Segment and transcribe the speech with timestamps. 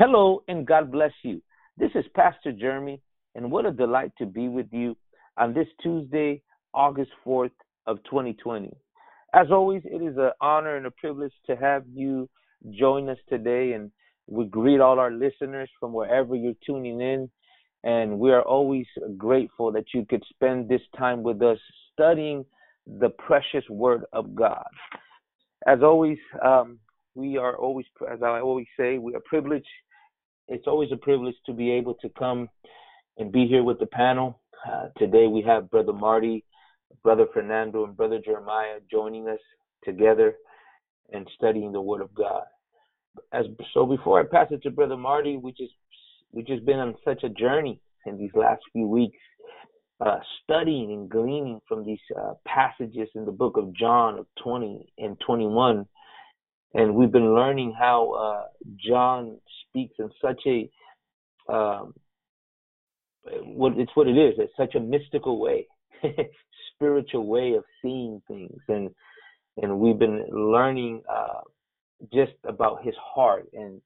[0.00, 1.42] Hello and God bless you.
[1.76, 3.02] This is Pastor Jeremy,
[3.34, 4.96] and what a delight to be with you
[5.36, 6.40] on this Tuesday,
[6.72, 7.50] August 4th
[7.88, 8.70] of 2020.
[9.34, 12.30] As always, it is an honor and a privilege to have you
[12.78, 13.90] join us today, and
[14.28, 17.28] we greet all our listeners from wherever you're tuning in.
[17.82, 18.86] And we are always
[19.16, 21.58] grateful that you could spend this time with us
[21.92, 22.44] studying
[22.86, 24.68] the precious Word of God.
[25.66, 26.78] As always, um,
[27.16, 29.66] we are always, as I always say, we are privileged
[30.48, 32.48] it's always a privilege to be able to come
[33.18, 34.40] and be here with the panel.
[34.68, 36.44] Uh, today we have Brother Marty,
[37.02, 39.38] Brother Fernando, and Brother Jeremiah joining us
[39.84, 40.34] together
[41.12, 42.44] and studying the Word of God.
[43.32, 45.72] As so, before I pass it to Brother Marty, we just
[46.32, 49.18] we just been on such a journey in these last few weeks,
[50.00, 54.92] uh, studying and gleaning from these uh, passages in the book of John of 20
[54.98, 55.86] and 21
[56.74, 58.44] and we've been learning how uh,
[58.76, 60.70] John speaks in such a
[61.52, 61.94] um,
[63.44, 64.34] what it's what it is.
[64.38, 65.66] It's such a mystical way,
[66.74, 68.90] spiritual way of seeing things, and
[69.56, 71.40] and we've been learning uh,
[72.12, 73.48] just about his heart.
[73.52, 73.80] And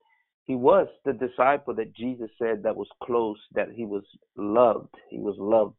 [0.44, 4.02] he was the disciple that Jesus said that was close, that he was
[4.36, 4.94] loved.
[5.08, 5.76] He was loved,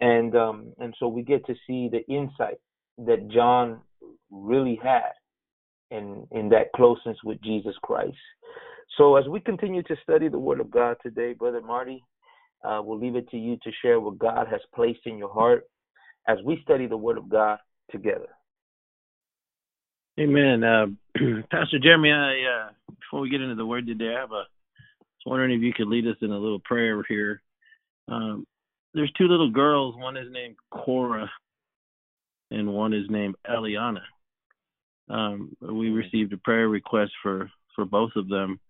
[0.00, 2.58] and um, and so we get to see the insight
[2.98, 3.80] that John
[4.30, 5.12] really had
[5.90, 8.16] in in that closeness with Jesus Christ.
[8.96, 12.04] So as we continue to study the Word of God today, Brother Marty,
[12.64, 15.64] uh, we'll leave it to you to share what God has placed in your heart
[16.28, 17.58] as we study the Word of God
[17.90, 18.28] together.
[20.18, 20.62] Amen.
[20.62, 20.86] Uh,
[21.50, 24.44] Pastor Jeremy, I, uh, before we get into the Word today, I have a.
[24.44, 27.40] I was wondering if you could lead us in a little prayer here.
[28.08, 28.46] Um,
[28.92, 29.96] there's two little girls.
[29.96, 31.30] One is named Cora,
[32.50, 34.02] and one is named Eliana.
[35.08, 38.60] Um, we received a prayer request for for both of them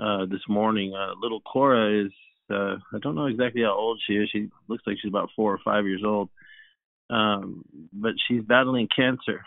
[0.00, 0.94] uh, this morning.
[0.94, 2.12] Uh, little Cora is
[2.50, 4.28] uh, I don't know exactly how old she is.
[4.32, 6.30] She looks like she's about four or five years old,
[7.10, 9.42] um, but she's battling cancer,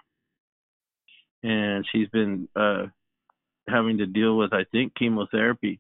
[1.42, 2.86] and she's been uh,
[3.68, 5.80] having to deal with I think chemotherapy.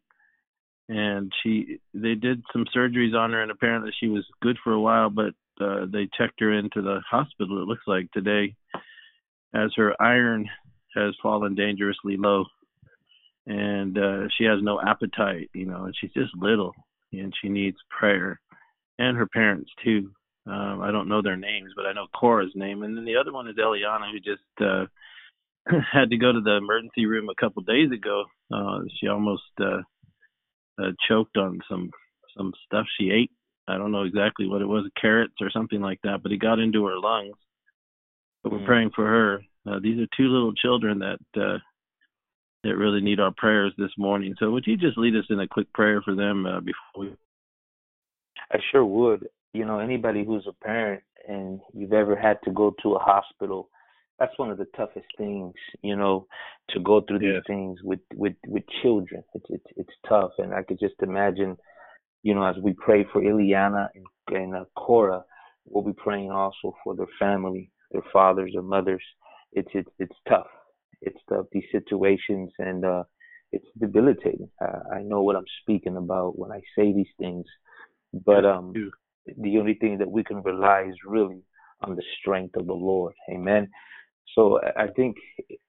[0.90, 4.82] And she they did some surgeries on her, and apparently she was good for a
[4.82, 7.62] while, but uh, they checked her into the hospital.
[7.62, 8.56] It looks like today
[9.54, 10.50] as her iron
[10.96, 12.46] has fallen dangerously low.
[13.46, 16.74] And uh she has no appetite you know and she's just little
[17.12, 18.40] and she needs prayer.
[18.98, 20.12] And her parents too.
[20.48, 22.84] Um i don't know their names but i know cora's name.
[22.84, 24.86] And then the other one is eliana who just uh
[25.92, 28.26] had to go to the emergency room a couple days ago.
[28.54, 29.82] Uh she almost uh,
[30.82, 31.92] uh choked on some
[32.38, 33.32] some stuff she ate.
[33.68, 36.60] I don't know exactly what it was carrots or something like that but it got
[36.60, 37.36] into her lungs
[38.44, 38.66] but we're mm.
[38.66, 39.42] praying for her.
[39.66, 41.58] Uh, these are two little children that uh,
[42.64, 44.36] that really need our prayers this morning.
[44.40, 47.16] So would you just lead us in a quick prayer for them uh, before we?
[48.52, 49.28] I sure would.
[49.54, 53.70] You know, anybody who's a parent and you've ever had to go to a hospital,
[54.20, 55.54] that's one of the toughest things.
[55.82, 56.28] You know,
[56.70, 59.24] to go through these things with with with children.
[59.34, 61.58] It's it's it's tough, and I could just imagine.
[62.24, 65.26] You know, as we pray for Ileana and, and uh, Cora,
[65.66, 69.04] we'll be praying also for their family their fathers or mothers.
[69.54, 70.48] It's it's it's tough.
[71.02, 73.04] It's tough these situations, and uh,
[73.52, 74.50] it's debilitating.
[74.62, 77.46] Uh, I know what I'm speaking about when I say these things,
[78.26, 78.74] but um,
[79.38, 81.42] the only thing that we can rely is really
[81.82, 83.14] on the strength of the Lord.
[83.32, 83.70] Amen.
[84.36, 85.16] So I think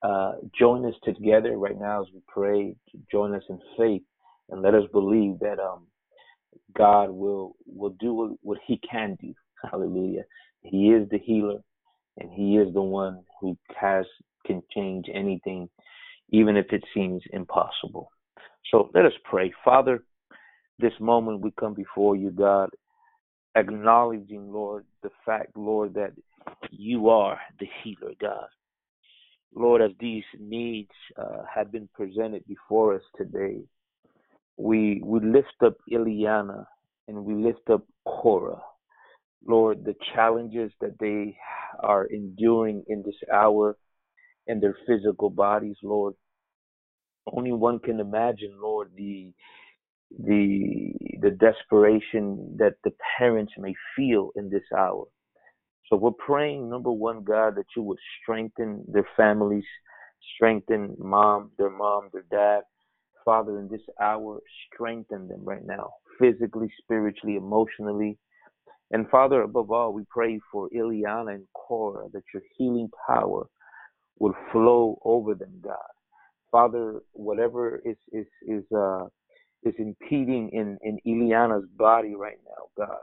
[0.01, 2.75] uh, join us together right now as we pray.
[3.11, 4.01] Join us in faith,
[4.49, 5.87] and let us believe that um,
[6.75, 9.33] God will will do what He can do.
[9.69, 10.23] Hallelujah.
[10.63, 11.59] He is the healer
[12.17, 14.05] and he is the one who has
[14.45, 15.69] can change anything
[16.29, 18.11] even if it seems impossible.
[18.71, 19.53] So let us pray.
[19.63, 20.03] Father
[20.79, 22.69] this moment we come before you god
[23.55, 26.11] acknowledging lord the fact lord that
[26.71, 28.47] you are the healer god.
[29.53, 33.61] Lord as these needs uh, have been presented before us today
[34.57, 36.65] we we lift up Ileana
[37.07, 38.61] and we lift up Cora
[39.47, 41.37] Lord, the challenges that they
[41.79, 43.77] are enduring in this hour
[44.47, 46.15] in their physical bodies, Lord.
[47.31, 49.33] Only one can imagine, Lord, the
[50.19, 55.05] the the desperation that the parents may feel in this hour.
[55.89, 59.65] So we're praying, number one, God, that you would strengthen their families,
[60.35, 62.61] strengthen mom, their mom, their dad.
[63.23, 64.39] Father, in this hour,
[64.71, 68.17] strengthen them right now, physically, spiritually, emotionally,
[68.91, 73.47] and Father, above all, we pray for Ileana and Cora that your healing power
[74.19, 75.75] will flow over them, God.
[76.51, 79.05] Father, whatever is is is uh
[79.63, 82.97] is impeding in in Eliana's body right now, God,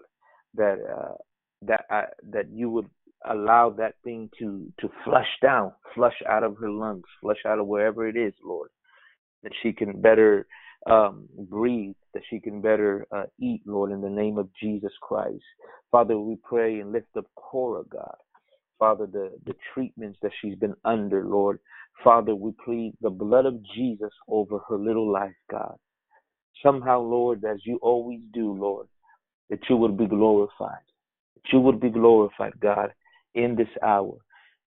[0.55, 1.14] that uh
[1.62, 2.88] that uh, that you would
[3.28, 7.67] allow that thing to to flush down, flush out of her lungs, flush out of
[7.67, 8.70] wherever it is, Lord,
[9.43, 10.46] that she can better
[10.90, 15.43] um, breathe, that she can better uh, eat, Lord, in the name of Jesus Christ.
[15.91, 18.17] Father, we pray and lift up Cora, God.
[18.79, 21.59] Father, the, the treatments that she's been under, Lord.
[22.03, 25.76] Father, we plead the blood of Jesus over her little life, God.
[26.62, 28.88] Somehow, Lord, as you always do, Lord,
[29.50, 30.82] that you would be glorified.
[31.35, 32.93] That you would be glorified, God,
[33.35, 34.17] in this hour.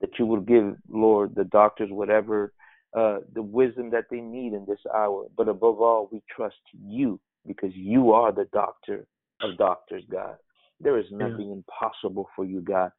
[0.02, 2.54] That you would give, Lord, the doctors whatever
[2.96, 5.26] uh, the wisdom that they need in this hour.
[5.36, 9.06] But above all, we trust you because you are the doctor
[9.42, 10.36] of doctors, God.
[10.80, 11.56] There is nothing yeah.
[11.56, 12.92] impossible for you, God.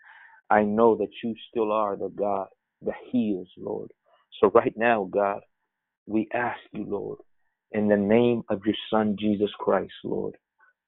[0.50, 2.48] I know that you still are the God
[2.82, 3.90] that heals, Lord.
[4.40, 5.40] So right now, God,
[6.06, 7.19] we ask you, Lord,
[7.72, 10.37] in the name of your Son, Jesus Christ, Lord,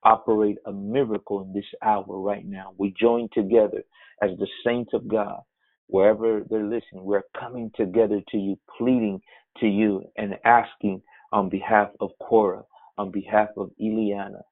[0.05, 2.72] operate a miracle in this hour right now.
[2.78, 3.82] We join together
[4.22, 5.40] as the saints of God
[5.88, 9.20] wherever they're listening, we're coming together to you, pleading
[9.58, 11.02] to you and asking
[11.32, 12.62] on behalf of Cora,
[12.98, 14.42] on behalf of Eliana.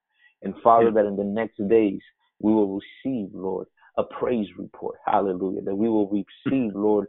[0.42, 2.00] And Father, that in the next days
[2.40, 3.66] we will receive, Lord,
[3.98, 4.96] a praise report.
[5.04, 5.62] Hallelujah.
[5.62, 7.08] That we will receive, Lord,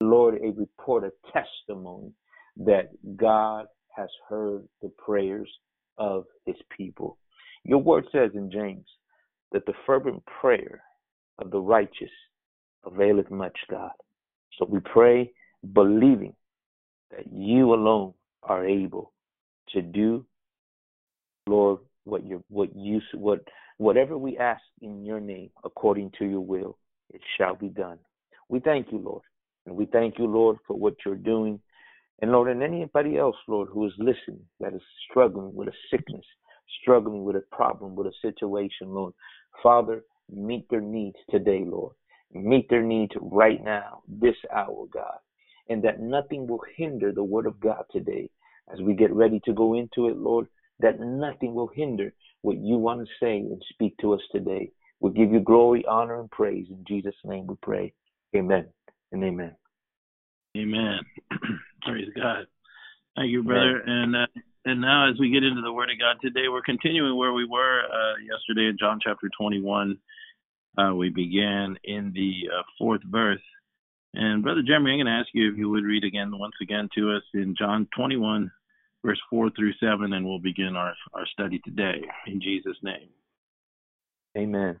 [0.00, 2.12] Lord, a report, a testimony
[2.56, 3.66] that God
[3.96, 5.50] has heard the prayers
[5.98, 7.18] of his people.
[7.64, 8.86] Your word says in James
[9.52, 10.82] that the fervent prayer
[11.38, 12.10] of the righteous
[12.84, 13.90] availeth much, God.
[14.58, 15.32] So we pray,
[15.72, 16.34] believing
[17.10, 19.12] that you alone are able
[19.70, 20.24] to do,
[21.50, 23.40] Lord, what you what you what
[23.78, 26.78] whatever we ask in your name, according to your will,
[27.10, 27.98] it shall be done.
[28.48, 29.22] We thank you, Lord,
[29.66, 31.60] and we thank you, Lord, for what you're doing.
[32.22, 36.24] And Lord, and anybody else, Lord, who is listening that is struggling with a sickness,
[36.82, 39.14] struggling with a problem, with a situation, Lord,
[39.62, 41.94] Father, meet their needs today, Lord
[42.32, 45.18] meet their needs right now, this hour, God,
[45.68, 48.30] and that nothing will hinder the word of God today
[48.72, 50.46] as we get ready to go into it, Lord,
[50.80, 52.12] that nothing will hinder
[52.42, 54.70] what you want to say and speak to us today.
[55.00, 56.66] We'll give you glory, honor, and praise.
[56.68, 57.92] In Jesus' name we pray.
[58.36, 58.66] Amen
[59.12, 59.56] and amen.
[60.56, 60.98] Amen.
[61.82, 62.46] praise God.
[63.16, 63.82] Thank you, brother.
[63.82, 63.84] Amen.
[63.86, 64.26] And uh,
[64.66, 67.46] and now, as we get into the Word of God today, we're continuing where we
[67.46, 69.96] were uh, yesterday in John chapter 21.
[70.76, 73.40] Uh, we began in the uh, fourth verse.
[74.12, 76.88] And Brother Jeremy, I'm going to ask you if you would read again, once again,
[76.96, 78.50] to us in John 21,
[79.04, 83.08] verse 4 through 7, and we'll begin our, our study today in Jesus' name.
[84.36, 84.78] Amen.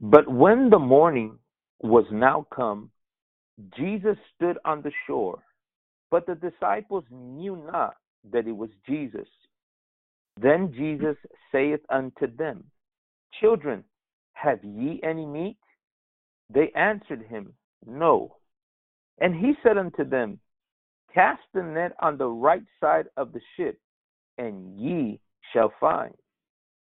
[0.00, 1.38] But when the morning
[1.82, 2.90] was now come,
[3.76, 5.42] Jesus stood on the shore,
[6.10, 7.96] but the disciples knew not
[8.32, 9.28] that it was Jesus.
[10.40, 11.16] Then Jesus
[11.52, 12.64] saith unto them,
[13.40, 13.84] Children,
[14.32, 15.58] have ye any meat?
[16.52, 17.52] They answered him,
[17.86, 18.36] No.
[19.20, 20.40] And he said unto them,
[21.12, 23.78] Cast the net on the right side of the ship,
[24.38, 25.20] and ye
[25.52, 26.14] shall find.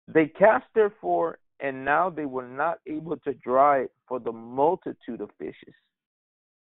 [0.07, 5.21] They cast therefore, and now they were not able to draw it for the multitude
[5.21, 5.73] of fishes.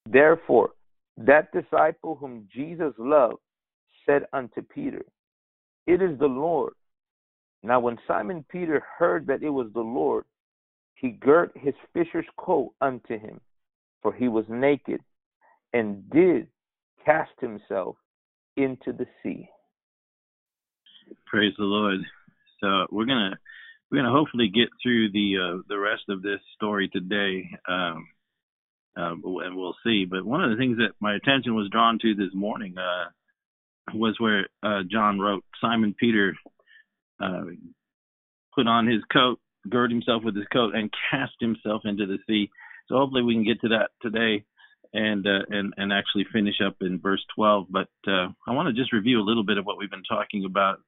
[0.06, 0.72] Therefore,
[1.18, 3.40] that disciple whom Jesus loved
[4.06, 5.04] said unto Peter,
[5.88, 6.74] It is the Lord.
[7.64, 10.26] Now, when Simon Peter heard that it was the Lord,
[10.96, 13.40] he girt his fisher's coat unto him,
[14.02, 15.02] for he was naked,
[15.74, 16.48] and did
[17.06, 17.96] cast himself
[18.58, 19.48] into the sea.
[21.26, 22.00] Praise the Lord.
[22.60, 23.38] So we're gonna
[23.90, 28.08] we're gonna hopefully get through the uh, the rest of this story today, um,
[28.98, 30.06] uh, and we'll see.
[30.06, 33.10] But one of the things that my attention was drawn to this morning uh,
[33.94, 36.36] was where uh, John wrote Simon Peter
[37.22, 37.44] uh,
[38.56, 39.40] put on his coat
[39.70, 42.50] gird himself with his coat and cast himself into the sea.
[42.88, 44.44] So hopefully we can get to that today
[44.94, 47.68] and uh, and and actually finish up in verse 12.
[47.70, 50.46] But uh, I want to just review a little bit of what we've been talking
[50.46, 50.80] about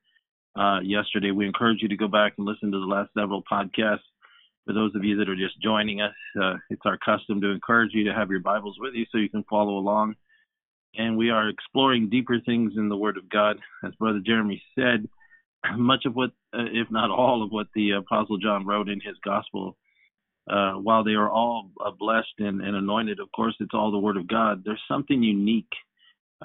[0.57, 1.31] uh, yesterday.
[1.31, 3.99] We encourage you to go back and listen to the last several podcasts.
[4.65, 7.93] For those of you that are just joining us, uh, it's our custom to encourage
[7.93, 10.15] you to have your Bibles with you so you can follow along.
[10.95, 15.09] And we are exploring deeper things in the Word of God, as Brother Jeremy said
[15.77, 19.17] much of what, uh, if not all of what the Apostle John wrote in his
[19.25, 19.75] gospel,
[20.49, 23.99] uh, while they are all uh, blessed and, and, anointed, of course, it's all the
[23.99, 24.63] Word of God.
[24.65, 25.71] There's something unique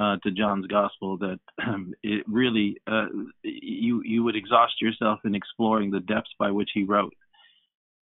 [0.00, 3.06] uh, to John's gospel that um, it really uh,
[3.42, 7.12] you you would exhaust yourself in exploring the depths by which he wrote.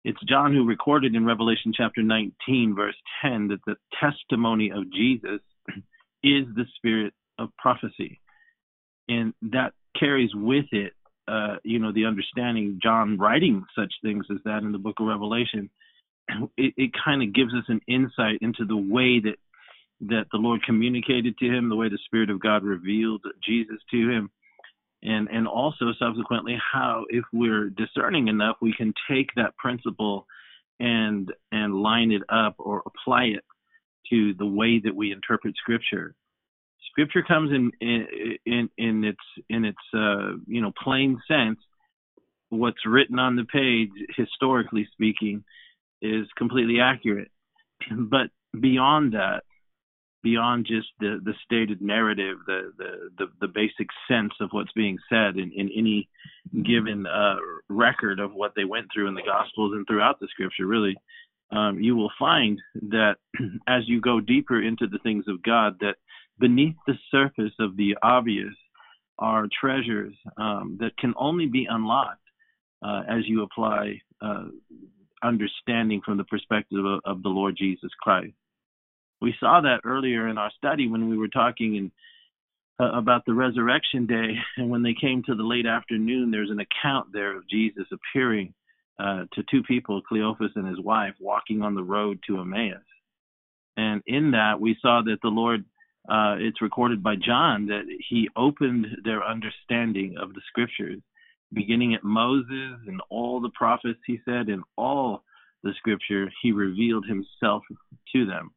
[0.04, 5.40] It's John who recorded in Revelation chapter 19, verse 10, that the testimony of Jesus
[6.22, 8.20] is the spirit of prophecy,
[9.08, 10.92] and that carries with it,
[11.62, 15.70] you know, the understanding John writing such things as that in the Book of Revelation.
[16.56, 19.36] It, it kind of gives us an insight into the way that
[20.00, 24.10] that the Lord communicated to him, the way the Spirit of God revealed Jesus to
[24.10, 24.30] him,
[25.02, 30.26] and and also subsequently how, if we're discerning enough, we can take that principle
[30.80, 33.44] and and line it up or apply it
[34.10, 36.14] to the way that we interpret Scripture.
[36.90, 38.06] Scripture comes in in
[38.46, 41.58] in, in its in its uh, you know plain sense.
[42.50, 45.44] What's written on the page, historically speaking,
[46.04, 47.30] is completely accurate.
[47.90, 49.42] But beyond that,
[50.22, 54.98] beyond just the the stated narrative, the the the, the basic sense of what's being
[55.08, 56.08] said in, in any
[56.64, 57.36] given uh,
[57.68, 60.96] record of what they went through in the Gospels and throughout the Scripture, really,
[61.50, 63.16] um, you will find that
[63.68, 65.96] as you go deeper into the things of God, that
[66.38, 68.54] beneath the surface of the obvious
[69.18, 72.18] are treasures um, that can only be unlocked
[72.84, 74.46] uh, as you apply uh,
[75.24, 78.34] understanding from the perspective of, of the Lord Jesus Christ.
[79.20, 81.92] We saw that earlier in our study when we were talking in,
[82.78, 86.60] uh, about the resurrection day, and when they came to the late afternoon, there's an
[86.60, 88.52] account there of Jesus appearing
[88.98, 92.82] uh, to two people, Cleophas and his wife, walking on the road to Emmaus.
[93.76, 95.64] And in that, we saw that the Lord,
[96.08, 101.00] uh, it's recorded by John that he opened their understanding of the scriptures,
[101.54, 105.22] beginning at Moses and all the prophets, he said, in all
[105.62, 107.62] the scripture, he revealed himself
[108.12, 108.50] to them.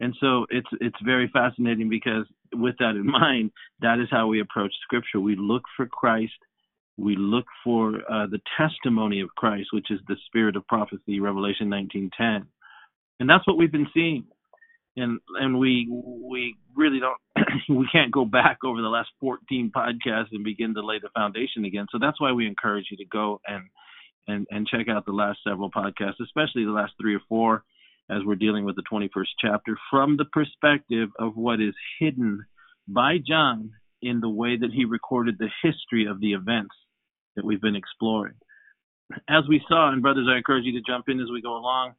[0.00, 3.50] And so it's it's very fascinating because with that in mind,
[3.80, 5.20] that is how we approach Scripture.
[5.20, 6.34] We look for Christ,
[6.96, 11.68] we look for uh, the testimony of Christ, which is the spirit of prophecy, Revelation
[11.68, 12.46] 19:10,
[13.20, 14.24] and that's what we've been seeing.
[14.96, 17.18] And and we we really don't
[17.68, 21.64] we can't go back over the last 14 podcasts and begin to lay the foundation
[21.64, 21.86] again.
[21.90, 23.64] So that's why we encourage you to go and
[24.26, 27.64] and and check out the last several podcasts, especially the last three or four
[28.08, 32.44] as we're dealing with the 21st chapter from the perspective of what is hidden
[32.86, 36.74] by John in the way that he recorded the history of the events
[37.34, 38.34] that we've been exploring.
[39.28, 41.94] As we saw, and brothers, I encourage you to jump in as we go along.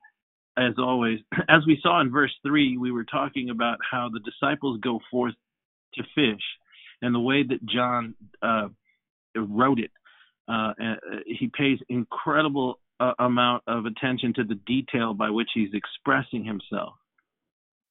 [0.57, 4.79] As always, as we saw in verse 3, we were talking about how the disciples
[4.81, 5.35] go forth
[5.93, 6.41] to fish
[7.01, 8.69] and the way that John uh,
[9.35, 9.91] wrote it.
[10.49, 10.95] Uh, uh
[11.25, 16.93] he pays incredible uh, amount of attention to the detail by which he's expressing himself.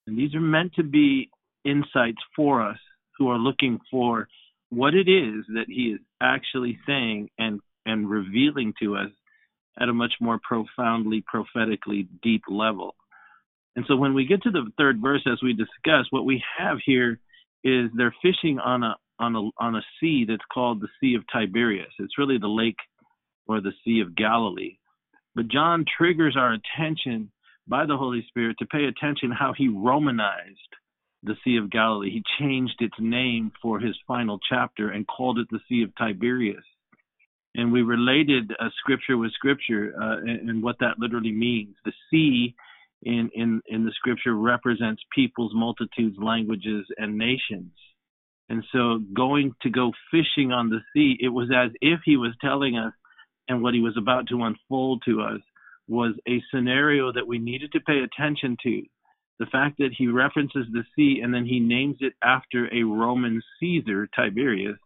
[0.07, 1.31] And these are meant to be
[1.65, 2.79] insights for us
[3.19, 4.29] who are looking for
[4.71, 9.11] what it is that he is actually saying and and revealing to us
[9.81, 12.95] at a much more profoundly prophetically deep level.
[13.77, 16.79] And so when we get to the third verse as we discuss what we have
[16.85, 17.21] here
[17.63, 21.25] is they're fishing on a on a on a sea that's called the Sea of
[21.33, 21.93] Tiberias.
[21.99, 22.79] It's really the lake
[23.47, 24.79] or the Sea of Galilee.
[25.35, 27.31] But John triggers our attention
[27.69, 30.75] by the Holy Spirit to pay attention how he Romanized
[31.23, 32.11] the Sea of Galilee.
[32.11, 36.65] He changed its name for his final chapter and called it the Sea of Tiberias.
[37.57, 41.75] And we related scripture with scripture uh, and, and, what that literally means.
[41.87, 42.55] The sea
[43.03, 47.73] in, in, in the scripture represents peoples, multitudes, languages, and nations.
[48.51, 52.35] And so going to go fishing on the sea, it was as if he was
[52.43, 52.93] telling us
[53.49, 55.41] and what he was about to unfold to us
[55.89, 58.83] was a scenario that we needed to pay attention to.
[59.39, 63.43] The fact that he references the sea and then he names it after a Roman
[63.61, 64.79] Caesar, Tiberius,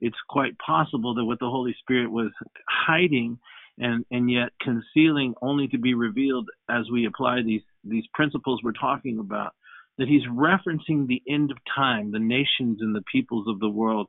[0.00, 2.30] it's quite possible that what the Holy Spirit was
[2.68, 3.38] hiding
[3.78, 8.72] and, and yet concealing only to be revealed as we apply these, these principles we're
[8.72, 9.52] talking about,
[9.98, 14.06] that he's referencing the end of time, the nations and the peoples of the world,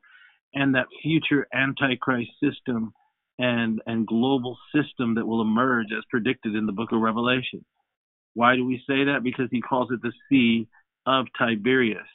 [0.54, 2.92] and that future Antichrist system
[3.38, 7.64] and and global system that will emerge as predicted in the book of Revelation.
[8.34, 9.22] Why do we say that?
[9.24, 10.68] Because he calls it the Sea
[11.06, 12.06] of Tiberias,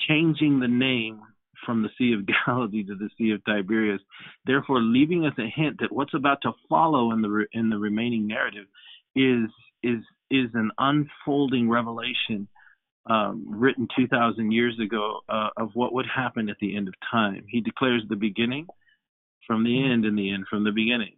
[0.00, 1.20] changing the name
[1.64, 4.00] from the Sea of Galilee to the Sea of Tiberias,
[4.46, 8.26] therefore leaving us a hint that what's about to follow in the in the remaining
[8.26, 8.66] narrative
[9.14, 9.48] is
[9.82, 12.48] is is an unfolding revelation
[13.06, 17.44] um, written 2,000 years ago uh, of what would happen at the end of time.
[17.48, 18.66] He declares the beginning
[19.46, 21.14] from the end and the end from the beginning.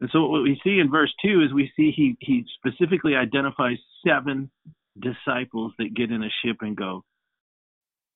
[0.00, 3.78] And so what we see in verse 2 is we see he, he specifically identifies
[4.04, 4.50] seven
[4.98, 7.04] disciples that get in a ship and go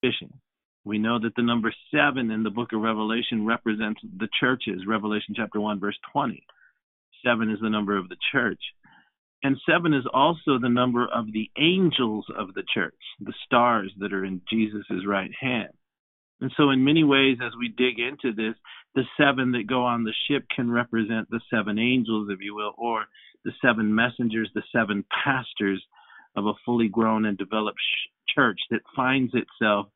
[0.00, 0.32] fishing.
[0.84, 5.34] We know that the number seven in the book of Revelation represents the churches, Revelation
[5.36, 6.42] chapter 1, verse 20.
[7.24, 8.60] Seven is the number of the church.
[9.42, 14.12] And seven is also the number of the angels of the church, the stars that
[14.12, 15.70] are in Jesus' right hand.
[16.40, 18.54] And so, in many ways, as we dig into this,
[18.94, 22.74] the seven that go on the ship can represent the seven angels, if you will,
[22.78, 23.06] or
[23.44, 25.82] the seven messengers, the seven pastors
[26.36, 29.88] of a fully grown and developed sh- church that finds itself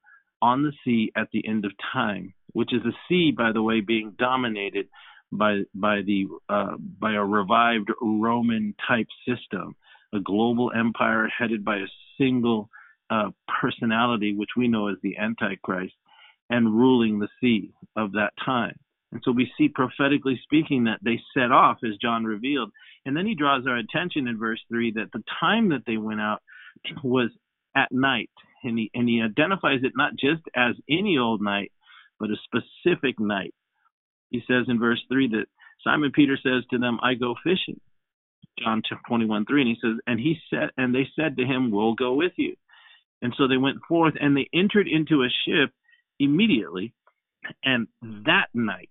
[0.42, 3.80] on the sea at the end of time, which is a sea, by the way,
[3.80, 4.88] being dominated
[5.30, 9.76] by by the uh, by a revived Roman type system,
[10.12, 11.86] a global empire headed by a
[12.18, 12.68] single
[13.08, 13.30] uh,
[13.60, 15.94] personality, which we know as the Antichrist,
[16.50, 18.76] and ruling the sea of that time.
[19.12, 22.70] And so we see prophetically speaking that they set off, as John revealed.
[23.04, 26.20] And then he draws our attention in verse 3 that the time that they went
[26.20, 26.40] out
[27.04, 27.30] was
[27.76, 28.30] at night.
[28.62, 31.72] And he, and he identifies it not just as any old night,
[32.18, 33.54] but a specific night.
[34.30, 35.46] He says in verse 3 that
[35.82, 37.80] Simon Peter says to them, I go fishing.
[38.58, 39.60] John 21 3.
[39.62, 42.54] And he says, and he said, and they said to him, We'll go with you.
[43.20, 45.70] And so they went forth and they entered into a ship
[46.18, 46.92] immediately.
[47.64, 48.90] And that night,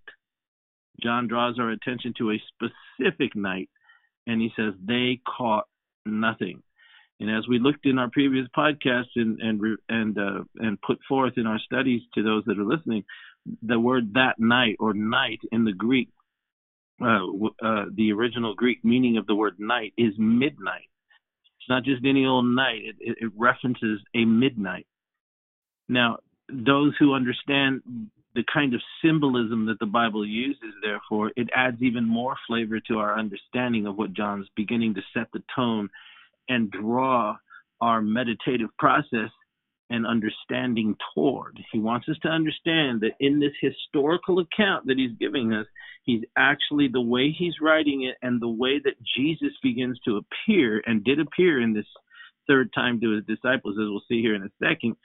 [1.01, 3.69] John draws our attention to a specific night,
[4.27, 5.65] and he says they caught
[6.05, 6.61] nothing.
[7.21, 11.33] And as we looked in our previous podcasts and and and uh, and put forth
[11.37, 13.03] in our studies to those that are listening,
[13.61, 16.09] the word that night or night in the Greek,
[16.99, 17.19] uh,
[17.63, 20.89] uh, the original Greek meaning of the word night is midnight.
[21.59, 22.81] It's not just any old night.
[22.99, 24.87] It, it references a midnight.
[25.87, 26.17] Now,
[26.51, 27.81] those who understand
[28.33, 32.97] the kind of symbolism that the Bible uses, therefore, it adds even more flavor to
[32.97, 35.87] our understanding of what John's beginning to set the tone
[36.49, 37.35] and draw
[37.81, 39.29] our meditative process
[39.89, 41.59] and understanding toward.
[41.71, 45.65] He wants us to understand that in this historical account that he's giving us,
[46.03, 50.81] he's actually the way he's writing it and the way that Jesus begins to appear
[50.85, 51.85] and did appear in this
[52.47, 54.95] third time to his disciples, as we'll see here in a second,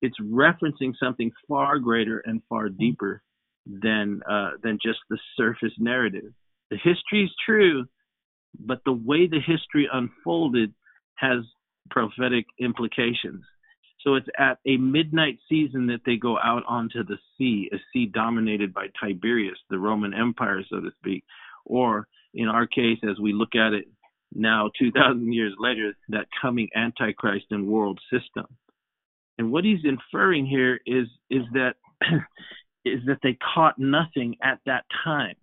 [0.00, 3.22] it's referencing something far greater and far deeper
[3.66, 6.32] than uh, than just the surface narrative.
[6.70, 7.86] The history is true,
[8.58, 10.72] but the way the history unfolded
[11.16, 11.38] has
[11.90, 13.44] prophetic implications.
[14.00, 18.06] So it's at a midnight season that they go out onto the sea, a sea
[18.06, 21.24] dominated by Tiberius, the Roman Empire, so to speak,
[21.64, 23.86] or in our case, as we look at it
[24.32, 28.46] now, 2,000 years later, that coming Antichrist and world system.
[29.38, 31.74] And what he's inferring here is is that
[32.84, 35.36] is that they caught nothing at that time.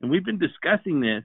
[0.00, 1.24] And we've been discussing this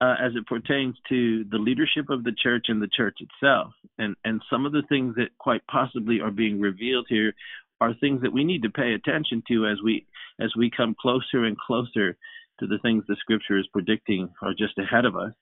[0.00, 3.72] uh, as it pertains to the leadership of the church and the church itself.
[3.98, 7.32] And and some of the things that quite possibly are being revealed here
[7.80, 10.06] are things that we need to pay attention to as we
[10.40, 12.16] as we come closer and closer
[12.60, 15.32] to the things the scripture is predicting are just ahead of us,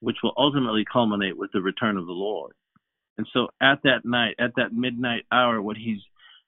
[0.00, 2.52] which will ultimately culminate with the return of the Lord.
[3.16, 6.00] And so at that night, at that midnight hour, what he's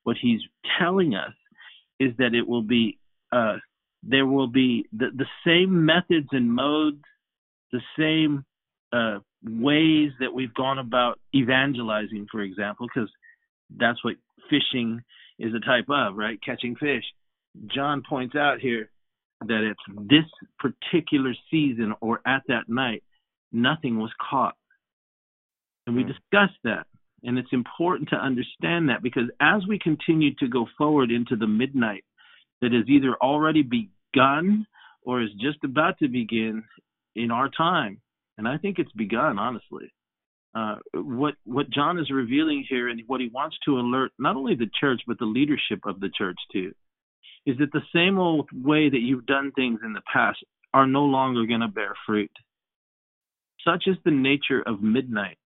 [0.04, 0.40] what he's
[0.78, 1.34] telling us
[1.98, 2.98] is that it will be
[3.32, 3.56] uh,
[4.02, 7.02] there will be the, the same methods and modes,
[7.72, 8.44] the same
[8.92, 13.10] uh, ways that we've gone about evangelizing, for example, because
[13.78, 14.16] that's what
[14.48, 15.00] fishing
[15.38, 16.38] is a type of, right?
[16.44, 17.04] Catching fish.
[17.74, 18.90] John points out here
[19.46, 20.24] that it's this
[20.58, 23.02] particular season or at that night,
[23.52, 24.54] nothing was caught.
[25.86, 26.08] And we hmm.
[26.08, 26.86] discussed that.
[27.22, 31.46] And it's important to understand that because as we continue to go forward into the
[31.46, 32.04] midnight
[32.62, 34.66] that has either already begun
[35.02, 36.64] or is just about to begin
[37.16, 38.00] in our time,
[38.38, 39.92] and I think it's begun, honestly.
[40.52, 44.56] Uh, what what John is revealing here and what he wants to alert not only
[44.56, 46.72] the church but the leadership of the church too,
[47.46, 50.38] is that the same old way that you've done things in the past
[50.74, 52.32] are no longer going to bear fruit.
[53.64, 55.38] Such is the nature of midnight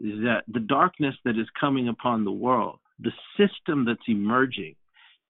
[0.00, 4.74] is that the darkness that is coming upon the world, the system that's emerging,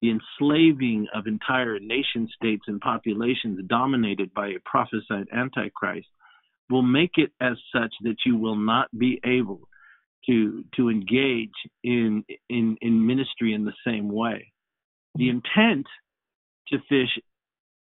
[0.00, 6.08] the enslaving of entire nation states and populations dominated by a prophesied antichrist,
[6.70, 9.60] will make it as such that you will not be able
[10.26, 11.50] to to engage
[11.82, 14.52] in in in ministry in the same way.
[15.16, 15.86] The intent
[16.68, 17.18] to fish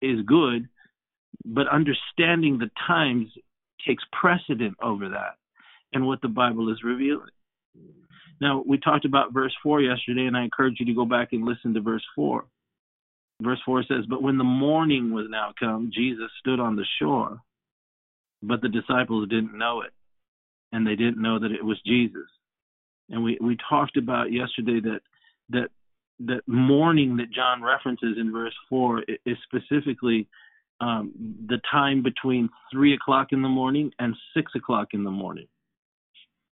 [0.02, 0.67] is good,
[1.45, 3.28] but understanding the times
[3.88, 5.36] takes precedent over that
[5.93, 7.30] and what the Bible is revealing.
[8.41, 11.46] Now, we talked about verse 4 yesterday, and I encourage you to go back and
[11.46, 12.46] listen to verse 4.
[13.41, 17.39] Verse 4 says, But when the morning was now come, Jesus stood on the shore,
[18.41, 19.91] but the disciples didn't know it,
[20.72, 22.28] and they didn't know that it was Jesus.
[23.10, 25.02] And we, we talked about yesterday that
[25.50, 25.69] that
[26.19, 30.28] that morning that John references in verse 4 is specifically
[30.80, 31.12] um,
[31.48, 35.48] the time between 3 o'clock in the morning and 6 o'clock in the morning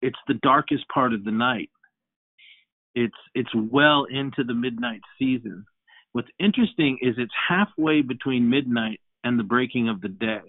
[0.05, 1.71] it's the darkest part of the night.
[2.93, 5.65] It's it's well into the midnight season.
[6.13, 10.45] What's interesting is it's halfway between midnight and the breaking of the day.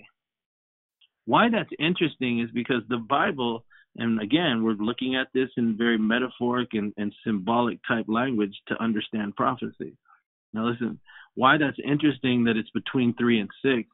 [1.25, 3.65] Why that's interesting is because the Bible,
[3.97, 8.81] and again, we're looking at this in very metaphoric and, and symbolic type language to
[8.81, 9.97] understand prophecy.
[10.53, 11.01] Now, listen,
[11.35, 13.89] why that's interesting that it's between three and six.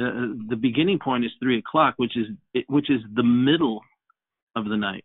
[0.00, 2.26] Uh, the beginning point is three o'clock, which is
[2.68, 3.82] which is the middle
[4.56, 5.04] of the night.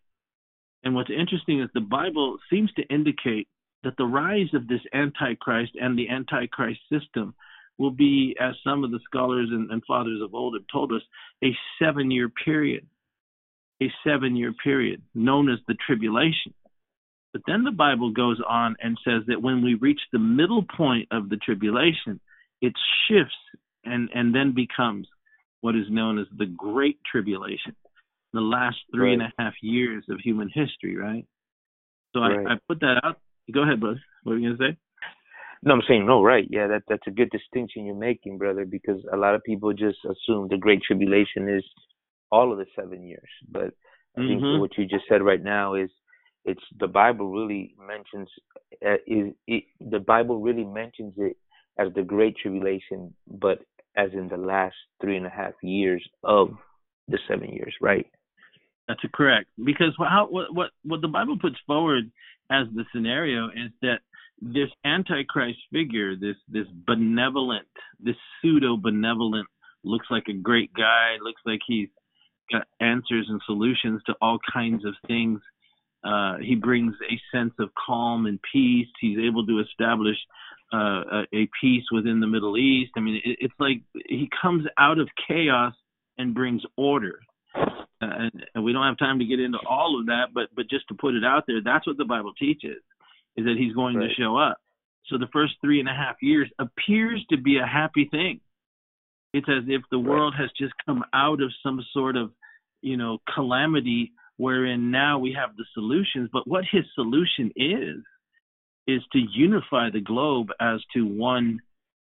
[0.84, 3.48] And what's interesting is the Bible seems to indicate
[3.84, 7.34] that the rise of this Antichrist and the Antichrist system
[7.78, 11.02] will be, as some of the scholars and, and fathers of old have told us,
[11.44, 12.86] a seven year period.
[13.82, 16.54] A seven year period known as the tribulation.
[17.32, 21.08] But then the Bible goes on and says that when we reach the middle point
[21.12, 22.20] of the tribulation,
[22.62, 22.74] it
[23.08, 23.36] shifts
[23.86, 25.08] and, and then becomes
[25.62, 27.76] what is known as the Great Tribulation,
[28.34, 29.14] the last three right.
[29.14, 31.26] and a half years of human history, right?
[32.14, 32.46] So right.
[32.48, 33.20] I, I put that out.
[33.54, 33.98] Go ahead, bud.
[34.24, 34.78] What are you gonna say?
[35.64, 36.48] No, I'm saying no, right?
[36.50, 39.98] Yeah, that that's a good distinction you're making, brother, because a lot of people just
[40.06, 41.64] assume the Great Tribulation is
[42.32, 43.74] all of the seven years, but
[44.16, 44.28] I mm-hmm.
[44.28, 45.90] think what you just said right now is
[46.46, 48.30] it's the Bible really mentions
[48.86, 51.38] uh, is it, the Bible really mentions it
[51.78, 53.60] as the Great Tribulation, but
[53.98, 56.50] as in the last three and a half years of
[57.08, 58.06] the seven years, right?
[58.90, 59.50] That's correct.
[59.64, 62.12] Because how what what what the Bible puts forward
[62.52, 64.00] as the scenario is that
[64.42, 67.68] this antichrist figure, this this benevolent,
[68.00, 69.48] this pseudo benevolent,
[69.84, 71.90] looks like a great guy, looks like he's
[72.52, 75.40] got answers and solutions to all kinds of things.
[76.04, 78.88] Uh, he brings a sense of calm and peace.
[79.00, 80.18] He's able to establish
[80.74, 80.78] uh,
[81.12, 82.92] a, a, peace within the Middle East.
[82.96, 85.74] I mean, it, it's like he comes out of chaos
[86.18, 87.20] and brings order.
[88.02, 90.88] And, and we don't have time to get into all of that, but but just
[90.88, 92.78] to put it out there, that's what the Bible teaches
[93.36, 94.08] is that he's going right.
[94.08, 94.58] to show up.
[95.08, 98.40] So the first three and a half years appears to be a happy thing.
[99.34, 102.32] It's as if the world has just come out of some sort of,
[102.82, 106.30] you know, calamity wherein now we have the solutions.
[106.32, 107.98] But what his solution is,
[108.88, 111.60] is to unify the globe as to one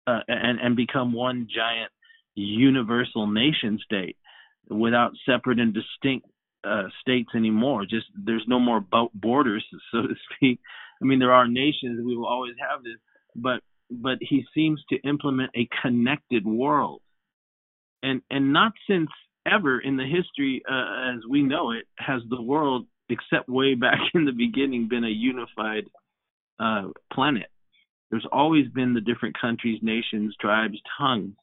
[0.08, 1.92] uh, and, and become one giant
[2.36, 4.18] universal nation state
[4.70, 6.28] without separate and distinct
[6.64, 7.86] uh, states anymore.
[7.86, 10.60] Just there's no more borders, so to speak.
[11.02, 12.02] I mean, there are nations.
[12.06, 12.98] We will always have this,
[13.36, 17.02] but but he seems to implement a connected world,
[18.02, 19.10] and and not since
[19.46, 24.00] ever in the history uh, as we know it has the world, except way back
[24.14, 25.86] in the beginning, been a unified
[26.60, 27.48] uh, planet.
[28.10, 31.34] There's always been the different countries, nations, tribes, tongues.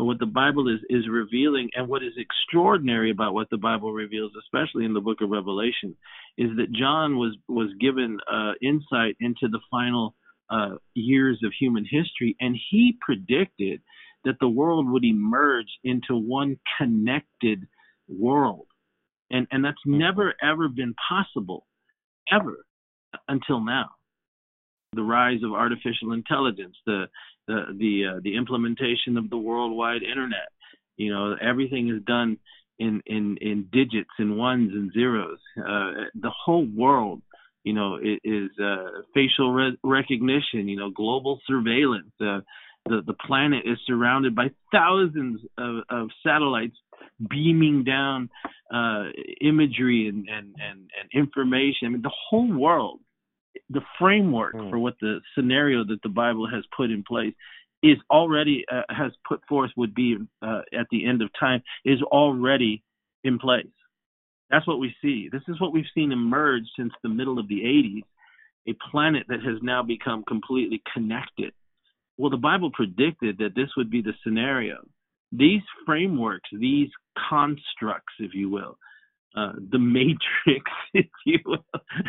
[0.00, 3.92] But what the Bible is is revealing, and what is extraordinary about what the Bible
[3.92, 5.94] reveals, especially in the Book of Revelation,
[6.38, 10.14] is that John was was given uh, insight into the final
[10.48, 13.82] uh, years of human history, and he predicted
[14.24, 17.68] that the world would emerge into one connected
[18.08, 18.68] world,
[19.30, 19.98] and and that's mm-hmm.
[19.98, 21.66] never ever been possible,
[22.32, 22.64] ever
[23.28, 23.90] until now.
[24.94, 27.04] The rise of artificial intelligence, the
[27.50, 30.50] the the uh, the implementation of the worldwide internet.
[30.96, 32.38] You know, everything is done
[32.78, 35.38] in in in digits and ones and zeros.
[35.58, 37.22] Uh, the whole world,
[37.64, 40.68] you know, is, uh, facial re- recognition.
[40.68, 42.12] You know, global surveillance.
[42.20, 42.40] Uh,
[42.88, 46.76] the the planet is surrounded by thousands of, of satellites
[47.28, 48.30] beaming down
[48.72, 49.04] uh,
[49.40, 51.86] imagery and, and, and, and information.
[51.86, 53.00] I mean, the whole world
[53.68, 54.70] the framework mm.
[54.70, 57.34] for what the scenario that the Bible has put in place
[57.82, 62.02] is already uh, has put forth would be uh, at the end of time is
[62.02, 62.82] already
[63.24, 63.66] in place.
[64.50, 65.28] That's what we see.
[65.30, 68.02] This is what we've seen emerge since the middle of the 80s,
[68.66, 71.52] a planet that has now become completely connected.
[72.18, 74.78] Well, the Bible predicted that this would be the scenario.
[75.32, 76.88] These frameworks, these
[77.30, 78.76] constructs, if you will,
[79.36, 81.64] uh, the matrix, if you will,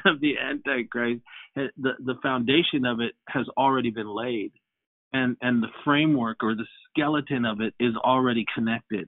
[0.06, 1.22] of the Antichrist.
[1.56, 4.52] The the foundation of it has already been laid,
[5.14, 9.08] and and the framework or the skeleton of it is already connected.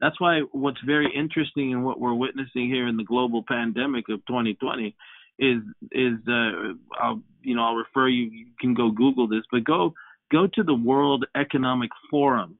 [0.00, 4.24] That's why what's very interesting in what we're witnessing here in the global pandemic of
[4.26, 4.94] 2020
[5.38, 9.64] is is uh, I'll you know I'll refer you you can go Google this, but
[9.64, 9.94] go
[10.30, 12.57] go to the World Economic Forum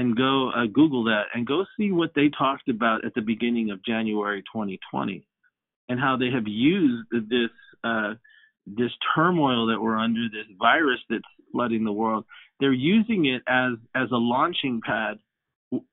[0.00, 3.70] and go uh, Google that and go see what they talked about at the beginning
[3.70, 5.26] of January 2020
[5.90, 7.50] and how they have used this
[7.84, 8.14] uh,
[8.66, 12.24] this turmoil that we're under, this virus that's flooding the world.
[12.60, 15.18] They're using it as as a launching pad.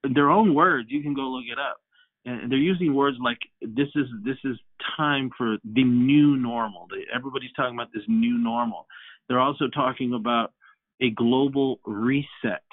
[0.09, 1.77] Their own words, you can go look it up.
[2.25, 4.57] and they're using words like this is this is
[4.95, 6.87] time for the new normal.
[7.13, 8.87] Everybody's talking about this new normal.
[9.27, 10.53] They're also talking about
[11.01, 12.63] a global reset.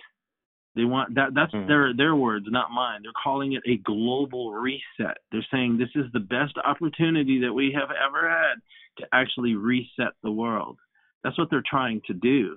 [0.77, 1.69] They want that that's mm.
[1.69, 3.01] their their words, not mine.
[3.03, 5.19] They're calling it a global reset.
[5.31, 8.55] They're saying this is the best opportunity that we have ever had
[8.99, 10.79] to actually reset the world.
[11.23, 12.57] That's what they're trying to do.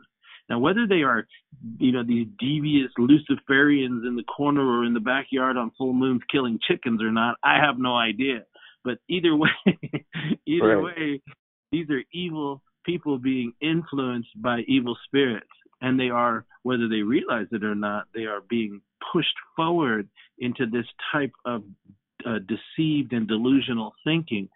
[0.49, 1.27] Now, whether they are,
[1.77, 6.21] you know, these devious Luciferians in the corner or in the backyard on full moons
[6.31, 8.45] killing chickens or not, I have no idea.
[8.83, 9.49] But either way,
[10.45, 10.83] either right.
[10.83, 11.21] way,
[11.71, 15.49] these are evil people being influenced by evil spirits,
[15.81, 18.81] and they are, whether they realize it or not, they are being
[19.13, 20.09] pushed forward
[20.39, 21.63] into this type of
[22.25, 24.49] uh, deceived and delusional thinking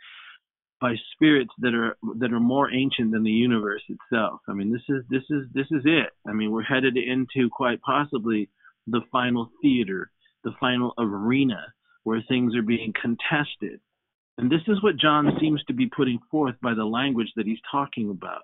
[0.79, 4.41] by spirits that are that are more ancient than the universe itself.
[4.49, 6.09] I mean, this is this is this is it.
[6.27, 8.49] I mean, we're headed into quite possibly
[8.87, 10.11] the final theater,
[10.43, 11.67] the final arena
[12.03, 13.79] where things are being contested.
[14.39, 17.61] And this is what John seems to be putting forth by the language that he's
[17.71, 18.41] talking about.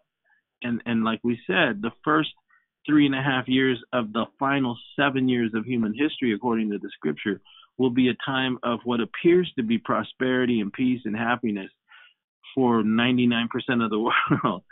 [0.61, 2.29] And and like we said, the first
[2.87, 6.79] three and a half years of the final seven years of human history, according to
[6.79, 7.41] the scripture,
[7.77, 11.69] will be a time of what appears to be prosperity and peace and happiness
[12.55, 13.47] for 99%
[13.83, 13.99] of the
[14.43, 14.63] world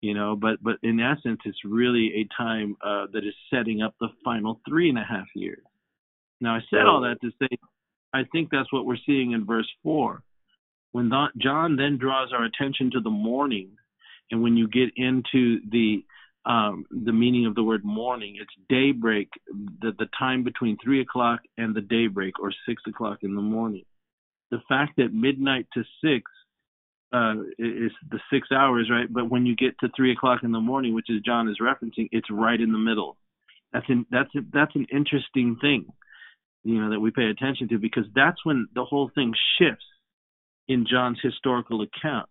[0.00, 0.36] you know?
[0.36, 4.60] But but in essence it's really a time uh, that is setting up the final
[4.68, 5.62] three and a half years.
[6.40, 7.56] Now i said all that to say
[8.12, 10.22] i think that's what we're seeing in verse 4
[10.92, 13.70] when john then draws our attention to the morning
[14.30, 16.04] and when you get into the
[16.46, 19.28] um, the meaning of the word morning it's daybreak
[19.80, 23.84] the, the time between three o'clock and the daybreak or six o'clock in the morning
[24.50, 26.30] the fact that midnight to six
[27.12, 29.12] uh, is the six hours, right?
[29.12, 32.08] But when you get to three o'clock in the morning, which is John is referencing,
[32.12, 33.16] it's right in the middle.
[33.72, 35.86] That's an that's a, that's an interesting thing,
[36.64, 39.84] you know, that we pay attention to because that's when the whole thing shifts
[40.68, 42.28] in John's historical account.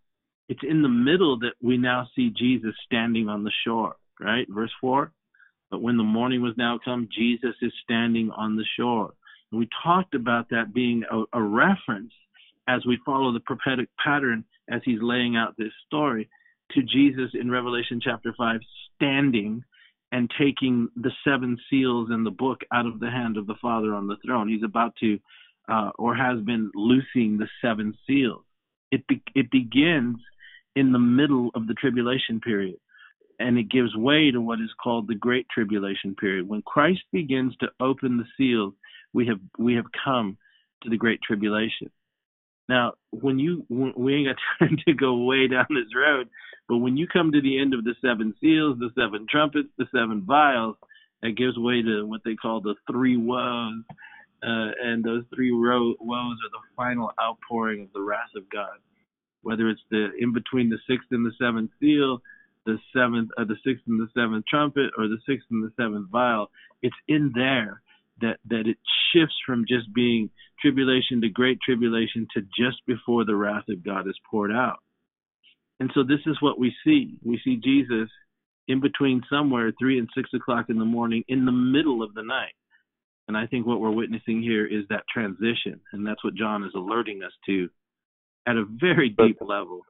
[0.49, 4.47] It's in the middle that we now see Jesus standing on the shore, right?
[4.49, 5.11] Verse four.
[5.71, 9.13] But when the morning was now come, Jesus is standing on the shore.
[9.51, 12.13] And we talked about that being a, a reference
[12.67, 16.29] as we follow the prophetic pattern as he's laying out this story
[16.71, 18.59] to Jesus in Revelation chapter 5
[18.95, 19.63] standing
[20.11, 23.93] and taking the seven seals and the book out of the hand of the Father
[23.93, 24.47] on the throne.
[24.47, 25.19] He's about to,
[25.67, 28.43] uh, or has been loosing the seven seals.
[28.91, 30.17] It be- it begins
[30.75, 32.77] in the middle of the tribulation period,
[33.39, 36.47] and it gives way to what is called the Great Tribulation period.
[36.47, 38.73] When Christ begins to open the seals,
[39.13, 40.37] we have we have come
[40.83, 41.89] to the Great Tribulation.
[42.67, 46.29] Now, when you we ain't got time to go way down this road,
[46.67, 49.85] but when you come to the end of the seven seals, the seven trumpets, the
[49.93, 50.75] seven vials,
[51.21, 53.83] that gives way to what they call the three woes,
[54.43, 58.77] uh, and those three woes are the final outpouring of the wrath of God.
[59.41, 62.21] Whether it's the in between the sixth and the seventh seal,
[62.65, 66.09] the seventh, uh, the sixth and the seventh trumpet, or the sixth and the seventh
[66.09, 66.49] vial,
[66.81, 67.81] it's in there
[68.21, 68.77] that that it
[69.13, 70.29] shifts from just being
[70.61, 74.79] tribulation to great tribulation to just before the wrath of God is poured out.
[75.79, 77.17] And so this is what we see.
[77.23, 78.09] We see Jesus
[78.67, 82.23] in between somewhere three and six o'clock in the morning in the middle of the
[82.23, 82.53] night.
[83.27, 86.73] And I think what we're witnessing here is that transition, and that's what John is
[86.75, 87.69] alerting us to
[88.47, 89.81] at a very deep level.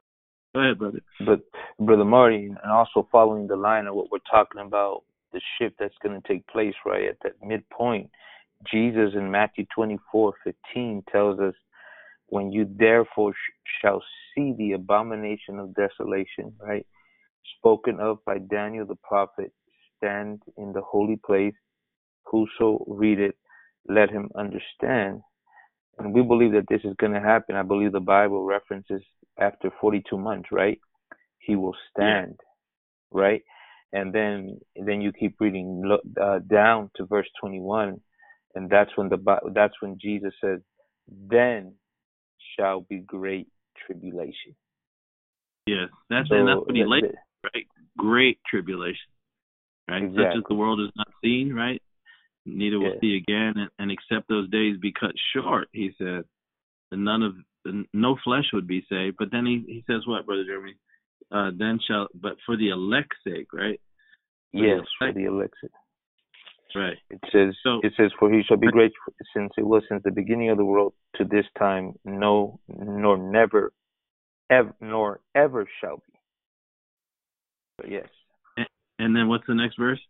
[0.56, 1.00] Go ahead, brother.
[1.26, 1.40] But
[1.78, 5.02] brother Marty, and also following the line of what we're talking about
[5.34, 8.08] the shift that's going to take place right at that midpoint.
[8.72, 11.54] Jesus in Matthew 24:15 tells us,
[12.28, 13.50] "When you therefore sh-
[13.82, 14.02] shall
[14.34, 16.86] see the abomination of desolation, right,
[17.58, 19.52] spoken of by Daniel the prophet,
[19.98, 21.54] stand in the holy place.
[22.28, 23.36] Whoso read it,
[23.88, 25.20] let him understand."
[25.98, 27.56] And we believe that this is going to happen.
[27.56, 29.02] I believe the Bible references
[29.38, 30.80] after 42 months, right?
[31.38, 32.40] He will stand,
[33.14, 33.20] yeah.
[33.20, 33.42] right?
[33.92, 38.00] and then then you keep reading uh, down to verse 21
[38.54, 39.18] and that's when the
[39.54, 40.60] that's when Jesus says
[41.08, 41.74] then
[42.58, 43.48] shall be great
[43.86, 44.54] tribulation
[45.66, 47.04] yes that's so, and that's what he laid
[47.54, 49.10] right great tribulation
[49.88, 50.24] right exactly.
[50.24, 51.80] such as the world has not seen right
[52.44, 56.22] neither will see again and, and except those days be cut short he said
[56.92, 57.34] and none of
[57.92, 60.74] no flesh would be saved but then he, he says what brother jeremy
[61.32, 63.80] uh, then shall, but for the elect's sake, right?
[64.52, 65.70] For yes, the for the elect's sake.
[66.74, 66.98] Right.
[67.08, 68.92] It says, so, it says, for he shall be great
[69.34, 73.72] since it was since the beginning of the world to this time, no, nor never,
[74.50, 76.18] ever, nor ever shall be.
[77.78, 78.08] But yes.
[78.98, 80.00] And then what's the next verse?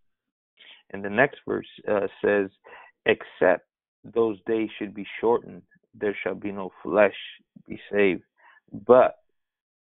[0.93, 2.51] And the next verse uh, says,
[3.05, 3.67] except
[4.03, 5.63] those days should be shortened,
[5.99, 7.15] there shall be no flesh
[7.69, 8.23] be saved,
[8.87, 9.17] but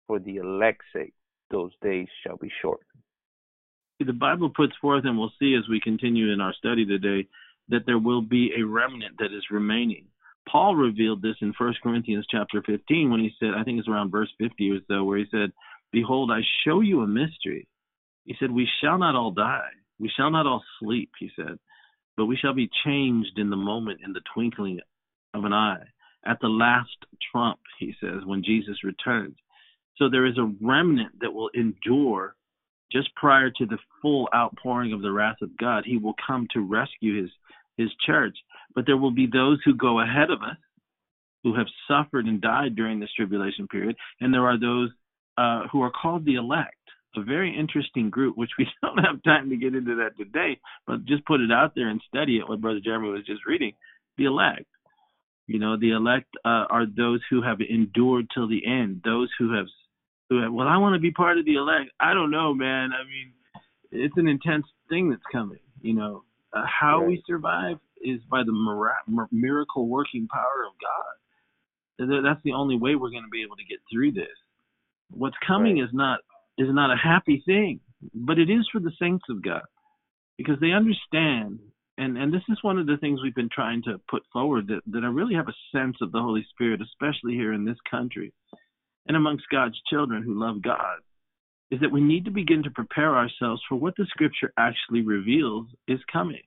[0.06, 1.14] for the elect's sake,
[1.50, 2.86] those days shall be shortened.
[3.98, 7.28] The Bible puts forth, and we'll see as we continue in our study today,
[7.68, 10.06] that there will be a remnant that is remaining.
[10.48, 14.10] Paul revealed this in 1 Corinthians chapter 15 when he said, I think it's around
[14.10, 15.50] verse 50 or so, where he said,
[15.92, 17.66] Behold, I show you a mystery.
[18.24, 19.70] He said, We shall not all die.
[19.98, 21.58] We shall not all sleep, he said,
[22.16, 24.80] but we shall be changed in the moment, in the twinkling
[25.34, 25.84] of an eye.
[26.26, 26.96] At the last
[27.32, 29.36] trump, he says, when Jesus returns.
[29.96, 32.34] So there is a remnant that will endure
[32.92, 35.84] just prior to the full outpouring of the wrath of God.
[35.86, 37.30] He will come to rescue his
[37.76, 38.36] his church.
[38.74, 40.56] But there will be those who go ahead of us
[41.42, 44.90] who have suffered and died during this tribulation period, and there are those
[45.38, 46.74] uh, who are called the elect.
[47.14, 51.06] A very interesting group, which we don't have time to get into that today, but
[51.06, 52.46] just put it out there and study it.
[52.46, 53.72] What Brother Jeremy was just reading,
[54.18, 54.66] the elect.
[55.46, 59.02] You know, the elect uh, are those who have endured till the end.
[59.04, 59.66] Those who have,
[60.28, 60.52] who have.
[60.52, 61.90] Well, I want to be part of the elect.
[62.00, 62.90] I don't know, man.
[62.92, 63.32] I mean,
[63.92, 65.60] it's an intense thing that's coming.
[65.82, 67.08] You know, uh, how right.
[67.08, 72.22] we survive is by the mir- miracle working power of God.
[72.24, 74.36] That's the only way we're going to be able to get through this.
[75.10, 75.84] What's coming right.
[75.84, 76.20] is not
[76.58, 77.80] is not a happy thing,
[78.12, 79.62] but it is for the saints of God
[80.36, 81.60] because they understand.
[81.98, 84.82] And and this is one of the things we've been trying to put forward that
[84.88, 88.32] that I really have a sense of the Holy Spirit, especially here in this country
[89.06, 90.98] and amongst God's children who love God,
[91.70, 95.66] is that we need to begin to prepare ourselves for what the Scripture actually reveals
[95.88, 96.42] is coming.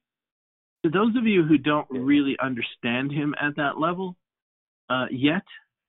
[0.83, 4.15] To those of you who don't really understand Him at that level
[4.89, 5.43] uh, yet,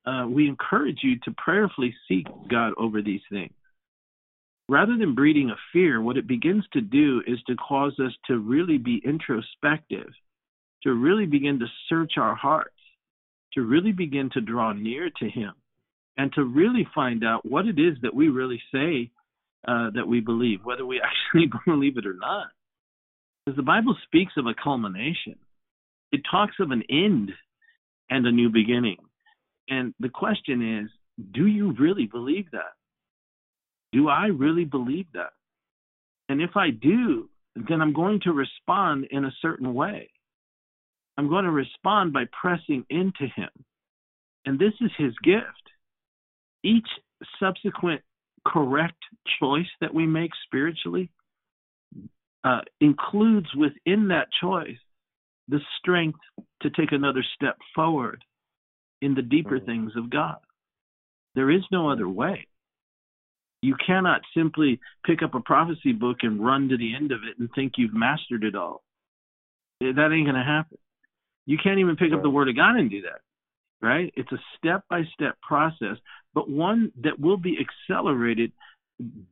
[0.07, 3.53] uh, we encourage you to prayerfully seek God over these things.
[4.70, 8.38] Rather than breeding a fear, what it begins to do is to cause us to
[8.38, 10.06] really be introspective,
[10.85, 12.78] to really begin to search our hearts,
[13.52, 15.54] to really begin to draw near to Him,
[16.16, 19.11] and to really find out what it is that we really say
[19.66, 21.02] uh, that we believe, whether we
[21.35, 22.46] actually believe it or not.
[23.44, 25.35] Because the Bible speaks of a culmination,
[26.12, 27.33] it talks of an end
[28.09, 28.98] and a new beginning.
[29.68, 30.90] And the question is,
[31.33, 32.74] do you really believe that?
[33.92, 35.33] Do I really believe that?
[36.29, 40.11] And if I do, then I'm going to respond in a certain way.
[41.16, 43.50] I'm going to respond by pressing into Him.
[44.46, 45.44] And this is His gift.
[46.62, 46.87] Each
[47.38, 48.03] subsequent
[48.46, 49.03] correct
[49.38, 51.11] choice that we make spiritually
[52.44, 54.79] uh, includes within that choice
[55.48, 56.20] the strength
[56.62, 58.24] to take another step forward
[59.03, 59.66] in the deeper mm-hmm.
[59.66, 60.38] things of God.
[61.35, 62.46] There is no other way.
[63.62, 67.38] You cannot simply pick up a prophecy book and run to the end of it
[67.38, 68.83] and think you've mastered it all.
[69.83, 70.79] Eh, that ain't going to happen.
[71.46, 73.20] You can't even pick up the Word of God and do that,
[73.83, 74.12] right?
[74.16, 75.96] It's a step by step process,
[76.35, 78.53] but one that will be accelerated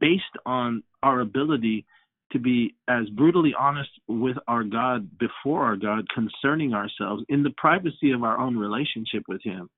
[0.00, 1.86] based on our ability
[2.32, 7.52] to be as brutally honest with our God before our God concerning ourselves in the
[7.56, 9.70] privacy of our own relationship with Him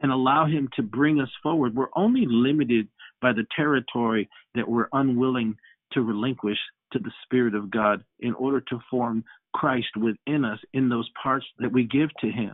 [0.00, 1.74] and allow Him to bring us forward.
[1.74, 2.88] We're only limited
[3.24, 5.56] by the territory that we're unwilling
[5.92, 6.58] to relinquish
[6.92, 11.46] to the Spirit of God in order to form Christ within us in those parts
[11.58, 12.52] that we give to Him.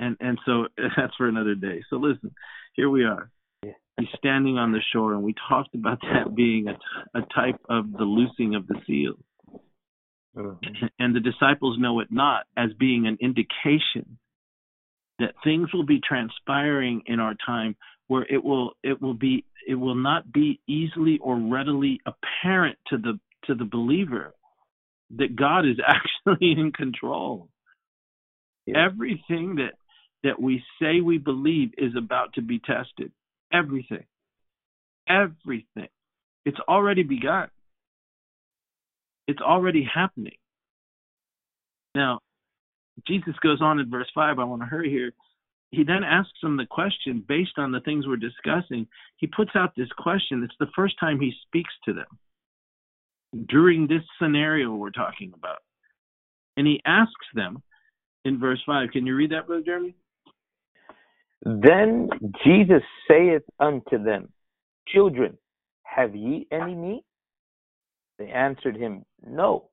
[0.00, 1.84] And and so that's for another day.
[1.88, 2.34] So listen,
[2.74, 3.30] here we are.
[3.62, 7.92] He's standing on the shore, and we talked about that being a, a type of
[7.92, 9.14] the loosing of the seal.
[10.36, 10.86] Mm-hmm.
[10.98, 14.18] And the disciples know it not as being an indication
[15.20, 17.76] that things will be transpiring in our time
[18.08, 22.98] where it will it will be it will not be easily or readily apparent to
[22.98, 24.34] the to the believer
[25.16, 27.48] that God is actually in control.
[28.66, 28.84] Yeah.
[28.86, 29.74] Everything that
[30.24, 33.12] that we say we believe is about to be tested.
[33.52, 34.04] Everything.
[35.08, 35.88] Everything.
[36.44, 37.48] It's already begun.
[39.26, 40.36] It's already happening.
[41.94, 42.20] Now,
[43.06, 44.38] Jesus goes on in verse 5.
[44.38, 45.12] I want to hurry here
[45.70, 48.86] he then asks them the question based on the things we're discussing.
[49.16, 50.42] He puts out this question.
[50.42, 55.58] It's the first time he speaks to them during this scenario we're talking about.
[56.56, 57.62] And he asks them
[58.24, 58.90] in verse 5.
[58.92, 59.94] Can you read that, Brother Jeremy?
[61.44, 62.08] Then
[62.44, 64.30] Jesus saith unto them,
[64.88, 65.36] Children,
[65.82, 67.04] have ye any meat?
[68.18, 69.68] They answered him, No.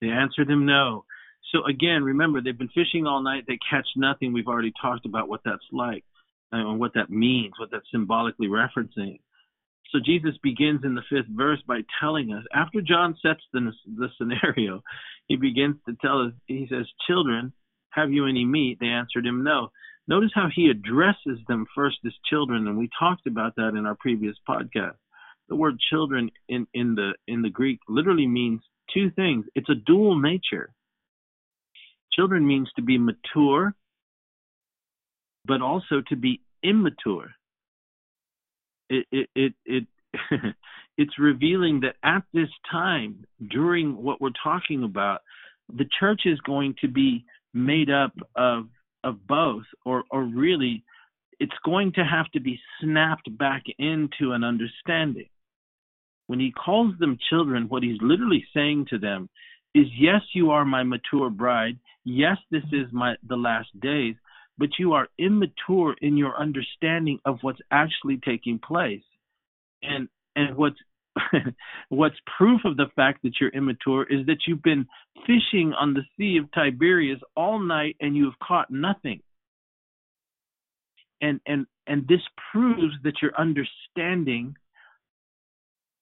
[0.00, 1.04] They answered him, No.
[1.52, 3.44] So again, remember they've been fishing all night.
[3.46, 4.32] They catch nothing.
[4.32, 6.04] We've already talked about what that's like
[6.52, 9.20] uh, and what that means, what that's symbolically referencing.
[9.92, 14.08] So Jesus begins in the fifth verse by telling us, after John sets the, the
[14.18, 14.82] scenario,
[15.28, 17.52] he begins to tell us, he says, Children,
[17.90, 18.78] Have you any meat?
[18.80, 19.70] They answered him, No.
[20.08, 23.96] Notice how he addresses them first as children, and we talked about that in our
[23.96, 24.94] previous podcast.
[25.48, 28.60] The word children in, in the in the Greek literally means
[28.92, 29.46] two things.
[29.54, 30.72] It's a dual nature.
[32.16, 33.74] Children means to be mature,
[35.44, 37.30] but also to be immature.
[38.88, 39.86] It it it, it
[40.96, 45.20] it's revealing that at this time, during what we're talking about,
[45.72, 48.68] the church is going to be made up of
[49.04, 50.84] of both, or or really,
[51.38, 55.28] it's going to have to be snapped back into an understanding.
[56.28, 59.28] When he calls them children, what he's literally saying to them
[59.76, 61.78] is, "Yes, you are my mature bride.
[62.04, 64.16] Yes, this is my the last days,
[64.58, 69.04] but you are immature in your understanding of what's actually taking place."
[69.82, 70.80] And and what's
[71.88, 74.86] what's proof of the fact that you're immature is that you've been
[75.26, 79.20] fishing on the Sea of Tiberias all night and you have caught nothing.
[81.20, 82.20] And and and this
[82.52, 84.56] proves that your understanding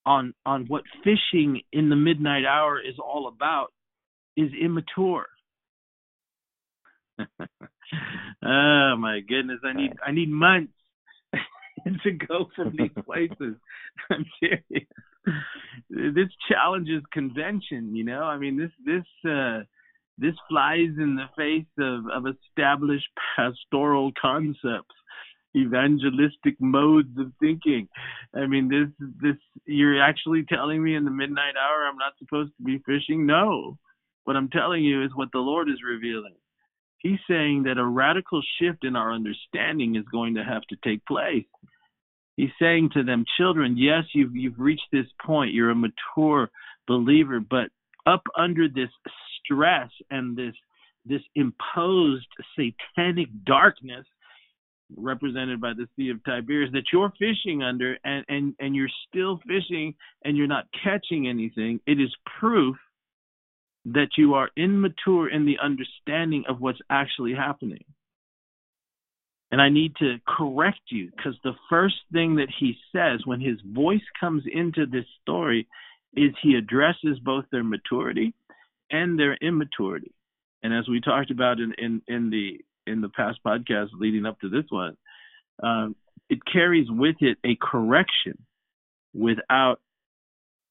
[0.07, 3.73] on on what fishing in the midnight hour is all about
[4.37, 5.27] is immature.
[7.19, 10.73] oh my goodness, I need I need months
[12.03, 13.57] to go from these places.
[14.11, 14.89] I'm serious.
[15.89, 18.23] This challenges convention, you know.
[18.23, 19.61] I mean, this this uh,
[20.19, 24.95] this flies in the face of, of established pastoral concepts,
[25.57, 27.89] evangelistic modes of thinking.
[28.35, 29.37] I mean, this this
[29.67, 33.27] you're actually telling me in the midnight hour I'm not supposed to be fishing?
[33.27, 33.79] No.
[34.25, 36.35] What I'm telling you is what the Lord is revealing.
[36.99, 41.05] He's saying that a radical shift in our understanding is going to have to take
[41.05, 41.45] place.
[42.37, 45.53] He's saying to them, children, yes, you've you've reached this point.
[45.53, 46.51] You're a mature
[46.89, 47.69] believer, but
[48.07, 48.91] up under this
[49.45, 50.55] stress and this
[51.07, 52.27] this imposed
[52.57, 54.07] satanic darkness
[54.97, 59.41] represented by the Sea of Tiberias that you're fishing under and, and, and you're still
[59.47, 62.77] fishing and you're not catching anything, it is proof
[63.87, 67.85] that you are immature in the understanding of what's actually happening.
[69.51, 73.59] And I need to correct you because the first thing that he says when his
[73.65, 75.69] voice comes into this story
[76.17, 78.35] is he addresses both their maturity
[78.91, 80.13] and their immaturity.
[80.63, 84.41] And as we talked about in, in, in the in the past podcast leading up
[84.41, 84.97] to this one,
[85.63, 85.97] um,
[86.29, 88.39] it carries with it a correction
[89.13, 89.81] without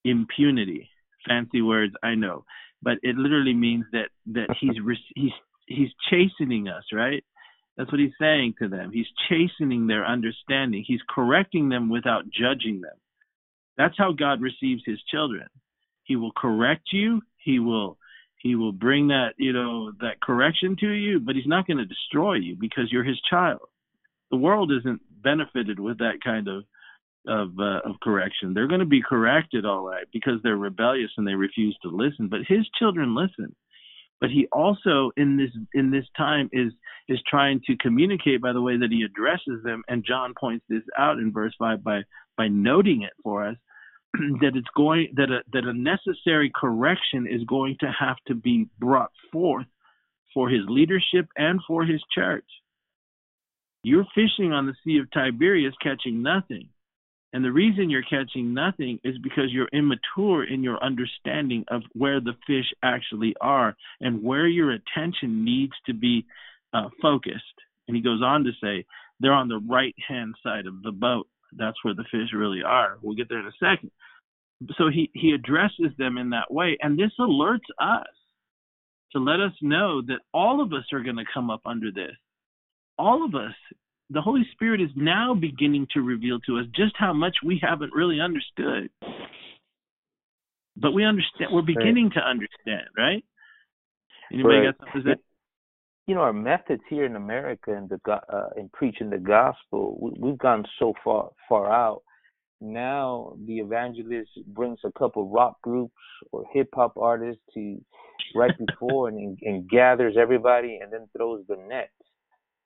[0.03, 0.89] impunity.
[1.28, 2.43] Fancy words, I know,
[2.82, 4.76] but it literally means that that he's
[5.16, 5.32] he's
[5.68, 7.24] he's chastening us, right?
[7.78, 8.91] That's what he's saying to them.
[8.91, 10.84] He's chastening their understanding.
[10.86, 12.95] He's correcting them without judging them.
[13.78, 15.47] That's how God receives his children.
[16.03, 17.22] He will correct you.
[17.38, 17.97] He will
[18.44, 21.86] he will bring that, you know, that correction to you, but he's not going to
[21.86, 23.62] destroy you because you're his child.
[24.30, 26.64] The world isn't benefited with that kind of
[27.26, 28.54] of uh, of correction.
[28.54, 32.28] They're going to be corrected all right because they're rebellious and they refuse to listen,
[32.28, 33.56] but his children listen
[34.24, 36.72] but he also in this in this time is
[37.10, 40.82] is trying to communicate by the way that he addresses them and john points this
[40.98, 42.02] out in verse 5 by
[42.38, 43.58] by noting it for us
[44.41, 48.68] that it's going that a that a necessary correction is going to have to be
[48.80, 49.66] brought forth
[50.34, 52.45] for his leadership and for his church
[53.84, 56.70] you're fishing on the sea of tiberias catching nothing
[57.34, 62.22] and the reason you're catching nothing is because you're immature in your understanding of where
[62.22, 66.28] the fish actually are and where your attention needs to be
[66.74, 67.43] uh, focused.
[67.88, 68.86] And he goes on to say,
[69.20, 71.28] they're on the right hand side of the boat.
[71.58, 72.97] That's where the fish really are.
[73.01, 73.91] We'll get there in a second.
[74.78, 76.78] So he, he addresses them in that way.
[76.82, 78.08] And this alerts us
[79.12, 82.16] to let us know that all of us are going to come up under this.
[82.97, 83.54] All of us
[84.10, 87.93] the Holy Spirit is now beginning to reveal to us just how much we haven't
[87.93, 88.89] really understood.
[90.76, 91.51] But we understand.
[91.51, 92.16] We're beginning right.
[92.16, 93.24] to understand, right?
[94.32, 94.78] Anybody right.
[94.78, 95.22] got something to say?
[96.06, 100.12] You know, our methods here in America in the uh, in preaching the gospel, we,
[100.20, 102.04] we've gone so far far out.
[102.60, 105.93] Now the evangelist brings a couple rock groups
[106.32, 107.82] or hip hop artists to
[108.36, 111.89] right before and, and gathers everybody and then throws the net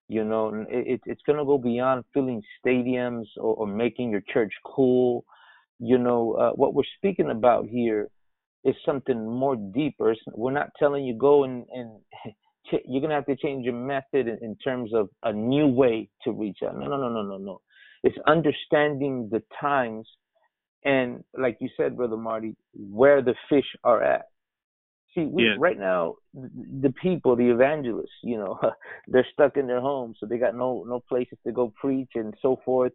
[0.10, 4.54] you know, it, it's going to go beyond filling stadiums or, or, making your church
[4.64, 5.26] cool.
[5.80, 8.08] You know, uh, what we're speaking about here
[8.64, 10.16] is something more deeper.
[10.34, 11.92] We're not telling you go and, and
[12.72, 16.10] you're going to have to change your method in, in terms of a new way
[16.24, 16.78] to reach out.
[16.78, 17.62] No, no, no, no, no, no.
[18.04, 20.08] It's understanding the times
[20.84, 24.26] and, like you said, Brother Marty, where the fish are at.
[25.14, 25.56] See, we, Yeah.
[25.58, 28.60] right now, the people, the evangelists, you know,
[29.08, 32.34] they're stuck in their homes, so they got no no places to go preach and
[32.42, 32.94] so forth,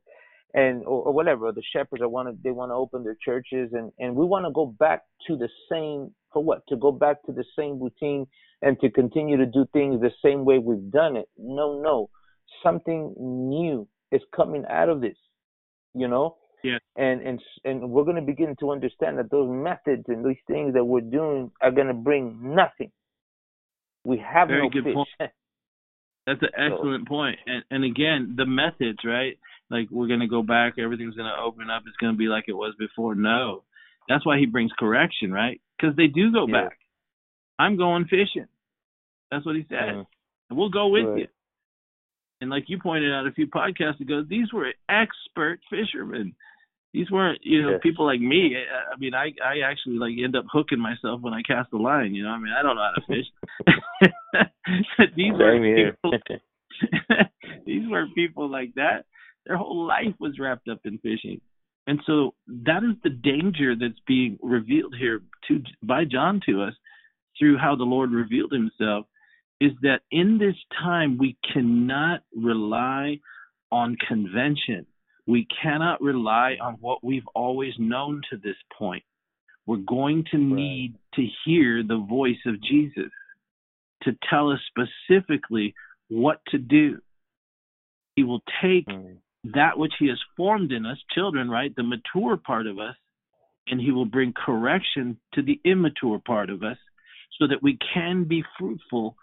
[0.55, 1.51] and or, or whatever.
[1.53, 4.47] The shepherds are want to they want to open their churches, and and we want
[4.47, 6.66] to go back to the same for what?
[6.68, 8.26] To go back to the same routine
[8.62, 11.28] and to continue to do things the same way we've done it.
[11.39, 12.11] No, no,
[12.62, 15.16] something new is coming out of this,
[15.95, 16.78] you know Yeah.
[16.97, 20.74] and and and we're going to begin to understand that those methods and these things
[20.74, 22.93] that we're doing are going to bring nothing.
[24.05, 24.95] We have Very no good fish.
[24.95, 25.09] point.
[26.26, 27.39] That's an excellent point.
[27.47, 29.39] And and again, the methods, right?
[29.70, 32.74] Like we're gonna go back, everything's gonna open up, it's gonna be like it was
[32.78, 33.14] before.
[33.14, 33.64] No.
[34.09, 35.61] That's why he brings correction, right?
[35.77, 36.68] Because they do go Yeah.
[36.68, 36.79] back.
[37.59, 38.47] I'm going fishing.
[39.31, 39.95] That's what he said.
[39.95, 40.07] Mhm.
[40.51, 41.18] And we'll go with Right.
[41.20, 41.29] you.
[42.41, 46.35] And like you pointed out a few podcasts ago, these were expert fishermen.
[46.93, 47.81] These weren't, you know, Yes.
[47.83, 48.57] people like me.
[48.57, 51.79] I I mean, I I actually like end up hooking myself when I cast the
[51.79, 52.14] line.
[52.14, 53.31] You know, I mean, I don't know how to fish.
[55.16, 56.12] these were people.
[57.66, 59.07] these were people like that.
[59.47, 61.41] Their whole life was wrapped up in fishing,
[61.87, 66.74] and so that is the danger that's being revealed here to by John to us
[67.39, 69.07] through how the Lord revealed Himself.
[69.61, 73.20] Is that in this time we cannot rely
[73.70, 74.87] on convention.
[75.26, 79.05] We cannot rely on what we've always known to this point.
[79.66, 83.11] We're going to need to hear the voice of Jesus
[84.03, 85.74] to tell us specifically
[86.09, 87.01] what to do.
[88.16, 89.22] He will take Mhm.
[89.45, 92.95] That which he has formed in us, children, right, the mature part of us,
[93.66, 96.78] and he will bring correction to the immature part of us
[97.38, 99.16] so that we can be fruitful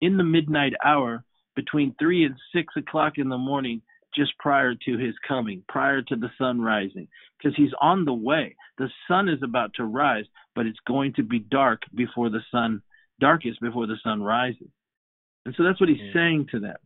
[0.00, 1.24] in the midnight hour
[1.56, 3.80] between three and six o'clock in the morning
[4.14, 7.08] just prior to his coming, prior to the sun rising,
[7.38, 8.54] because he's on the way.
[8.78, 12.82] The sun is about to rise, but it's going to be dark before the sun,
[13.18, 14.68] darkest before the sun rises.
[15.46, 16.12] And so that's what he's Mhm.
[16.12, 16.76] saying to them.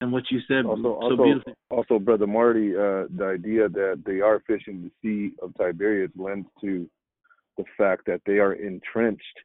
[0.00, 1.54] And what you said Also, so also, beautifully.
[1.70, 6.48] also, brother Marty, uh, the idea that they are fishing the Sea of Tiberias lends
[6.60, 6.88] to
[7.56, 9.38] the fact that they are entrenched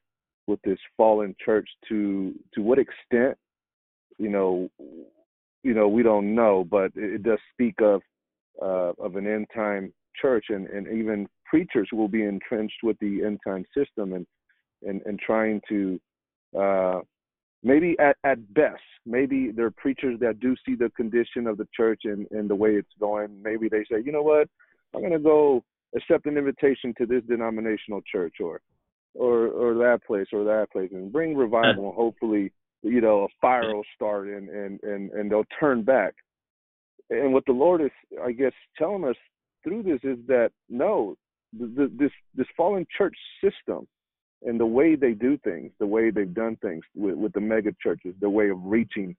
[0.47, 1.69] with this fallen church.
[1.89, 3.37] To to what extent,
[4.17, 4.69] you know,
[5.63, 8.01] you know, we don't know, but it, it does speak of
[8.61, 13.23] uh, of an end time church, and and even preachers will be entrenched with the
[13.23, 14.25] end time system, and
[14.81, 15.99] and and trying to
[16.57, 16.99] uh,
[17.63, 21.67] maybe at, at best, maybe there are preachers that do see the condition of the
[21.75, 23.41] church and, and the way it's going.
[23.41, 24.47] Maybe they say, you know what,
[24.93, 25.63] I'm going to go
[25.95, 28.61] accept an invitation to this denominational church or
[29.15, 32.51] or or that place or that place and bring revival and hopefully
[32.83, 36.13] you know a fire will start and and and and they'll turn back
[37.09, 37.89] and what the lord is
[38.23, 39.15] i guess telling us
[39.63, 41.15] through this is that no
[41.57, 43.87] the, this this fallen church system
[44.43, 47.71] and the way they do things, the way they've done things with, with the mega
[47.81, 49.15] churches, the way of reaching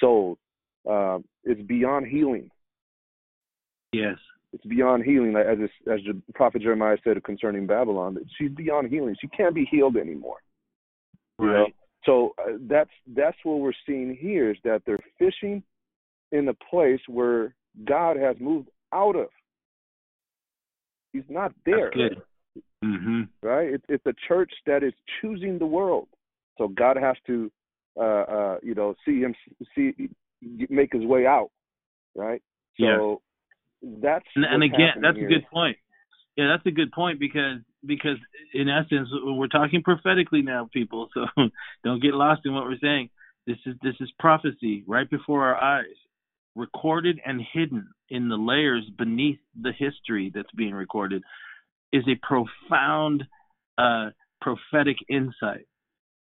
[0.00, 0.38] souls,
[0.88, 2.50] uh, is beyond healing.
[3.92, 4.16] Yes.
[4.52, 8.14] It's beyond healing, like as it's, as the prophet Jeremiah said concerning Babylon.
[8.14, 9.16] That she's beyond healing.
[9.20, 10.38] She can't be healed anymore.
[11.38, 11.52] You know?
[11.52, 11.74] Right.
[12.04, 15.62] So uh, that's that's what we're seeing here is that they're fishing
[16.32, 17.54] in a place where
[17.84, 19.28] God has moved out of.
[21.12, 21.90] He's not there.
[21.94, 22.22] That's good.
[22.82, 23.68] Hmm right?
[23.74, 26.08] It's it's a church that is choosing the world.
[26.58, 27.50] So God has to,
[27.96, 29.34] uh, uh, you know, see him
[29.74, 30.08] see
[30.68, 31.50] make his way out,
[32.14, 32.42] right?
[32.80, 33.22] So
[33.82, 35.26] that's And, and again, that's here.
[35.26, 35.76] a good point.
[36.36, 38.16] Yeah, that's a good point because because
[38.54, 41.08] in essence we're talking prophetically now, people.
[41.14, 41.26] So
[41.84, 43.10] don't get lost in what we're saying.
[43.46, 45.96] This is this is prophecy right before our eyes,
[46.54, 51.22] recorded and hidden in the layers beneath the history that's being recorded,
[51.92, 53.24] is a profound
[53.76, 54.10] uh,
[54.40, 55.66] prophetic insight,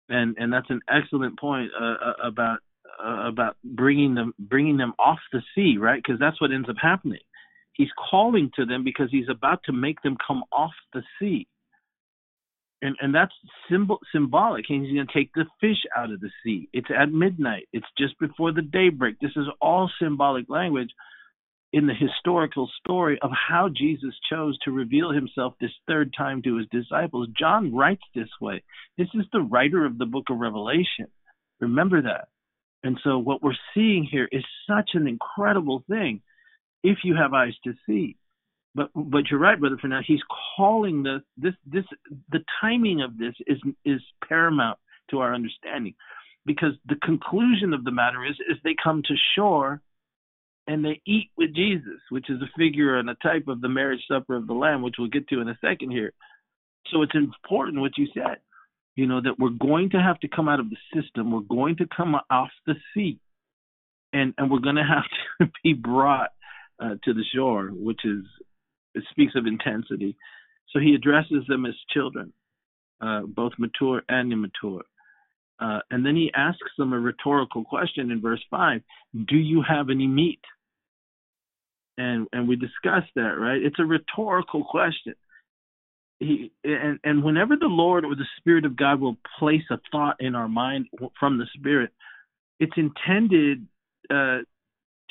[0.08, 2.58] and and that's an excellent point uh, uh, about
[3.04, 6.02] uh, about bringing them bringing them off the sea, right?
[6.02, 7.20] Because that's what ends up happening.
[7.72, 11.46] He's calling to them because he's about to make them come off the sea.
[12.82, 13.32] And and that's
[13.70, 14.64] symbol symbolic.
[14.66, 16.68] He's going to take the fish out of the sea.
[16.72, 17.68] It's at midnight.
[17.72, 19.16] It's just before the daybreak.
[19.20, 20.90] This is all symbolic language
[21.72, 26.56] in the historical story of how Jesus chose to reveal himself this third time to
[26.56, 27.28] his disciples.
[27.38, 28.62] John writes this way.
[28.98, 31.06] This is the writer of the book of Revelation.
[31.60, 32.28] Remember that.
[32.82, 36.22] And so what we're seeing here is such an incredible thing
[36.82, 38.16] if you have eyes to see.
[38.74, 40.22] But but you're right, brother For now, He's
[40.56, 41.84] calling the this this
[42.30, 44.78] the timing of this is is paramount
[45.10, 45.94] to our understanding.
[46.46, 49.82] Because the conclusion of the matter is is they come to shore
[50.70, 54.02] and they eat with Jesus, which is a figure and a type of the marriage
[54.06, 56.12] supper of the Lamb, which we'll get to in a second here.
[56.92, 58.38] So it's important what you said.
[58.94, 61.32] you know, that we're going to have to come out of the system.
[61.32, 63.18] We're going to come off the sea,
[64.12, 65.04] and and we're going to have
[65.40, 66.30] to be brought
[66.80, 68.24] uh, to the shore, which is
[68.94, 70.16] it speaks of intensity.
[70.70, 72.32] So he addresses them as children,
[73.00, 74.82] uh, both mature and immature.
[75.58, 78.82] Uh, and then he asks them a rhetorical question in verse five:
[79.26, 80.40] Do you have any meat?
[82.00, 83.60] And and we discussed that, right?
[83.62, 85.14] It's a rhetorical question
[86.20, 90.16] he and and whenever the Lord or the Spirit of God will place a thought
[90.20, 90.86] in our mind
[91.18, 91.90] from the Spirit,
[92.60, 93.66] it's intended
[94.10, 94.40] uh,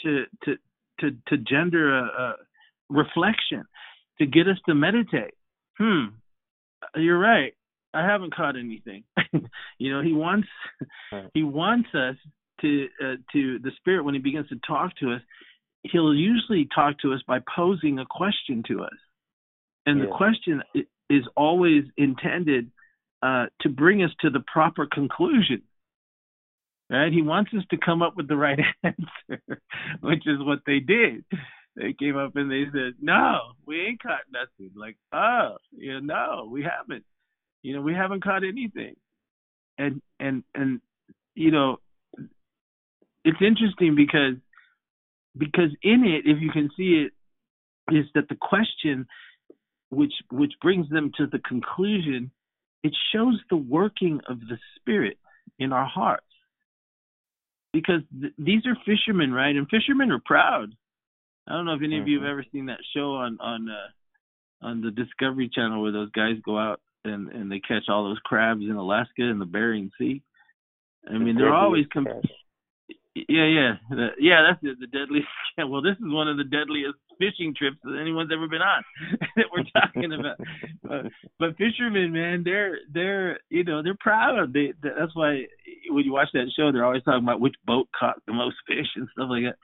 [0.03, 0.55] to to
[0.99, 2.35] to to gender a, a
[2.89, 3.63] reflection,
[4.19, 5.33] to get us to meditate.
[5.79, 6.05] Hmm,
[6.95, 7.53] you're right.
[7.91, 9.03] I haven't caught anything.
[9.79, 10.47] you know, he wants
[11.33, 12.15] he wants us
[12.61, 15.21] to uh, to the Spirit when he begins to talk to us.
[15.83, 18.97] He'll usually talk to us by posing a question to us.
[19.85, 20.05] And yeah.
[20.05, 20.61] the question
[21.09, 22.71] is always intended
[23.21, 25.63] uh, to bring us to the proper conclusion.
[26.89, 27.13] Right?
[27.13, 29.41] He wants us to come up with the right answer,
[30.01, 31.23] which is what they did.
[31.75, 36.49] They came up and they said, "No, we ain't caught nothing." Like, oh, yeah, no,
[36.51, 37.05] we haven't.
[37.61, 38.95] You know, we haven't caught anything.
[39.77, 40.81] And and and
[41.35, 41.77] you know,
[43.23, 44.35] it's interesting because
[45.39, 47.13] because in it, if you can see it,
[47.95, 49.07] is that the question
[49.89, 52.31] which which brings them to the conclusion
[52.83, 55.17] it shows the working of the spirit
[55.57, 56.23] in our hearts
[57.73, 60.69] because th- these are fishermen right and fishermen are proud
[61.47, 62.03] i don't know if any mm-hmm.
[62.03, 62.31] of you have mm-hmm.
[62.31, 66.57] ever seen that show on on uh, on the discovery channel where those guys go
[66.57, 70.21] out and and they catch all those crabs in alaska in the bering sea
[71.09, 72.07] i mean they're always com-
[73.27, 74.41] yeah, yeah, yeah.
[74.47, 75.27] That's the, the deadliest.
[75.57, 78.81] Yeah, well, this is one of the deadliest fishing trips that anyone's ever been on
[79.35, 80.37] that we're talking about.
[80.81, 84.39] But, but fishermen, man, they're they're you know they're proud.
[84.39, 85.43] of They that's why
[85.89, 88.87] when you watch that show, they're always talking about which boat caught the most fish
[88.95, 89.57] and stuff like that.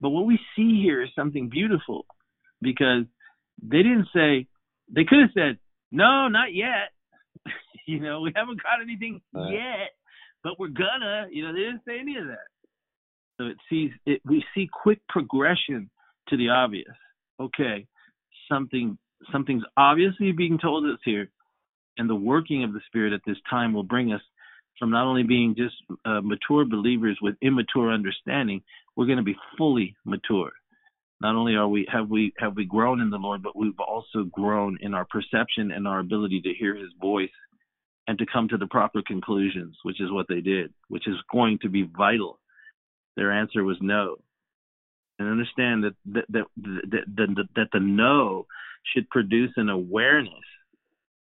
[0.00, 2.04] But what we see here is something beautiful
[2.60, 3.04] because
[3.62, 4.46] they didn't say
[4.92, 5.58] they could have said
[5.90, 6.92] no, not yet.
[7.86, 9.52] you know, we haven't caught anything right.
[9.52, 9.90] yet,
[10.42, 11.26] but we're gonna.
[11.30, 12.48] You know, they didn't say any of that.
[13.40, 15.88] So it sees it, we see quick progression
[16.28, 16.94] to the obvious.
[17.40, 17.86] Okay,
[18.50, 18.98] something
[19.32, 21.30] something's obviously being told us here,
[21.96, 24.20] and the working of the Spirit at this time will bring us
[24.78, 25.74] from not only being just
[26.04, 28.60] uh, mature believers with immature understanding,
[28.94, 30.50] we're going to be fully mature.
[31.22, 34.24] Not only are we have we have we grown in the Lord, but we've also
[34.24, 37.30] grown in our perception and our ability to hear His voice
[38.06, 41.58] and to come to the proper conclusions, which is what they did, which is going
[41.62, 42.39] to be vital
[43.20, 44.16] their answer was no.
[45.18, 47.04] And understand that that that that,
[47.36, 48.46] that, that the no
[48.94, 50.32] should produce an awareness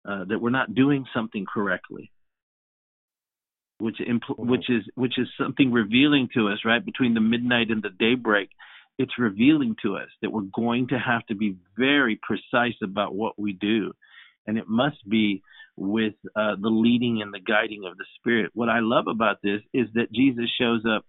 [0.07, 2.09] uh, that we're not doing something correctly,
[3.79, 4.49] which impl- mm-hmm.
[4.49, 8.49] which is which is something revealing to us right between the midnight and the daybreak.
[8.97, 13.37] It's revealing to us that we're going to have to be very precise about what
[13.37, 13.91] we do,
[14.47, 15.43] and it must be
[15.75, 18.51] with uh, the leading and the guiding of the Spirit.
[18.53, 21.03] What I love about this is that Jesus shows up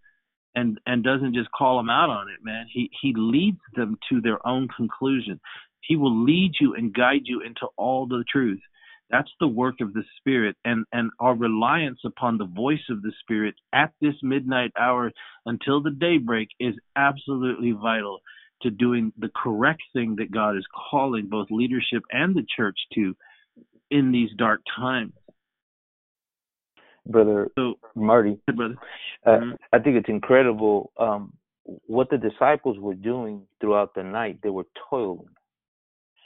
[0.55, 2.67] and and doesn't just call them out on it, man.
[2.73, 5.41] He he leads them to their own conclusion.
[5.81, 8.61] He will lead you and guide you into all the truth.
[9.11, 13.13] That's the work of the Spirit, and and our reliance upon the voice of the
[13.21, 15.13] Spirit at this midnight hour
[15.47, 18.21] until the daybreak is absolutely vital
[18.63, 23.15] to doing the correct thing that God is calling both leadership and the church to
[23.91, 25.13] in these dark times
[27.07, 28.39] brother so, Marty.
[28.55, 28.77] Brother.
[29.25, 29.51] Uh, mm-hmm.
[29.73, 31.33] I think it's incredible um,
[31.65, 34.39] what the disciples were doing throughout the night.
[34.43, 35.29] They were toiling.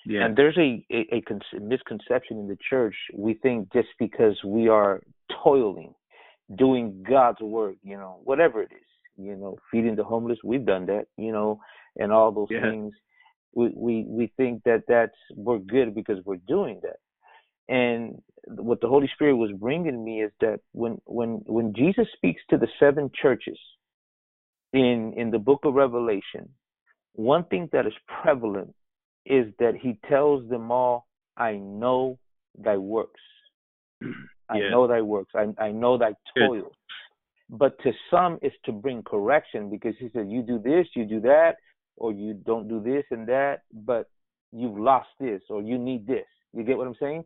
[0.06, 0.24] Yeah.
[0.24, 2.94] And there's a, a, a con- misconception in the church.
[3.14, 5.02] We think just because we are
[5.42, 5.94] toiling,
[6.56, 10.86] doing God's work, you know, whatever it is, you know, feeding the homeless, we've done
[10.86, 11.58] that, you know,
[11.96, 12.62] and all those yeah.
[12.62, 12.92] things.
[13.54, 16.98] We, we we think that that's we're good because we're doing that.
[17.74, 22.40] And what the Holy Spirit was bringing me is that when when when Jesus speaks
[22.50, 23.58] to the seven churches
[24.72, 26.48] in in the book of Revelation,
[27.14, 27.92] one thing that is
[28.22, 28.72] prevalent
[29.24, 32.18] is that he tells them all, "I know
[32.56, 33.20] thy works.
[34.48, 34.70] I yeah.
[34.70, 35.32] know thy works.
[35.34, 36.70] I I know thy toil." Good.
[37.48, 41.20] But to some, it's to bring correction because he said, "You do this, you do
[41.20, 41.56] that,
[41.96, 44.08] or you don't do this and that, but
[44.52, 47.24] you've lost this, or you need this." You get what I'm saying?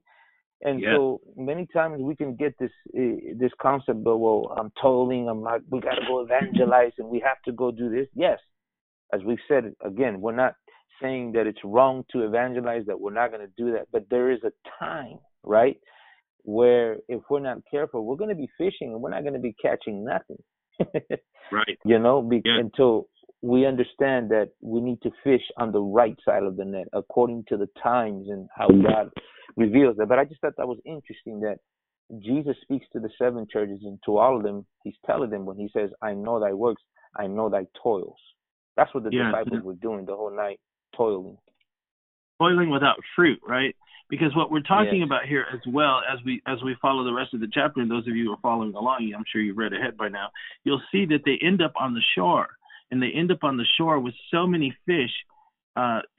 [0.63, 0.95] And yeah.
[0.95, 5.43] so many times we can get this uh, this concept but well, I'm toiling, I'm
[5.43, 5.61] not.
[5.71, 8.09] We got to go evangelize, and we have to go do this.
[8.15, 8.39] Yes,
[9.15, 10.55] as we've said again, we're not
[11.01, 14.31] saying that it's wrong to evangelize, that we're not going to do that, but there
[14.31, 15.79] is a time, right?
[16.45, 19.41] where if we're not careful, we're going to be fishing and we're not going to
[19.41, 20.43] be catching nothing.
[21.53, 21.79] right.
[21.85, 22.59] You know, be, yeah.
[22.61, 23.09] until
[23.43, 27.45] we understand that we need to fish on the right side of the net according
[27.49, 29.11] to the times and how God
[29.57, 30.09] reveals that.
[30.09, 31.59] But I just thought that was interesting that
[32.19, 35.57] Jesus speaks to the seven churches and to all of them, he's telling them when
[35.57, 36.83] he says, I know thy works,
[37.17, 38.19] I know thy toils.
[38.77, 40.61] That's what the yeah, disciples were doing the whole night,
[40.97, 41.39] toiling.
[42.41, 43.75] Toiling without fruit, right?
[44.09, 45.07] Because what we're talking Yes.
[45.07, 47.91] about here as well as we as we follow the rest of the chapter, and
[47.91, 50.31] those of you who are following along, I'm sure you've read ahead by now,
[50.65, 52.49] you'll see that they end up on the shore.
[52.91, 55.11] And they end up on the shore with so many fish
[55.77, 56.01] uh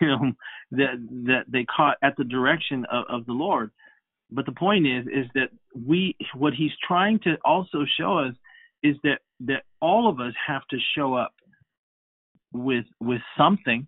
[0.00, 0.32] you know
[0.70, 0.94] that
[1.26, 3.70] that they caught at the direction of, of the Lord.
[4.30, 8.34] But the point is is that we what he's trying to also show us
[8.82, 11.34] is that that all of us have to show up
[12.52, 13.86] with with something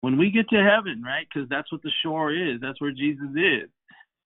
[0.00, 1.26] when we get to heaven, right?
[1.32, 2.60] Because that's what the shore is.
[2.60, 3.68] That's where Jesus is,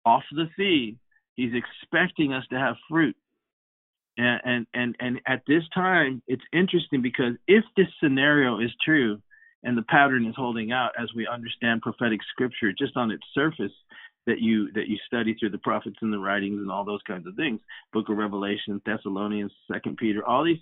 [0.05, 0.97] off the sea.
[1.37, 3.17] He's expecting us to have fruit.
[4.21, 9.21] And and and, at this time, it's interesting because if this scenario is true
[9.63, 13.73] and the pattern is holding out as we understand prophetic scripture just on its surface
[14.27, 17.27] that you that you study through the prophets and the writings and all those kinds
[17.27, 17.61] of things
[17.93, 20.59] book of revelation thessalonians second peter all these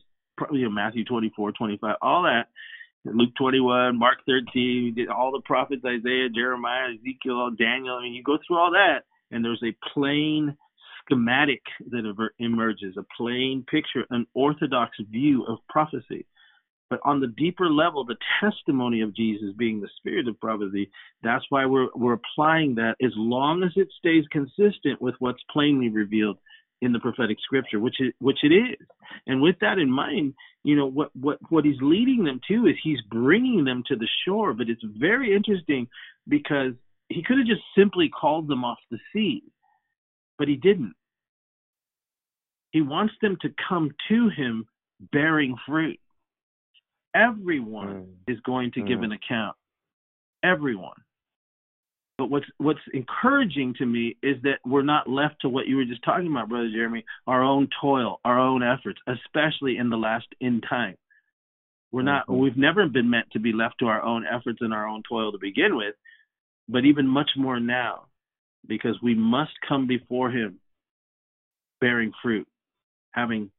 [0.52, 2.48] you know, matthew 24 25 all that
[3.04, 7.94] Luke 21, Mark 13, did all the prophets, Isaiah, Jeremiah, Ezekiel, Daniel.
[7.94, 10.56] I mean, you go through all that, and there's a plain
[11.08, 16.26] schematic that emerges, a plain picture, an orthodox view of prophecy.
[16.90, 20.90] But on the deeper level, the testimony of Jesus being the spirit of prophecy,
[21.22, 25.90] that's why we're we're applying that as long as it stays consistent with what's plainly
[25.90, 26.38] revealed
[26.80, 28.86] in the prophetic scripture, which it which it is.
[29.26, 30.34] And with that in mind,
[30.64, 34.08] you know what what what he's leading them to is he's bringing them to the
[34.24, 34.54] shore.
[34.54, 35.88] But it's very interesting
[36.26, 36.72] because
[37.08, 39.42] he could have just simply called them off the sea,
[40.38, 40.94] but he didn't.
[42.70, 44.66] He wants them to come to him
[45.12, 45.98] bearing fruit.
[47.14, 48.32] Everyone Mm.
[48.32, 49.04] is going to give Mm.
[49.04, 49.56] an account.
[50.42, 51.02] Everyone.
[52.18, 55.84] But what's what's encouraging to me is that we're not left to what you were
[55.84, 60.26] just talking about, brother Jeremy, our own toil, our own efforts, especially in the last
[60.40, 60.96] end time.
[61.92, 62.38] We're not Mhm.
[62.38, 65.32] we've never been meant to be left to our own efforts and our own toil
[65.32, 65.96] to begin with,
[66.68, 68.08] but even much more now,
[68.68, 70.58] because we must come before him
[71.80, 72.46] bearing fruit,
[73.12, 73.50] having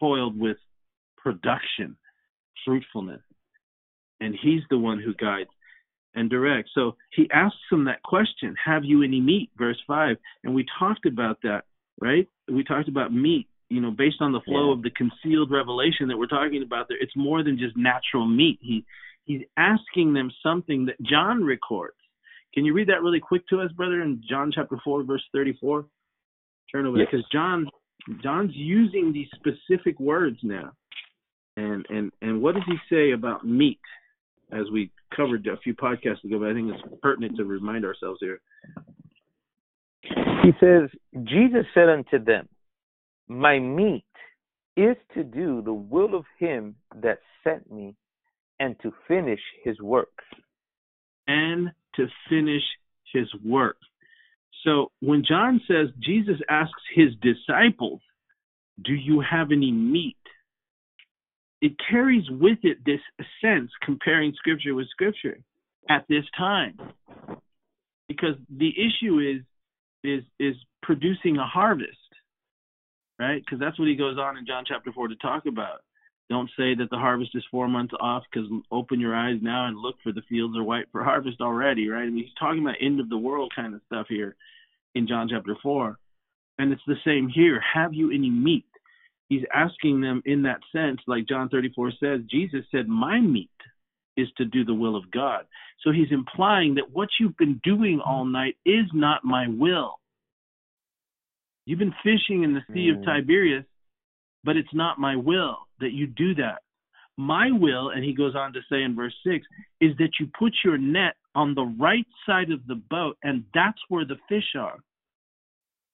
[0.00, 0.56] toiled with
[1.16, 1.96] production,
[2.64, 3.22] fruitfulness.
[4.20, 5.50] And he's the one who guides
[6.14, 6.70] and directs.
[6.74, 9.50] So he asks them that question, have you any meat?
[9.58, 10.16] Verse 5.
[10.44, 11.62] And we talked about that,
[12.00, 12.28] right?
[12.50, 14.74] We talked about meat, you know, based on the flow Yeah.
[14.74, 16.98] of the concealed revelation that we're talking about there.
[17.00, 18.58] It's more than just natural meat.
[18.62, 18.84] He
[19.24, 21.96] he's asking them something that John records.
[22.54, 25.84] Can you read that really quick to us, brother, in John chapter 4, verse 34?
[26.70, 27.08] Turn over Yes.
[27.10, 27.68] because John
[28.22, 30.72] John's using these specific words now.
[31.56, 33.80] And and and what does he say about meat?
[34.52, 38.18] As we covered a few podcasts ago, but I think it's pertinent to remind ourselves
[38.20, 38.40] here.
[40.42, 40.90] He says,
[41.24, 42.48] Jesus said unto them,
[43.26, 44.04] My meat
[44.76, 47.96] is to do the will of him that sent me
[48.60, 50.12] and to finish his work.
[51.26, 52.62] And to finish
[53.12, 53.76] his work.
[54.64, 58.00] So when John says Jesus asks his disciples,
[58.82, 60.16] Do you have any meat?
[61.60, 63.00] It carries with it this
[63.42, 65.38] sense comparing scripture with scripture
[65.88, 66.78] at this time.
[68.08, 69.42] Because the issue is
[70.02, 71.96] is is producing a harvest,
[73.18, 73.42] right?
[73.42, 75.80] Because that's what he goes on in John chapter four to talk about.
[76.30, 79.76] Don't say that the harvest is four months off, because open your eyes now and
[79.78, 82.02] look for the fields are white for harvest already, right?
[82.02, 84.36] I mean, he's talking about end of the world kind of stuff here
[84.94, 85.98] in John chapter four,
[86.58, 87.60] and it's the same here.
[87.74, 88.64] Have you any meat?
[89.28, 92.20] He's asking them in that sense, like John 34 says.
[92.30, 93.50] Jesus said, "My meat
[94.16, 95.46] is to do the will of God."
[95.80, 99.98] So he's implying that what you've been doing all night is not my will.
[101.66, 103.04] You've been fishing in the Sea of Mm.
[103.04, 103.64] Tiberias,
[104.44, 106.62] but it's not my will that you do that.
[107.16, 109.46] My will, and he goes on to say in verse 6,
[109.80, 113.78] is that you put your net on the right side of the boat, and that's
[113.88, 114.78] where the fish are.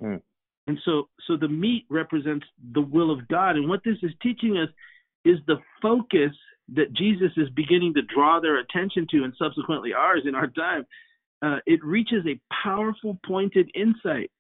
[0.03, 0.23] Mm.
[0.67, 3.57] And so, so the meat represents the will of God.
[3.57, 4.69] And what this is teaching us
[5.25, 6.33] is the focus
[6.75, 10.87] that Jesus is beginning to draw their attention to, and subsequently ours in our time.
[11.43, 14.31] Uh, it reaches a powerful, pointed insight.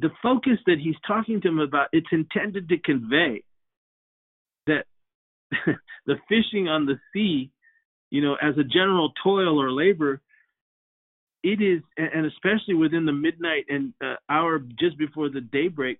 [0.00, 3.42] The focus that he's talking to them about, it's intended to convey
[4.66, 4.84] that
[6.06, 7.50] the fishing on the sea,
[8.10, 10.20] you know, as a general toil or labor,
[11.42, 15.98] it is, and especially within the midnight and uh, hour just before the daybreak,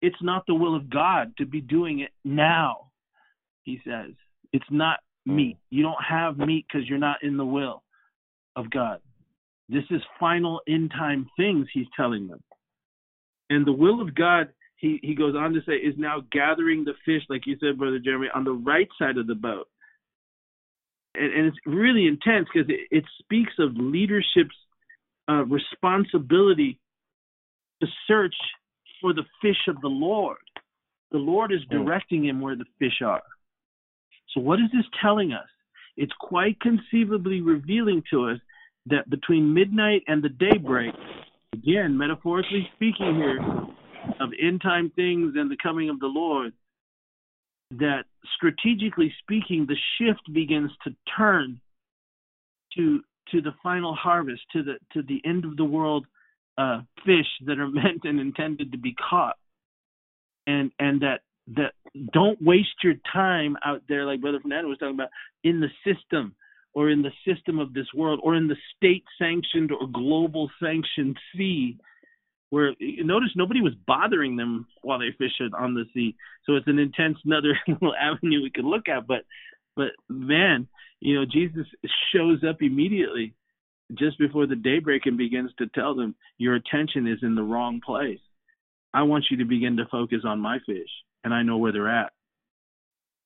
[0.00, 2.90] it's not the will of God to be doing it now.
[3.64, 4.12] He says
[4.52, 5.58] it's not meat.
[5.70, 7.82] You don't have meat because you're not in the will
[8.56, 9.00] of God.
[9.68, 12.42] This is final end time things he's telling them.
[13.50, 16.94] And the will of God, he, he goes on to say, is now gathering the
[17.04, 19.66] fish, like you said, Brother Jeremy, on the right side of the boat
[21.18, 24.56] and, and it's really intense because it, it, speaks of leadership's
[25.28, 26.78] uh, responsibility
[27.82, 28.34] to search
[29.00, 30.38] for the fish of the Lord.
[31.12, 31.78] The Lord is hmm.
[31.78, 33.22] directing him where the fish are.
[34.34, 35.46] So, what is this telling us?
[35.96, 38.38] It's quite conceivably revealing to us
[38.86, 40.94] that between midnight and the daybreak,
[41.52, 43.38] again, metaphorically speaking here,
[44.20, 46.52] of end time things and the coming of the Lord,
[47.72, 48.04] that
[48.36, 51.60] strategically speaking, the shift begins to turn
[52.76, 56.06] to to the final harvest, to the to the end of the world
[56.56, 59.36] uh, fish that are meant and intended to be caught,
[60.46, 61.20] and and that
[61.56, 61.72] that
[62.12, 65.10] don't waste your time out there, like Brother Fernando was talking about,
[65.44, 66.34] in the system
[66.74, 71.18] or in the system of this world or in the state sanctioned or global sanctioned
[71.36, 71.78] sea
[72.50, 76.16] where notice nobody was bothering them while they fished on the sea.
[76.44, 79.06] So it's an intense another little avenue we could look at.
[79.06, 79.24] But
[79.76, 80.66] but man,
[81.00, 81.66] you know, Jesus
[82.12, 83.34] shows up immediately
[83.98, 87.80] just before the daybreak and begins to tell them your attention is in the wrong
[87.84, 88.20] place.
[88.92, 90.88] I want you to begin to focus on my fish,
[91.24, 92.12] and I know where they're at.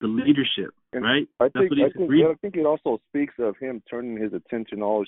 [0.01, 0.21] The hmm.
[0.21, 1.27] leadership, and right?
[1.41, 5.07] I think I think, I think it also speaks of him turning his attention also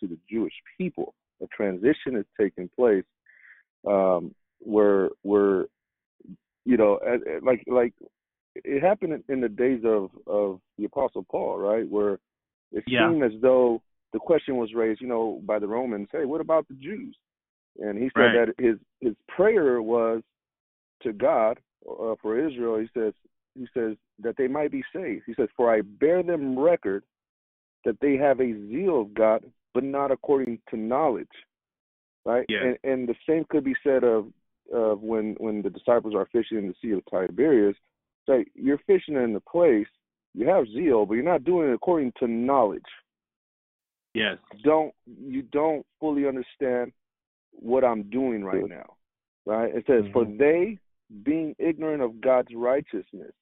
[0.00, 1.14] to the Jewish people.
[1.42, 3.04] A transition is taking place
[3.86, 5.68] um, were were
[6.64, 6.98] you know
[7.42, 7.92] like like
[8.54, 12.14] it happened in the days of of the apostle paul right where
[12.72, 13.08] it yeah.
[13.08, 16.66] seemed as though the question was raised you know by the romans hey what about
[16.68, 17.16] the jews
[17.78, 18.46] and he said right.
[18.46, 20.22] that his his prayer was
[21.02, 21.58] to god
[21.88, 23.12] uh, for israel he says
[23.54, 27.04] he says that they might be saved he says for i bear them record
[27.84, 31.26] that they have a zeal of god but not according to knowledge
[32.24, 32.46] right?
[32.48, 32.58] Yeah.
[32.64, 34.26] And, and the same could be said of
[34.72, 37.76] of when when the disciples are fishing in the Sea of Tiberias.
[37.76, 39.86] It's like you're fishing in the place,
[40.32, 42.82] you have zeal, but you're not doing it according to knowledge.
[44.14, 44.38] Yes.
[44.62, 46.92] Don't you don't fully understand
[47.52, 48.94] what I'm doing right now,
[49.44, 49.74] right?
[49.74, 50.12] It says, mm-hmm.
[50.12, 50.78] "For they,
[51.22, 53.32] being ignorant of God's righteousness,"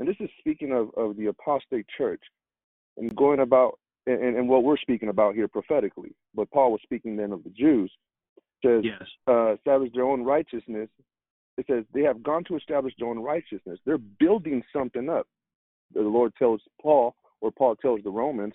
[0.00, 2.22] and this is speaking of of the apostate church,
[2.96, 6.12] and going about and, and what we're speaking about here prophetically.
[6.34, 7.92] But Paul was speaking then of the Jews
[8.64, 9.02] says yes.
[9.28, 10.88] uh, establish their own righteousness.
[11.56, 13.78] It says they have gone to establish their own righteousness.
[13.84, 15.26] They're building something up.
[15.92, 18.54] The Lord tells Paul, or Paul tells the Romans,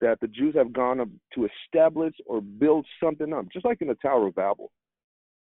[0.00, 3.88] that the Jews have gone up to establish or build something up, just like in
[3.88, 4.70] the Tower of Babel.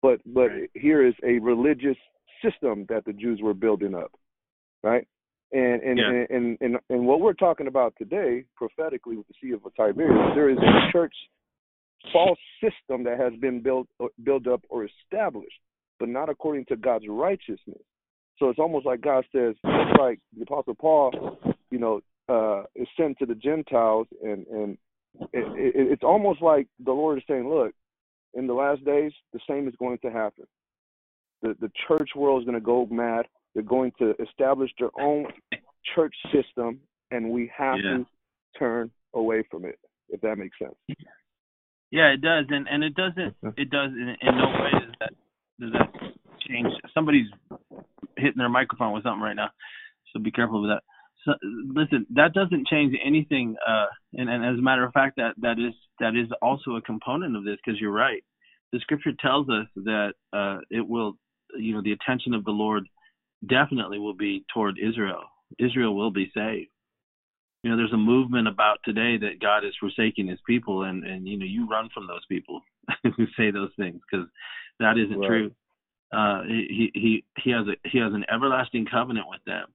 [0.01, 0.69] But but right.
[0.73, 1.97] here is a religious
[2.43, 4.11] system that the Jews were building up,
[4.83, 5.07] right?
[5.53, 6.35] And and, yeah.
[6.35, 10.49] and, and and what we're talking about today, prophetically, with the Sea of Tiberias, there
[10.49, 11.13] is a church
[12.13, 15.59] false system that has been built uh, built up or established,
[15.99, 17.81] but not according to God's righteousness.
[18.39, 21.37] So it's almost like God says, just like the Apostle Paul,
[21.69, 24.77] you know, uh, is sent to the Gentiles, and and
[25.33, 27.73] it, it, it's almost like the Lord is saying, look,
[28.33, 30.45] in the last days, the same is going to happen.
[31.41, 33.27] The the church world is going to go mad.
[33.53, 35.25] They're going to establish their own
[35.95, 36.79] church system,
[37.11, 37.97] and we have yeah.
[37.97, 38.05] to
[38.57, 39.77] turn away from it.
[40.09, 40.75] If that makes sense.
[41.91, 43.35] Yeah, it does, and and it doesn't.
[43.57, 45.13] It does in, in no way does that
[45.59, 45.91] does that
[46.47, 46.67] change.
[46.93, 47.27] Somebody's
[48.17, 49.49] hitting their microphone with something right now,
[50.11, 50.83] so be careful with that.
[51.25, 53.55] So, listen, that doesn't change anything.
[53.67, 56.81] Uh, and, and as a matter of fact, that that is that is also a
[56.81, 58.23] component of this because you're right.
[58.73, 61.13] The scripture tells us that uh, it will,
[61.57, 62.83] you know, the attention of the Lord
[63.51, 65.23] definitely will be toward Israel.
[65.59, 66.69] Israel will be saved.
[67.63, 71.27] You know there's a movement about today that god is forsaking his people and and
[71.27, 72.61] you know you run from those people
[73.03, 74.25] who say those things because
[74.79, 75.27] that isn't right.
[75.27, 75.51] true.
[76.11, 79.67] Uh he he he has a he has an everlasting covenant with them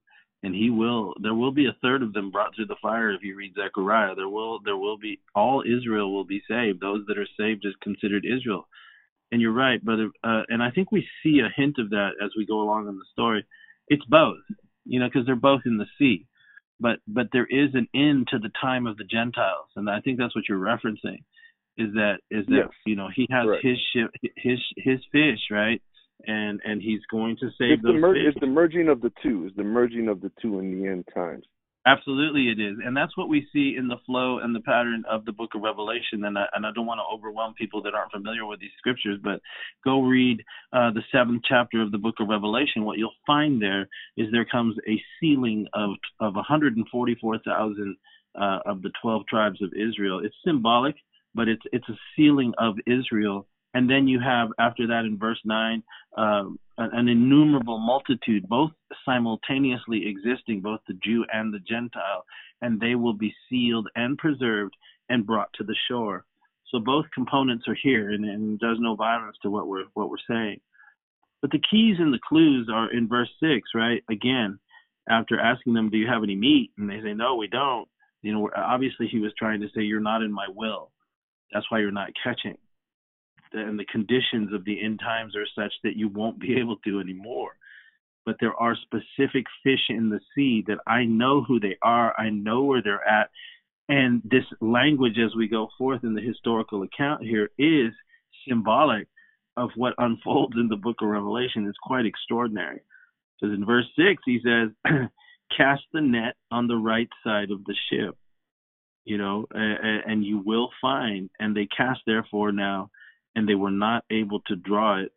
[0.43, 3.23] and he will there will be a third of them brought through the fire if
[3.23, 4.15] you read zechariah.
[4.15, 6.81] There will there will be all israel will be saved.
[6.81, 8.67] Those that are saved is considered israel.
[9.31, 12.31] And you're right brother uh and i think we see a hint of that as
[12.37, 13.45] we go along in the story
[13.87, 14.37] it's both
[14.85, 16.27] you know because they're both in the sea
[16.79, 20.19] but but there is an end to the time of the Gentiles, and I think
[20.19, 21.23] that's what you're referencing.
[21.77, 22.69] Is that is that yes.
[22.85, 23.59] you know he has right.
[23.63, 25.81] his ship, his his fish, right?
[26.25, 28.23] And and he's going to save it's those the mer- fish.
[28.27, 29.45] It's the merging of the two.
[29.45, 31.45] It's the merging of the two in the end times.
[31.87, 35.23] Absolutely, it is, and that's what we see in the flow and the pattern of
[35.23, 36.25] the Book of Revelation.
[36.25, 39.17] And I, and I don't want to overwhelm people that aren't familiar with these scriptures,
[39.23, 39.39] but
[39.85, 42.83] go read uh, the seventh chapter of the Book of Revelation.
[42.83, 47.97] What you'll find there is there comes a sealing of of 144,000
[48.35, 50.19] uh, of the 12 tribes of Israel.
[50.21, 50.95] It's symbolic,
[51.33, 53.47] but it's it's a sealing of Israel.
[53.73, 55.83] And then you have after that in verse nine.
[56.17, 58.71] Um, an innumerable multitude, both
[59.03, 62.23] simultaneously existing, both the Jew and the Gentile,
[62.61, 64.75] and they will be sealed and preserved
[65.09, 66.25] and brought to the shore.
[66.71, 70.17] So both components are here, and, and does no violence to what we're what we're
[70.29, 70.59] saying.
[71.41, 74.03] But the keys and the clues are in verse six, right?
[74.09, 74.59] Again,
[75.09, 77.87] after asking them, "Do you have any meat?" and they say, "No, we don't."
[78.21, 80.91] You know, obviously he was trying to say, "You're not in my will.
[81.53, 82.57] That's why you're not catching."
[83.53, 86.99] And the conditions of the end times are such that you won't be able to
[86.99, 87.51] anymore.
[88.25, 92.29] But there are specific fish in the sea that I know who they are, I
[92.29, 93.29] know where they're at.
[93.89, 97.93] And this language, as we go forth in the historical account here, is
[98.47, 99.07] symbolic
[99.55, 101.67] of what unfolds in the book of Revelation.
[101.67, 102.81] It's quite extraordinary.
[103.39, 104.69] Because in verse 6, he says,
[105.55, 108.17] Cast the net on the right side of the ship,
[109.05, 111.29] you know, and you will find.
[111.39, 112.89] And they cast, therefore, now
[113.37, 115.11] and they were not able to draw it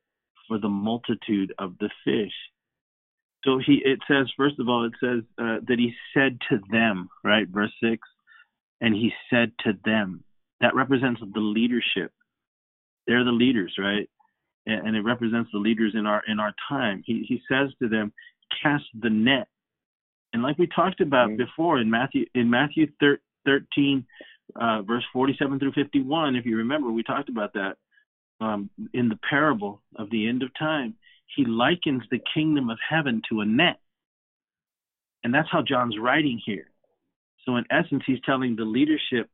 [0.46, 2.34] for the multitude of the fish.
[3.44, 7.08] So he it says first of all it says uh, that he said to them,
[7.24, 7.48] right?
[7.48, 8.06] Verse 6,
[8.82, 10.22] and he said to them.
[10.60, 12.12] That represents the leadership.
[13.06, 14.10] They're the leaders, right?
[14.66, 17.02] And, and it represents the leaders in our in our time.
[17.06, 18.12] He he says to them,
[18.62, 19.48] cast the net.
[20.34, 21.38] And like we talked about mm-hmm.
[21.38, 22.88] before in Matthew in Matthew
[23.46, 24.06] 13
[24.60, 27.76] uh, verse 47 through 51, if you remember, we talked about that
[28.40, 30.94] um, in the parable of the end of time,
[31.36, 33.78] he likens the kingdom of heaven to a net.
[35.22, 36.70] And that's how John's writing here.
[37.44, 39.28] So, in essence, he's telling the leadership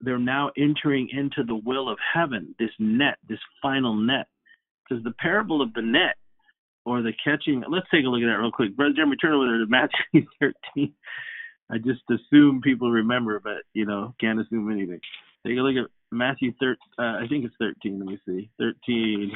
[0.00, 4.26] they're now entering into the will of heaven, this net, this final net.
[4.88, 6.16] Because the parable of the net
[6.84, 8.76] or the catching, let's take a look at that real quick.
[8.76, 10.94] Brother Jeremy, turn over to Matthew 13.
[11.70, 15.00] I just assume people remember, but, you know, can't assume anything.
[15.46, 17.98] Take a look at Matthew 13, uh, I think it's 13.
[17.98, 18.50] Let me see.
[18.58, 19.32] 13.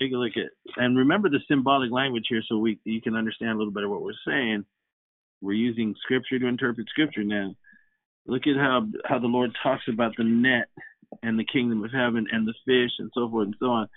[0.00, 0.50] Take a look at,
[0.82, 4.02] and remember the symbolic language here so we you can understand a little better what
[4.02, 4.64] we're saying.
[5.40, 7.54] We're using scripture to interpret scripture now.
[8.26, 10.68] Look at how how the Lord talks about the net
[11.22, 13.88] and the kingdom of heaven and the fish and so forth and so on.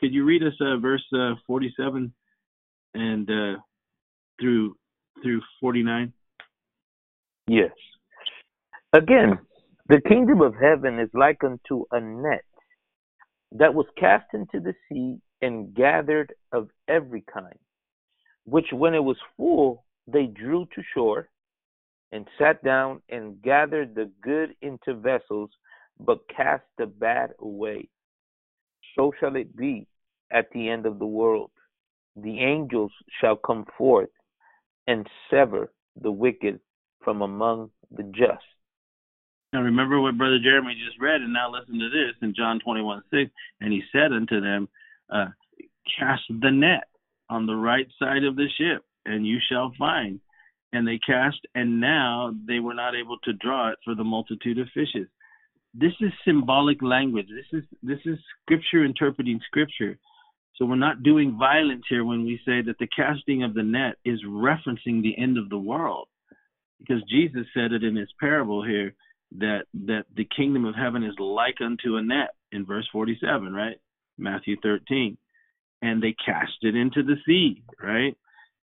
[0.00, 2.12] Could you read us uh, verse uh, 47
[2.94, 3.60] and uh,
[4.40, 4.76] through
[5.22, 6.12] through 49?
[7.46, 7.70] Yes.
[8.92, 9.38] Again,
[9.88, 12.44] the kingdom of heaven is like unto a net
[13.52, 17.58] that was cast into the sea and gathered of every kind,
[18.44, 21.28] which when it was full, they drew to shore
[22.10, 25.50] and sat down and gathered the good into vessels,
[26.00, 27.88] but cast the bad away.
[28.96, 29.86] So shall it be
[30.32, 31.50] at the end of the world.
[32.16, 34.10] The angels shall come forth
[34.88, 36.58] and sever the wicked
[37.04, 38.44] from among the just
[39.56, 43.02] now remember what Brother Jeremy just read, and now listen to this in John 21
[43.10, 43.30] 6.
[43.62, 44.68] And he said unto them,
[45.10, 45.28] uh,
[45.98, 46.88] Cast the net
[47.30, 50.20] on the right side of the ship, and you shall find.
[50.74, 54.58] And they cast, and now they were not able to draw it for the multitude
[54.58, 55.08] of fishes.
[55.72, 57.28] This is symbolic language.
[57.30, 59.98] This is this is scripture interpreting scripture.
[60.56, 63.94] So we're not doing violence here when we say that the casting of the net
[64.04, 66.08] is referencing the end of the world.
[66.78, 68.94] Because Jesus said it in his parable here
[69.38, 73.76] that that the kingdom of heaven is like unto a net in verse 47, right?
[74.18, 75.16] Matthew 13.
[75.82, 78.16] And they cast it into the sea, right?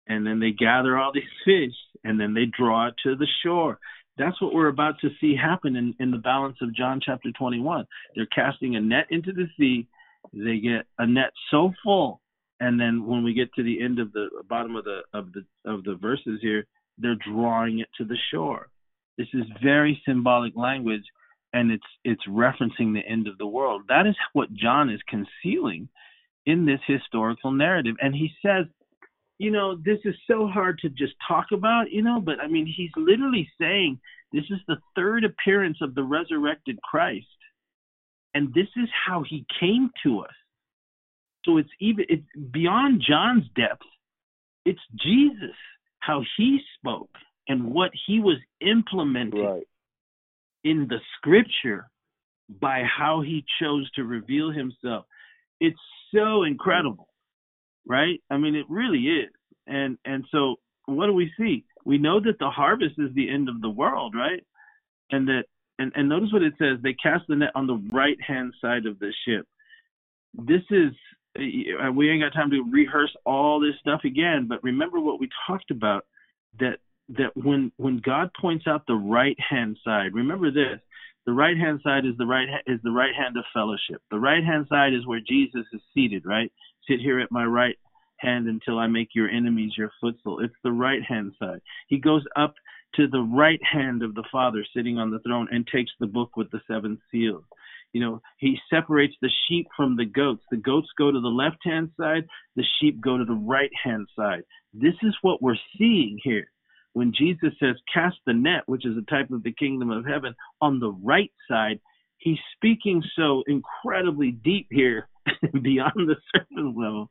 [0.07, 3.79] And then they gather all these fish and then they draw it to the shore.
[4.17, 7.85] That's what we're about to see happen in, in the balance of John chapter 21.
[8.15, 9.87] They're casting a net into the sea.
[10.33, 12.21] They get a net so full,
[12.59, 15.43] and then when we get to the end of the bottom of the of the
[15.65, 16.65] of the verses here,
[16.97, 18.69] they're drawing it to the shore.
[19.17, 21.03] This is very symbolic language,
[21.53, 23.83] and it's it's referencing the end of the world.
[23.89, 25.89] That is what John is concealing
[26.45, 27.95] in this historical narrative.
[28.01, 28.65] And he says,
[29.37, 32.65] you know, this is so hard to just talk about, you know, but I mean,
[32.65, 33.99] he's literally saying
[34.31, 37.27] this is the third appearance of the resurrected Christ.
[38.33, 40.33] And this is how he came to us.
[41.45, 43.83] So it's even it's beyond John's depth.
[44.65, 45.55] It's Jesus,
[45.99, 47.11] how he spoke
[47.47, 49.67] and what he was implementing right.
[50.63, 51.89] in the scripture
[52.61, 55.05] by how he chose to reveal himself.
[55.59, 55.79] It's
[56.13, 57.07] so incredible,
[57.87, 58.21] right?
[58.29, 59.31] I mean, it really is.
[59.67, 61.65] And and so what do we see?
[61.85, 64.43] we know that the harvest is the end of the world, right?
[65.11, 65.43] And that
[65.79, 68.85] and, and notice what it says, they cast the net on the right hand side
[68.85, 69.45] of the ship.
[70.33, 70.91] This is
[71.37, 75.29] uh, we ain't got time to rehearse all this stuff again, but remember what we
[75.47, 76.05] talked about
[76.59, 76.77] that
[77.09, 80.79] that when when God points out the right hand side, remember this,
[81.25, 84.01] the right hand side is the right is the right hand of fellowship.
[84.11, 86.51] The right hand side is where Jesus is seated, right?
[86.87, 87.77] Sit here at my right
[88.17, 90.39] hand until I make your enemies your footstool.
[90.39, 91.61] It's the right hand side.
[91.87, 92.53] He goes up
[92.95, 96.37] to the right hand of the Father sitting on the throne and takes the book
[96.37, 97.43] with the seven seals.
[97.91, 100.43] You know, he separates the sheep from the goats.
[100.49, 102.25] The goats go to the left hand side,
[102.55, 104.43] the sheep go to the right hand side.
[104.73, 106.47] This is what we're seeing here.
[106.93, 110.35] When Jesus says, cast the net, which is a type of the kingdom of heaven,
[110.61, 111.79] on the right side,
[112.17, 115.07] he's speaking so incredibly deep here
[115.61, 117.09] beyond the surface level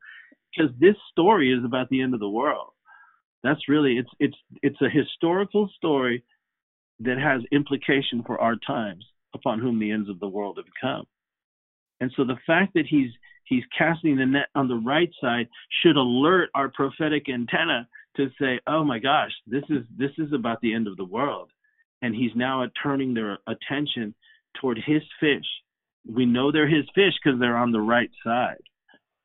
[0.55, 2.71] because this story is about the end of the world.
[3.43, 6.23] That's really it's it's it's a historical story
[6.99, 9.05] that has implication for our times
[9.35, 11.05] upon whom the ends of the world have come.
[11.99, 13.11] And so the fact that he's
[13.45, 15.47] he's casting the net on the right side
[15.81, 17.87] should alert our prophetic antenna
[18.17, 21.51] to say, "Oh my gosh, this is this is about the end of the world."
[22.01, 24.13] And he's now uh, turning their attention
[24.59, 25.45] toward his fish.
[26.07, 28.61] We know they're his fish because they're on the right side,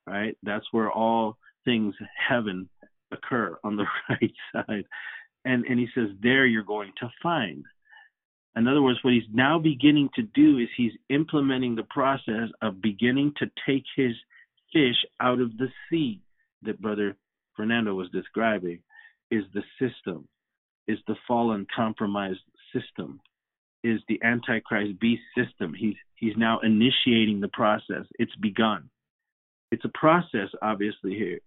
[0.07, 0.37] right?
[0.43, 1.93] That's where all things
[2.29, 2.69] heaven
[3.11, 4.85] occur on the right side.
[5.45, 7.65] And and he says, "There you're going to find."
[8.55, 12.81] In other words, what he's now beginning to do is he's implementing the process of
[12.81, 14.13] beginning to take his
[14.73, 16.21] fish out of the sea
[16.63, 17.15] that Brother
[17.59, 18.79] Fernando was describing
[19.31, 20.25] is the system,
[20.87, 22.39] is the fallen, compromised
[22.73, 23.19] system,
[23.83, 25.73] is the Antichrist beast system.
[25.77, 28.05] He's he's now initiating the process.
[28.17, 28.89] It's begun.
[29.73, 31.39] It's a process, obviously here,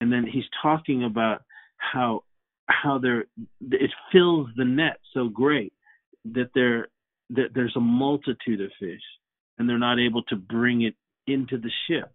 [0.00, 1.44] and then he's talking about
[1.76, 2.24] how
[2.66, 3.26] how there
[3.60, 5.72] it fills the net so great
[6.24, 6.88] that there
[7.30, 9.02] that there's a multitude of fish
[9.56, 10.96] and they're not able to bring it
[11.28, 12.10] into the ship.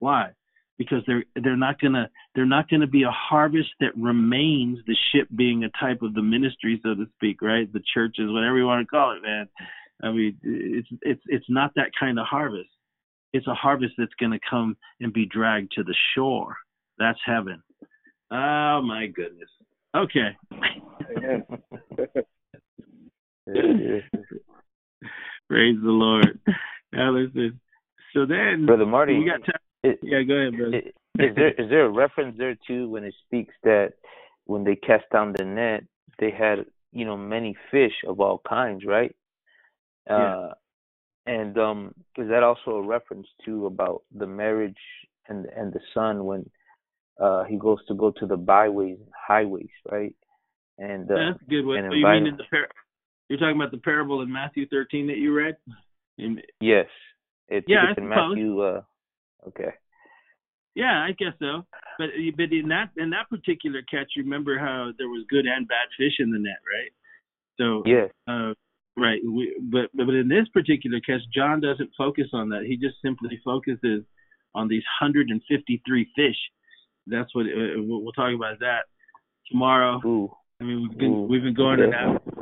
[0.00, 0.30] Why?
[0.76, 4.78] Because they're they're not gonna they're not gonna be a harvest that remains.
[4.86, 7.72] The ship being a type of the ministry, so to speak, right?
[7.72, 9.48] The churches, whatever you want to call it, man.
[10.02, 12.70] I mean, it's it's it's not that kind of harvest.
[13.32, 16.56] It's a harvest that's gonna come and be dragged to the shore.
[16.98, 17.62] That's heaven.
[18.30, 19.48] Oh my goodness.
[19.94, 20.36] Okay.
[25.48, 26.38] Praise the Lord.
[26.92, 27.60] Now listen.
[28.14, 29.58] So then, brother Marty, we got time.
[29.84, 30.76] It, yeah, go ahead, brother.
[30.76, 33.92] It, is there is there a reference there too when it speaks that
[34.46, 35.84] when they cast down the net,
[36.18, 39.14] they had you know many fish of all kinds, right?
[40.08, 40.16] Yeah.
[40.16, 40.54] Uh,
[41.26, 44.76] and um, is that also a reference to about the marriage
[45.28, 46.50] and and the son when
[47.20, 50.14] uh, he goes to go to the byways and highways, right?
[50.78, 51.78] And uh, that's a good way.
[51.88, 52.68] So you mean in the par-
[53.28, 55.56] you're talking about the parable in Matthew 13 that you read?
[56.18, 56.86] In, yes.
[57.48, 58.60] It's, yeah, it's in Matthew.
[59.48, 59.72] Okay.
[60.74, 61.64] Yeah, I guess so.
[61.98, 65.88] But but in that in that particular catch, remember how there was good and bad
[65.96, 66.92] fish in the net, right?
[67.58, 68.06] So yeah.
[68.26, 68.54] Uh,
[68.96, 69.20] right.
[69.24, 72.64] We, but but in this particular catch, John doesn't focus on that.
[72.66, 74.04] He just simply focuses
[74.54, 76.36] on these 153 fish.
[77.06, 78.84] That's what uh, we'll talk about that
[79.50, 80.00] tomorrow.
[80.04, 80.30] Ooh.
[80.60, 81.26] I mean, we've been Ooh.
[81.28, 81.90] we've been going okay.
[81.90, 82.34] to that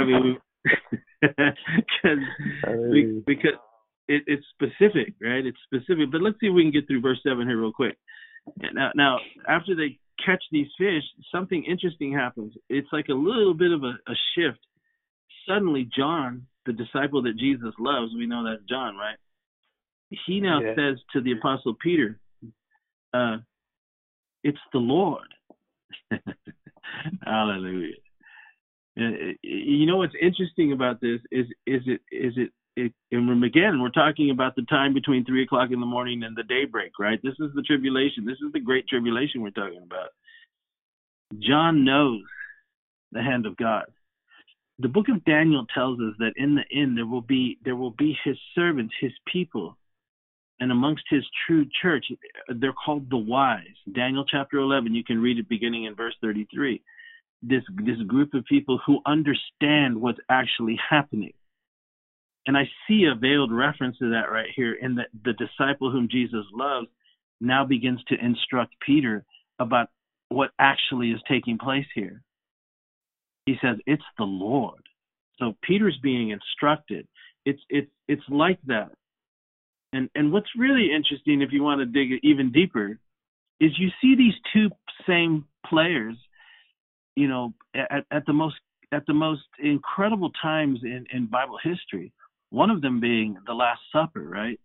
[0.00, 0.38] I mean,
[1.20, 2.18] because
[2.90, 3.58] we, because
[4.10, 5.46] it, it's specific, right?
[5.46, 6.10] It's specific.
[6.10, 7.96] But let's see if we can get through verse seven here real quick.
[8.72, 9.18] Now, now
[9.48, 12.52] after they catch these fish, something interesting happens.
[12.68, 14.58] It's like a little bit of a, a shift.
[15.48, 19.16] Suddenly, John, the disciple that Jesus loves, we know that's John, right?
[20.26, 20.74] He now yeah.
[20.74, 22.18] says to the apostle Peter,
[23.14, 23.36] uh,
[24.42, 25.28] "It's the Lord."
[27.24, 27.94] Hallelujah.
[28.98, 33.80] Uh, you know what's interesting about this is is it is it, it and again
[33.80, 37.20] we're talking about the time between three o'clock in the morning and the daybreak, right?
[37.22, 38.24] This is the tribulation.
[38.24, 40.10] This is the great tribulation we're talking about.
[41.38, 42.22] John knows
[43.12, 43.84] the hand of God.
[44.78, 47.90] The book of Daniel tells us that in the end there will be there will
[47.92, 49.76] be his servants, his people,
[50.58, 52.06] and amongst his true church,
[52.48, 53.66] they're called the wise.
[53.92, 56.82] Daniel chapter 11, you can read it beginning in verse 33
[57.42, 61.32] this this group of people who understand what's actually happening.
[62.46, 66.08] And I see a veiled reference to that right here in that the disciple whom
[66.10, 66.88] Jesus loves
[67.40, 69.24] now begins to instruct Peter
[69.58, 69.88] about
[70.28, 72.22] what actually is taking place here.
[73.46, 74.82] He says, It's the Lord.
[75.38, 77.06] So Peter's being instructed.
[77.44, 78.90] It's it's it's like that.
[79.92, 82.98] And and what's really interesting if you want to dig even deeper
[83.60, 84.70] is you see these two
[85.06, 86.16] same players
[87.16, 88.56] you know, at, at the most
[88.92, 92.12] at the most incredible times in, in Bible history.
[92.50, 94.58] One of them being the Last Supper, right?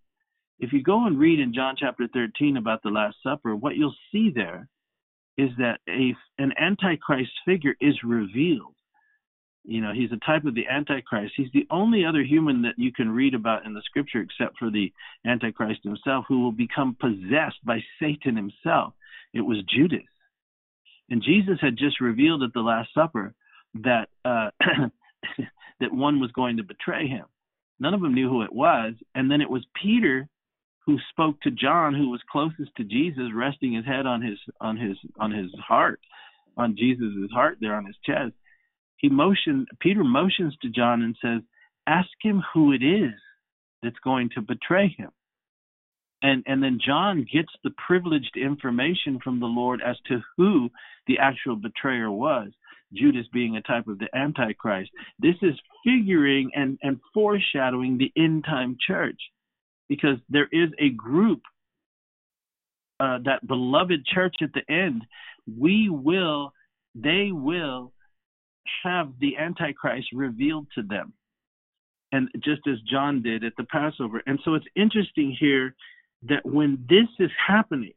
[0.60, 3.96] If you go and read in John chapter 13 about the Last Supper, what you'll
[4.12, 4.68] see there
[5.38, 8.74] is that a an antichrist figure is revealed.
[9.64, 11.34] You know, he's a type of the antichrist.
[11.36, 14.70] He's the only other human that you can read about in the scripture except for
[14.70, 14.94] the
[15.26, 18.94] antichrist himself who will become possessed by Satan himself.
[19.34, 20.06] It was Judas.
[21.10, 23.34] And Jesus had just revealed at the last supper
[23.84, 24.52] that uh
[25.80, 27.26] that one was going to betray him.
[27.80, 30.28] None of them knew who it was, and then it was Peter
[30.86, 34.78] who spoke to John, who was closest to Jesus, resting his head on his on
[34.78, 36.00] his on his heart,
[36.58, 38.34] on Jesus' heart there on his chest.
[38.98, 41.42] He motioned Peter motions to John and says,
[41.88, 43.14] Ask him who it is
[43.84, 45.12] that's going to betray him.
[46.22, 50.70] And and then John gets the privileged information from the Lord as to who
[51.08, 52.52] the actual betrayer was.
[52.96, 54.92] Judas being a type of the Antichrist.
[55.20, 55.54] This is
[55.86, 59.20] figuring and, and foreshadowing the end time church
[59.88, 61.42] because there is a group,
[63.00, 65.04] uh, that beloved church at the end,
[65.60, 66.54] we will,
[66.96, 67.92] they will
[68.84, 71.14] have the Antichrist revealed to them.
[72.12, 74.24] And just as John did at the Passover.
[74.26, 75.76] And so it's interesting here
[76.24, 77.94] that when this is happening,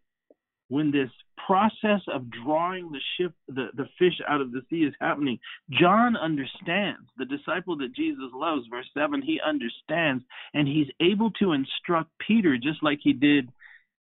[0.68, 1.10] when this
[1.46, 5.38] process of drawing the ship the, the fish out of the sea is happening
[5.70, 10.22] john understands the disciple that jesus loves verse 7 he understands
[10.52, 13.48] and he's able to instruct peter just like he did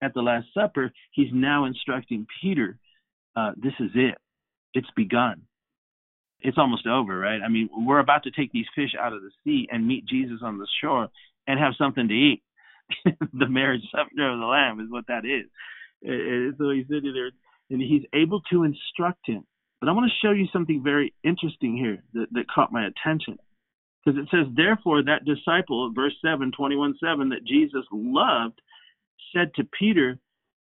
[0.02, 0.92] at the last supper.
[1.12, 2.78] He's now instructing peter
[3.34, 4.16] uh, this is it.
[4.74, 5.44] It's begun.
[6.42, 7.40] It's almost over right?
[7.44, 10.40] I mean we're about to take these fish out of the sea and meet jesus
[10.44, 11.10] on the shore
[11.48, 12.44] and have something to eat.
[13.34, 15.48] The marriage supper of the lamb is what that is
[16.04, 17.32] and so he's sitting there
[17.70, 19.46] and he's able to instruct him.
[19.80, 23.38] But I want to show you something very interesting here that, that caught my attention.
[24.04, 28.62] Because it says, Therefore, that disciple, verse 7, 21 7, that Jesus loved,
[29.34, 30.20] said to Peter,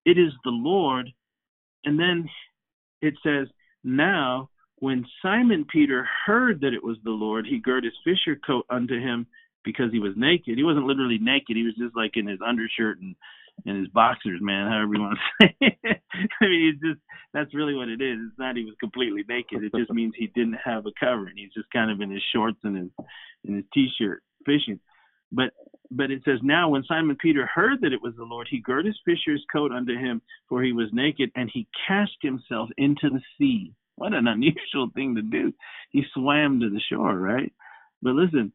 [0.04, 1.10] It is the Lord.
[1.84, 2.28] And then
[3.00, 3.48] it says,
[3.84, 8.66] Now, when Simon Peter heard that it was the Lord, he girt his fisher coat
[8.68, 9.26] unto him
[9.64, 10.58] because he was naked.
[10.58, 13.16] He wasn't literally naked, he was just like in his undershirt and
[13.65, 15.57] in his boxers, man, however you want to say.
[15.61, 16.01] It.
[16.41, 17.01] I mean, it's just
[17.33, 18.19] that's really what it is.
[18.28, 19.62] It's not he was completely naked.
[19.62, 21.37] It just means he didn't have a covering.
[21.37, 23.07] He's just kind of in his shorts and his
[23.45, 24.81] in his t-shirt fishing.
[25.33, 25.51] But
[25.91, 28.87] but it says now when Simon Peter heard that it was the Lord, he girt
[28.87, 33.20] his fisher's coat unto him, for he was naked, and he cast himself into the
[33.39, 33.73] sea.
[33.97, 35.53] What an unusual thing to do.
[35.91, 37.53] He swam to the shore, right?
[38.03, 38.53] But listen,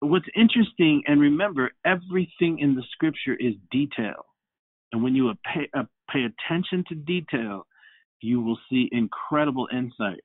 [0.00, 4.26] what's interesting, and remember, everything in the scripture is detail.
[4.92, 7.66] And when you pay, uh, pay attention to detail,
[8.20, 10.20] you will see incredible insight.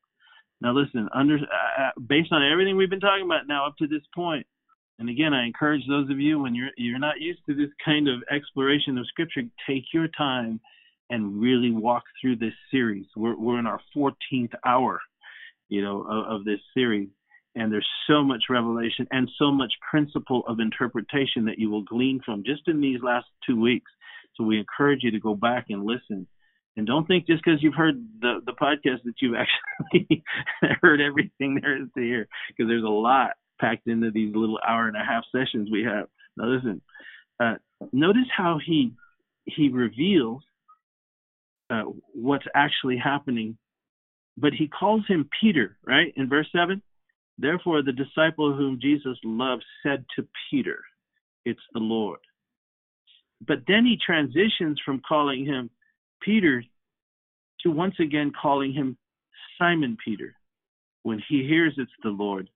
[0.62, 3.88] Now, listen, under, uh, uh, based on everything we've been talking about now up to
[3.88, 4.46] this point,
[5.00, 8.10] and again, I encourage those of you when you're you're not used to this kind
[8.10, 10.60] of exploration of Scripture, take your time
[11.10, 13.06] and really walk through this series.
[13.16, 15.00] We're we're in our 14th hour,
[15.70, 17.08] you know, of, of this series,
[17.60, 22.22] and there's so much revelation and so much principle of interpretation that you will glean
[22.26, 23.92] from just in these last two weeks.
[24.36, 26.26] So we encourage you to go back and listen.
[26.78, 29.36] And don't think just because you've heard the, the podcast that you've
[29.92, 30.24] actually
[30.82, 34.88] heard everything there is to hear, because there's a lot packed into these little hour
[34.88, 36.08] and a half sessions we have.
[36.38, 36.82] Now listen,
[37.42, 37.56] uh,
[37.92, 38.94] notice how he
[39.44, 40.44] he reveals
[41.70, 41.84] uh,
[42.14, 43.58] what's actually happening,
[44.38, 46.14] but he calls him Peter, right?
[46.16, 46.82] In verse seven,
[47.40, 50.80] Therefore, the disciple whom Jesus loved said to Peter,
[51.46, 52.20] It's the Lord.
[53.48, 55.70] But then he transitions from calling him
[56.22, 56.62] Peter
[57.62, 58.98] to once again calling him
[59.58, 60.36] Simon Peter.
[61.04, 62.50] When he hears it's the Lord,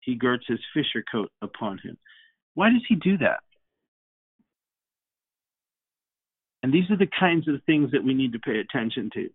[0.00, 1.96] he girds his fisher coat upon him.
[2.54, 3.40] Why does he do that?
[6.62, 9.30] And these are the kinds of things that we need to pay attention to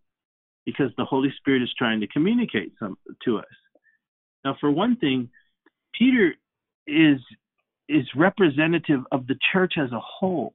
[0.65, 3.45] because the Holy Spirit is trying to communicate some to us.
[4.43, 5.29] Now, for one thing,
[5.97, 6.33] Peter
[6.87, 7.19] is
[7.87, 10.53] is representative of the church as a whole.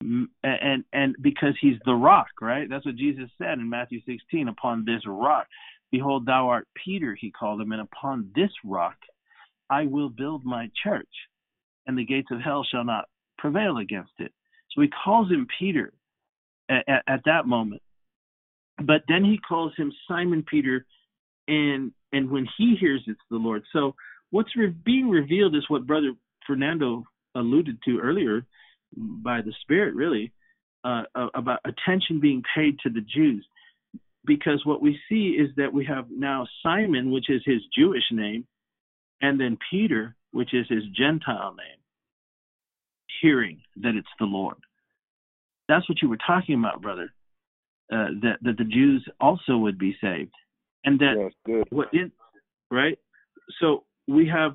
[0.00, 2.68] And and because he's the rock, right?
[2.68, 5.46] That's what Jesus said in Matthew 16, upon this rock.
[5.92, 8.96] Behold, thou art Peter, he called him, and upon this rock
[9.70, 11.08] I will build my church,
[11.86, 13.04] and the gates of hell shall not
[13.38, 14.32] prevail against it.
[14.72, 15.92] So he calls him Peter
[16.68, 17.82] at, at, at that moment.
[18.78, 20.84] But then he calls him Simon Peter
[21.48, 23.62] and and when he hears it's the Lord.
[23.72, 23.94] So
[24.30, 26.12] what's re- being revealed is what Brother
[26.46, 27.04] Fernando
[27.34, 28.44] alluded to earlier
[28.96, 30.32] by the Spirit, really,
[30.84, 31.04] uh,
[31.34, 33.46] about attention being paid to the Jews.
[34.24, 38.46] because what we see is that we have now Simon, which is his Jewish name,
[39.20, 41.78] and then Peter, which is his Gentile name,
[43.20, 44.56] hearing that it's the Lord.
[45.68, 47.12] That's what you were talking about, brother.
[47.92, 50.32] Uh, that that the Jews also would be saved,
[50.84, 52.12] and that yes, what in
[52.70, 52.98] right.
[53.60, 54.52] So we have,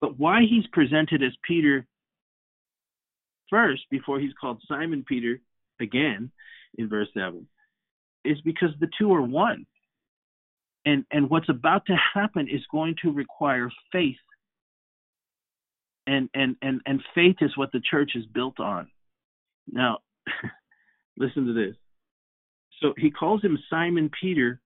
[0.00, 1.86] but why he's presented as Peter
[3.50, 5.40] first before he's called Simon Peter
[5.80, 6.30] again
[6.76, 7.46] in verse seven
[8.24, 9.66] is because the two are one.
[10.84, 14.16] And and what's about to happen is going to require faith.
[16.06, 18.88] And and and and faith is what the church is built on.
[19.70, 19.98] Now,
[21.18, 21.76] listen to this.
[22.80, 24.60] So he calls him Simon Peter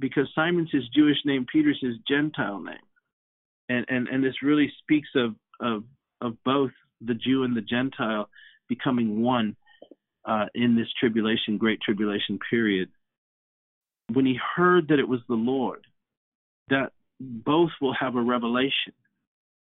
[0.00, 2.76] because Simon's his Jewish name, Peter's his Gentile name.
[3.68, 5.84] And and and this really speaks of of
[6.20, 8.28] of both the Jew and the Gentile
[8.68, 9.56] becoming one
[10.24, 12.90] uh, in this tribulation, great tribulation period,
[14.12, 15.86] when he heard that it was the Lord,
[16.68, 18.92] that both will have a revelation,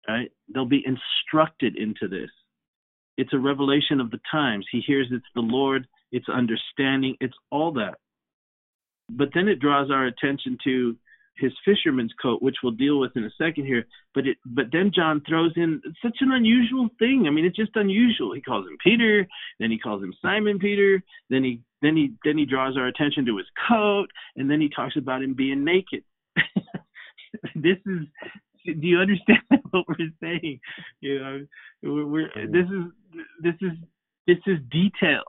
[0.08, 0.30] right?
[0.52, 2.30] They'll be instructed into this.
[3.16, 4.66] It's a revelation of the times.
[4.70, 7.94] He hears it's the Lord, it's understanding, it's all that.
[9.08, 10.96] But then it draws our attention to
[11.38, 13.84] his fisherman's coat, which we'll deal with in a second here.
[14.14, 17.24] But it, but then John throws in such an unusual thing.
[17.26, 18.34] I mean, it's just unusual.
[18.34, 19.26] He calls him Peter,
[19.60, 23.26] then he calls him Simon Peter, then he then he then he draws our attention
[23.26, 26.04] to his coat, and then he talks about him being naked.
[27.54, 28.06] this is.
[28.64, 29.38] Do you understand
[29.70, 30.58] what we're saying?
[31.00, 31.46] You know,
[31.84, 32.52] we're, we're mm-hmm.
[32.52, 33.78] this is this is
[34.26, 35.22] this is detail.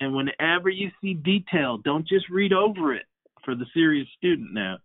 [0.00, 3.04] And whenever you see detail, don't just read over it
[3.44, 4.78] for the serious student now.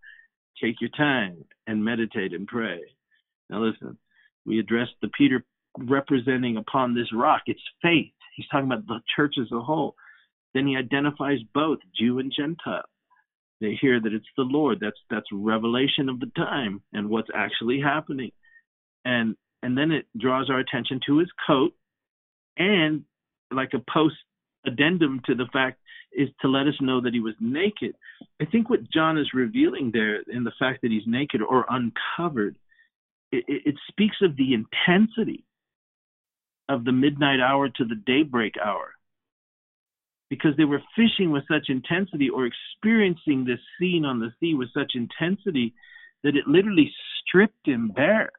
[0.62, 2.82] Take your time and meditate and pray.
[3.50, 3.98] Now, listen,
[4.46, 5.44] we addressed the Peter
[5.78, 7.44] representing upon this rock.
[7.48, 8.12] It's faith.
[8.36, 9.96] He's talking about the church as a whole.
[10.54, 12.84] Then he identifies both Jew and Gentile.
[13.62, 14.80] They hear that it's the Lord.
[14.82, 18.32] That's that's revelation of the time and what's actually happening.
[19.06, 21.74] And and then it draws our attention to his coat
[22.58, 23.04] and
[23.52, 24.16] like a post
[24.66, 25.80] addendum to the fact
[26.12, 27.96] is to let us know that he was naked.
[28.42, 32.56] I think what John is revealing there in the fact that he's naked or uncovered,
[33.32, 35.46] it, it speaks of the intensity
[36.70, 38.92] of the midnight hour to the daybreak hour.
[40.30, 44.70] Because they were fishing with such intensity or experiencing this scene on the sea with
[44.74, 45.74] such intensity
[46.24, 48.32] that it literally stripped him bare.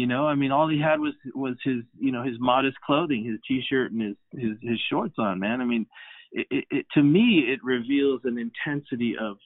[0.00, 3.22] You know, I mean, all he had was was his, you know, his modest clothing,
[3.22, 5.38] his t-shirt and his his, his shorts on.
[5.40, 5.84] Man, I mean,
[6.32, 9.36] it, it, it, to me it reveals an intensity of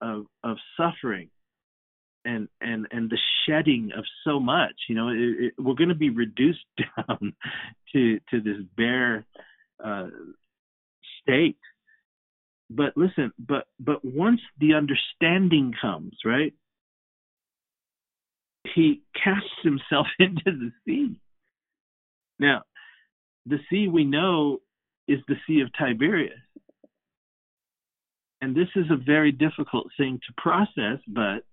[0.00, 1.28] of of suffering
[2.24, 5.10] and and and the shedding of so much you know?
[5.10, 6.64] It, we're going to be reduced
[6.96, 7.34] down
[7.92, 9.26] to to this bare
[9.84, 10.06] uh,
[11.20, 11.58] state.
[12.70, 16.54] But listen but but once the understanding comes right
[18.74, 21.14] he casts himself into the sea
[22.38, 22.62] now
[23.46, 24.58] the sea we know
[25.08, 26.38] is the Sea of Tiberias.
[28.40, 31.44] And this is a very difficult thing to process, but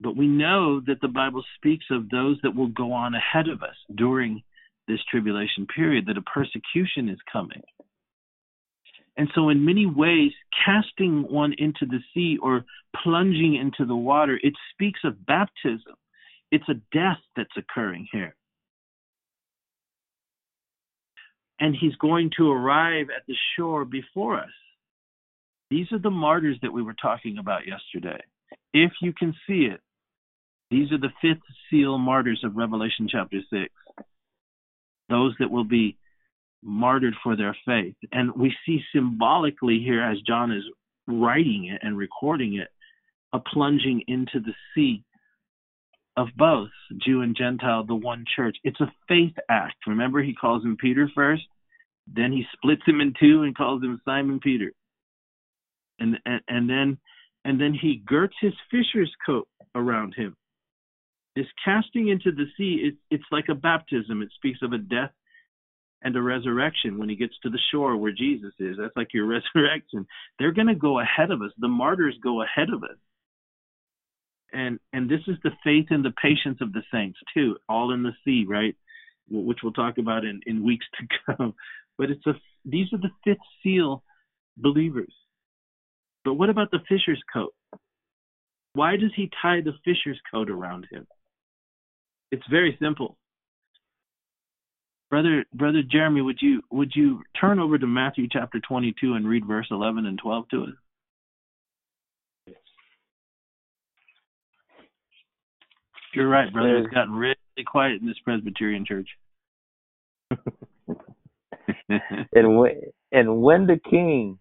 [0.00, 3.62] but we know that the Bible speaks of those that will go on ahead of
[3.62, 4.42] us during
[4.88, 7.62] this tribulation period, that a persecution is coming.
[9.16, 10.32] And so, in many ways,
[10.64, 12.64] casting one into the sea or
[13.02, 15.94] plunging into the water, it speaks of baptism.
[16.50, 18.34] It's a death that's occurring here.
[21.62, 24.50] and he's going to arrive at the shore before us.
[25.70, 28.20] These are the martyrs that we were talking about yesterday.
[28.74, 29.80] If you can see it,
[30.72, 33.72] these are the fifth seal martyrs of Revelation chapter 6.
[35.08, 35.96] Those that will be
[36.62, 37.94] martyred for their faith.
[38.12, 40.64] And we see symbolically here, as John is
[41.06, 42.68] writing it and recording it,
[43.32, 45.04] a plunging into the sea
[46.16, 46.70] of both
[47.04, 48.56] Jew and Gentile, the one church.
[48.64, 49.76] It's a faith act.
[49.86, 51.42] Remember, he calls him Peter first,
[52.06, 54.72] then he splits him in two and calls him Simon Peter.
[55.98, 56.98] And and, and then
[57.44, 60.36] and then he girts his fisher's coat around him.
[61.34, 64.20] This casting into the sea, it, it's like a baptism.
[64.20, 65.12] It speaks of a death
[66.02, 68.76] and a resurrection when he gets to the shore where Jesus is.
[68.78, 70.06] That's like your resurrection.
[70.38, 71.52] They're going to go ahead of us.
[71.58, 72.98] The martyrs go ahead of us
[74.52, 78.02] and and this is the faith and the patience of the saints too, all in
[78.02, 78.76] the sea, right?
[79.30, 81.54] Which we'll talk about in in weeks to come.
[81.98, 82.34] But it's a
[82.64, 84.02] these are the fifth seal
[84.56, 85.12] believers.
[86.24, 87.52] But what about the fisher's coat?
[88.74, 91.06] Why does he tie the fisher's coat around him?
[92.30, 93.18] It's very simple.
[95.12, 99.44] Brother Brother Jeremy, would you would you turn over to Matthew chapter 22 and read
[99.46, 100.70] verse 11 and 12 to us?
[106.14, 106.78] You're right, brother.
[106.78, 107.36] It's gotten really
[107.66, 109.08] quiet in this Presbyterian church.
[111.90, 112.80] and when
[113.12, 114.38] and when the king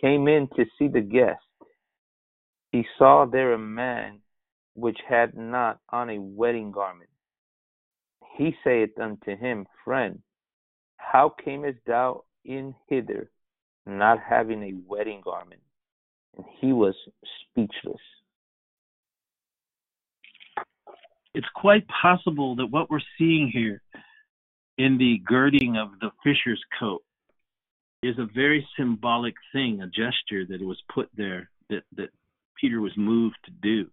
[0.00, 1.44] came in to see the guest,
[2.70, 4.20] he saw there a man
[4.72, 7.10] which had not on a wedding garment
[8.36, 10.20] he saith unto him, Friend,
[10.96, 13.30] how camest thou in hither,
[13.86, 15.60] not having a wedding garment?
[16.36, 16.94] And he was
[17.42, 18.00] speechless.
[21.34, 23.82] It's quite possible that what we're seeing here
[24.78, 27.02] in the girding of the fisher's coat
[28.02, 32.10] is a very symbolic thing, a gesture that was put there that, that
[32.60, 33.88] Peter was moved to do.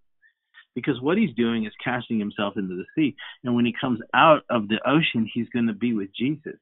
[0.75, 3.15] Because what he's doing is casting himself into the sea.
[3.43, 6.59] And when he comes out of the ocean, he's going to be with Jesus.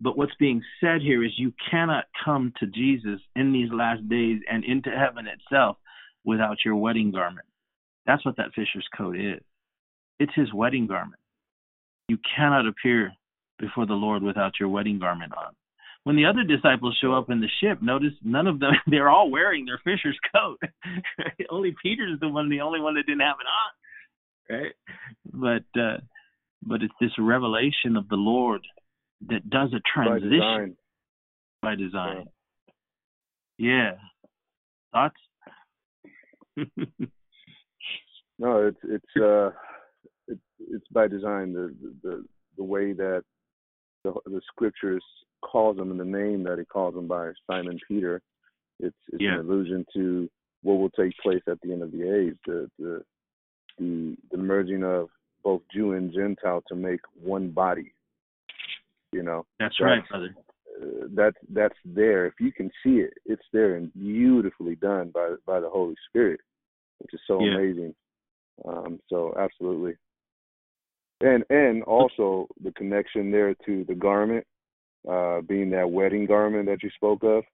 [0.00, 4.40] But what's being said here is you cannot come to Jesus in these last days
[4.50, 5.76] and into heaven itself
[6.24, 7.46] without your wedding garment.
[8.06, 9.42] That's what that fisher's coat is.
[10.18, 11.20] It's his wedding garment.
[12.08, 13.12] You cannot appear
[13.58, 15.54] before the Lord without your wedding garment on.
[16.04, 19.30] When the other disciples show up in the ship, notice none of them, they're all
[19.30, 20.58] wearing their fisher's coat.
[21.50, 24.58] only Peter's the one, the only one that didn't have it on.
[24.58, 24.74] Right?
[25.32, 25.98] But, uh,
[26.62, 28.62] but it's this revelation of the Lord
[29.28, 30.76] that does a transition by design.
[31.62, 32.24] By design.
[33.58, 33.92] Yeah.
[34.92, 35.16] Thoughts?
[38.38, 39.50] no, it's it's uh
[40.26, 42.24] it's it's by design the the
[42.56, 43.22] the way that
[44.04, 45.04] the the scriptures
[45.40, 48.22] calls him and the name that he calls him by Simon Peter.
[48.78, 49.34] It's it's yeah.
[49.34, 50.28] an allusion to
[50.62, 53.02] what will take place at the end of the age, the the
[53.78, 55.08] the, the merging of
[55.42, 57.92] both Jew and Gentile to make one body.
[59.12, 59.46] You know.
[59.58, 60.34] That's, that's right, brother.
[60.80, 62.26] Uh, that's that's there.
[62.26, 66.40] If you can see it, it's there and beautifully done by by the Holy Spirit,
[66.98, 67.54] which is so yeah.
[67.54, 67.94] amazing.
[68.66, 69.96] Um, so absolutely.
[71.22, 74.46] And and also the connection there to the garment,
[75.08, 77.44] uh, being that wedding garment that you spoke of.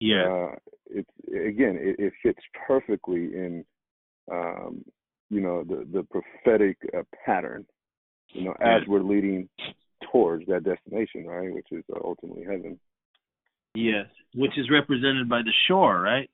[0.00, 0.24] Yeah.
[0.24, 0.54] Uh,
[0.86, 3.64] it's again, it, it, fits perfectly in,
[4.30, 4.84] um,
[5.30, 7.64] you know, the the prophetic uh, pattern.
[8.28, 9.48] You know, as we're leading
[10.10, 12.78] towards that destination, right, which is uh, ultimately heaven.
[13.74, 16.28] Yes, which is represented by the shore, right?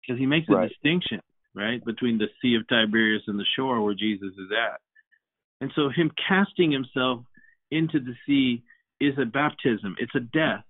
[0.00, 0.68] Because he makes a right.
[0.68, 1.20] distinction,
[1.54, 4.80] right, between the Sea of Tiberias and the shore where Jesus is at.
[5.60, 7.24] And so him casting himself
[7.70, 8.62] into the sea
[9.02, 9.96] is a baptism.
[9.98, 10.64] It's a death.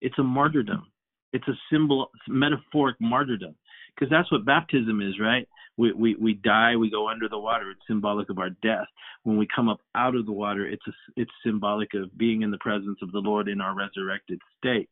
[0.00, 0.86] It's a martyrdom.
[1.32, 3.54] It's a symbol, metaphoric martyrdom,
[3.94, 5.46] because that's what baptism is, right?
[5.76, 7.70] We, we we die, we go under the water.
[7.70, 8.86] It's symbolic of our death.
[9.24, 12.50] When we come up out of the water, it's a, it's symbolic of being in
[12.50, 14.88] the presence of the Lord in our resurrected state.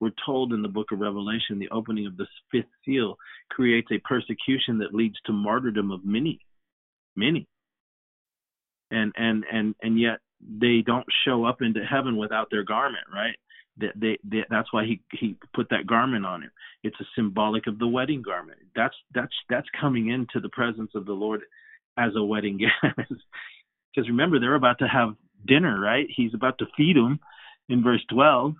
[0.00, 3.16] We're told in the book of Revelation, the opening of the fifth seal
[3.50, 6.38] creates a persecution that leads to martyrdom of many,
[7.16, 7.48] many
[8.90, 13.36] and and and and yet they don't show up into heaven without their garment, right?
[13.78, 16.50] That they, they, that's why he he put that garment on him.
[16.82, 18.58] It's a symbolic of the wedding garment.
[18.74, 21.42] That's that's that's coming into the presence of the Lord
[21.96, 22.96] as a wedding guest.
[22.96, 25.14] Because remember, they're about to have
[25.46, 26.06] dinner, right?
[26.14, 27.20] He's about to feed them
[27.68, 28.54] in verse 12,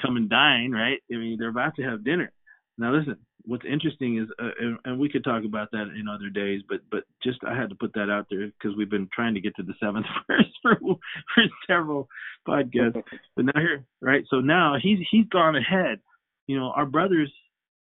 [0.00, 0.98] come and dine, right?
[1.12, 2.32] I mean, they're about to have dinner.
[2.76, 6.28] Now, listen, what's interesting is, uh, and, and, we could talk about that in other
[6.28, 9.34] days, but but just I had to put that out there because we've been trying
[9.34, 12.08] to get to the seventh verse for for several
[12.46, 13.02] podcasts.
[13.36, 14.24] But now here, right?
[14.28, 16.00] So now he's he's gone ahead.
[16.46, 17.32] You know, our brothers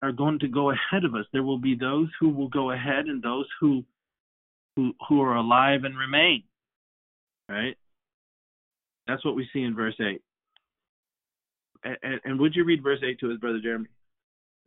[0.02, 1.26] are going to go ahead of us.
[1.32, 3.84] There will be those who will go ahead and those who
[4.76, 6.44] who who are alive and remain.
[7.48, 7.76] Right?
[9.06, 10.22] That's what we see in verse eight.
[11.82, 13.88] And, and would you read verse eight to us, brother Jeremy?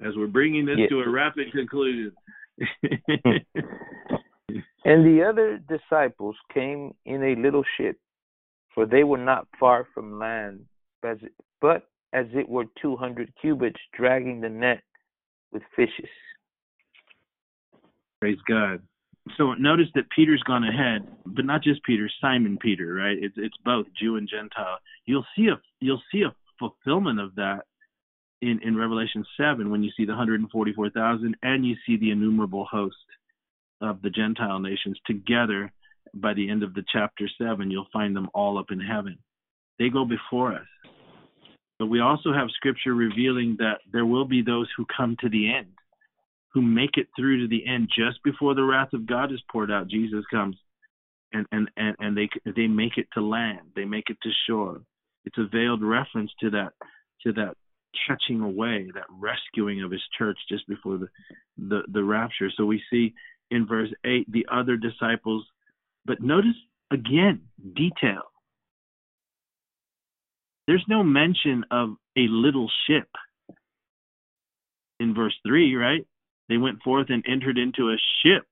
[0.01, 2.11] As we're bringing this to a rapid conclusion.
[4.85, 7.97] and the other disciples came in a little ship,
[8.73, 10.65] for they were not far from land,
[11.01, 14.83] but as it were two hundred cubits, dragging the net
[15.51, 16.09] with fishes.
[18.21, 18.81] Praise God.
[19.37, 23.17] So notice that Peter's gone ahead, but not just Peter, Simon Peter, right?
[23.19, 24.77] It's it's both Jew and Gentile.
[25.05, 27.63] You'll see a you'll see a fulfillment of that
[28.43, 32.95] in, in Revelation 7 when you see the 144,000 and you see the innumerable host
[33.81, 35.71] of the Gentile nations together
[36.13, 39.17] by the end of the chapter 7, you'll find them all up in heaven.
[39.79, 40.67] They go before us.
[41.79, 45.53] But we also have scripture revealing that there will be those who come to the
[45.53, 45.73] end,
[46.53, 49.71] who make it through to the end just before the wrath of God is poured
[49.71, 49.87] out.
[49.87, 50.55] Jesus comes
[51.33, 53.71] and, and, and, and they they make it to land.
[53.75, 54.81] They make it to shore.
[55.25, 56.73] It's a veiled reference to that
[57.23, 57.55] to that
[58.07, 61.07] catching away, that rescuing of his church just before the,
[61.57, 62.49] the, the rapture.
[62.55, 63.13] So we see
[63.51, 65.45] in verse 8, the other disciples.
[66.05, 66.55] But notice
[66.91, 67.41] again,
[67.75, 68.23] detail.
[70.67, 73.07] There's no mention of a little ship
[74.99, 76.05] in verse 3, right?
[76.49, 78.45] They went forth and entered into a ship.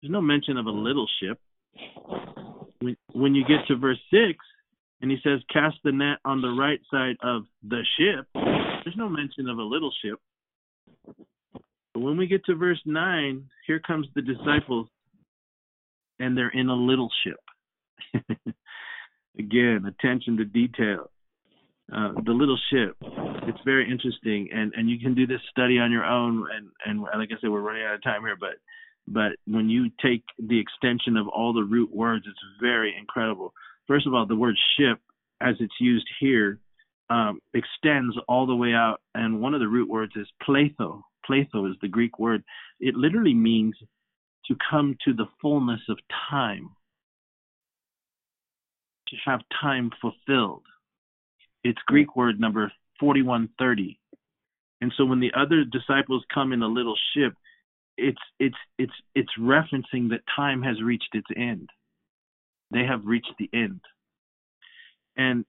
[0.00, 1.38] There's no mention of a little ship.
[3.12, 4.38] When you get to verse 6,
[5.00, 8.26] and he says, Cast the net on the right side of the ship,
[8.86, 10.20] there's no mention of a little ship.
[11.92, 14.86] But when we get to verse 9, here comes the disciples,
[16.20, 17.40] and they're in a little ship.
[19.38, 21.10] Again, attention to detail.
[21.92, 22.96] Uh, the little ship.
[23.48, 26.46] It's very interesting, and and you can do this study on your own.
[26.54, 28.54] And and like I said, we're running out of time here, but
[29.08, 33.52] but when you take the extension of all the root words, it's very incredible.
[33.86, 34.98] First of all, the word ship,
[35.40, 36.60] as it's used here,
[37.10, 41.02] um, extends all the way out, and one of the root words is pletho.
[41.28, 42.42] Pletho is the Greek word.
[42.80, 43.74] It literally means
[44.46, 45.98] to come to the fullness of
[46.30, 46.70] time,
[49.08, 50.62] to have time fulfilled.
[51.64, 53.98] It's Greek word number 4130.
[54.80, 57.34] And so when the other disciples come in a little ship,
[57.96, 61.70] it's it's it's it's referencing that time has reached its end.
[62.70, 63.80] They have reached the end.
[65.16, 65.46] And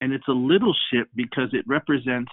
[0.00, 2.32] and it's a little ship because it represents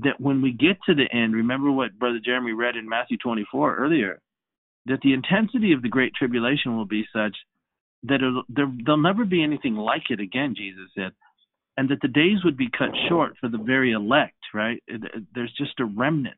[0.00, 3.76] that when we get to the end, remember what Brother Jeremy read in Matthew 24
[3.76, 4.20] earlier,
[4.86, 7.36] that the intensity of the Great Tribulation will be such
[8.04, 11.12] that there, there'll never be anything like it again, Jesus said
[11.76, 14.82] and that the days would be cut short for the very elect, right?
[15.34, 16.36] There's just a remnant.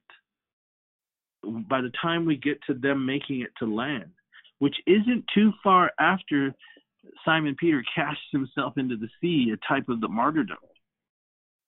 [1.43, 4.11] By the time we get to them making it to land,
[4.61, 6.55] which isn't too far after
[7.25, 10.59] Simon Peter casts himself into the sea, a type of the martyrdom.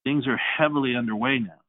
[0.04, 1.60] Things are heavily underway now.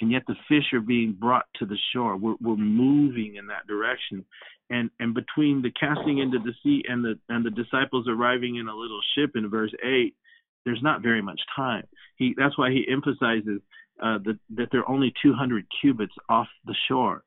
[0.00, 2.16] And yet the fish are being brought to the shore.
[2.16, 4.24] We're, we're moving in that direction.
[4.70, 8.68] And and between the casting into the sea and the and the disciples arriving in
[8.68, 10.14] a little ship in verse eight,
[10.64, 11.84] there's not very much time.
[12.16, 13.60] He that's why he emphasizes
[14.02, 17.24] uh, that that they're only 200 cubits off the shore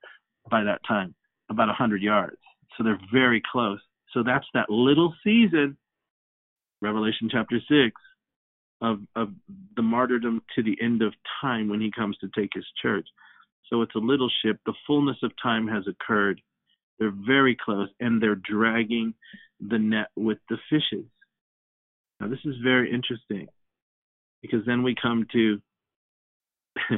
[0.49, 1.15] by that time,
[1.49, 2.37] about 100 yards.
[2.77, 3.79] So they're very close.
[4.13, 5.77] So that's that little season,
[6.81, 7.99] Revelation chapter six,
[8.81, 9.29] of of
[9.75, 13.07] the martyrdom to the end of time when he comes to take his church.
[13.69, 14.57] So it's a little ship.
[14.65, 16.41] The fullness of time has occurred.
[16.99, 19.13] They're very close, and they're dragging
[19.59, 21.05] the net with the fishes.
[22.19, 23.47] Now, this is very interesting
[24.41, 25.61] because then we come to,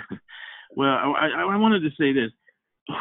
[0.76, 2.32] well, I, I wanted to say this.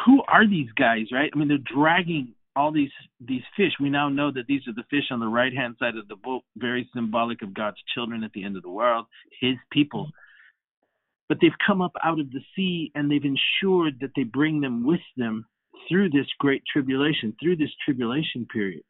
[0.05, 1.29] Who are these guys, right?
[1.33, 3.71] I mean, they're dragging all these these fish.
[3.79, 6.15] We now know that these are the fish on the right hand side of the
[6.15, 9.05] boat, very symbolic of God's children at the end of the world,
[9.39, 10.09] His people.
[11.29, 14.85] But they've come up out of the sea and they've ensured that they bring them
[14.85, 15.45] with them
[15.89, 18.83] through this great tribulation, through this tribulation period,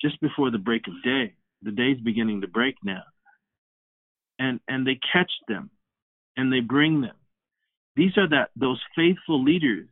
[0.00, 3.02] just before the break of day the day's beginning to break now.
[4.38, 5.70] And and they catch them
[6.36, 7.16] and they bring them.
[7.96, 9.88] These are that those faithful leaders.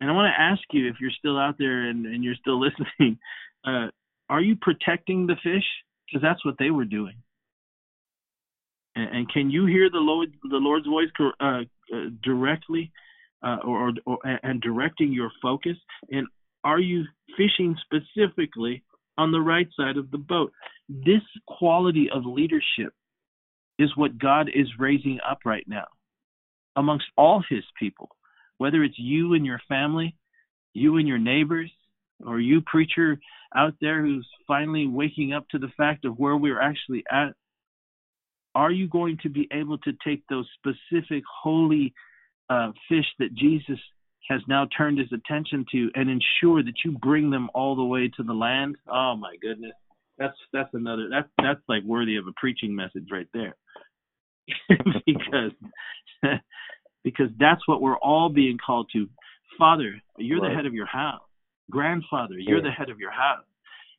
[0.00, 2.60] And I want to ask you if you're still out there and, and you're still
[2.66, 3.18] listening,
[3.66, 3.88] uh,
[4.28, 5.64] are you protecting the fish?
[6.06, 7.16] Because that's what they were doing.
[8.96, 11.08] And, and can you hear the Lord the Lord's voice
[11.40, 12.92] uh, uh, directly,
[13.42, 15.76] uh, or, or and directing your focus?
[16.10, 16.26] And
[16.62, 17.04] are you
[17.36, 18.82] fishing specifically
[19.16, 20.52] on the right side of the boat.
[20.88, 22.92] This quality of leadership
[23.78, 25.86] is what God is raising up right now
[26.76, 28.08] amongst all his people,
[28.58, 30.16] whether it's you and your family,
[30.72, 31.70] you and your neighbors,
[32.24, 33.18] or you preacher
[33.54, 37.34] out there who's finally waking up to the fact of where we're actually at.
[38.54, 41.92] Are you going to be able to take those specific holy
[42.48, 43.78] uh, fish that Jesus
[44.28, 48.10] has now turned his attention to and ensure that you bring them all the way
[48.16, 48.76] to the land.
[48.88, 49.72] Oh my goodness.
[50.18, 53.56] That's that's another that's that's like worthy of a preaching message right there.
[55.06, 55.52] because
[57.04, 59.08] because that's what we're all being called to.
[59.58, 60.48] Father, you're right.
[60.48, 61.22] the head of your house.
[61.70, 62.64] Grandfather, you're yeah.
[62.64, 63.44] the head of your house.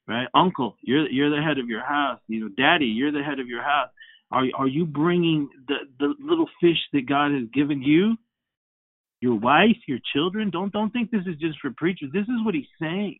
[0.07, 0.27] Right?
[0.35, 2.19] Uncle, you're you're the head of your house.
[2.27, 3.89] You know, daddy, you're the head of your house.
[4.31, 8.17] Are are you bringing the the little fish that God has given you
[9.21, 10.49] your wife, your children.
[10.49, 12.11] Don't don't think this is just for preachers.
[12.13, 13.19] This is what he's saying.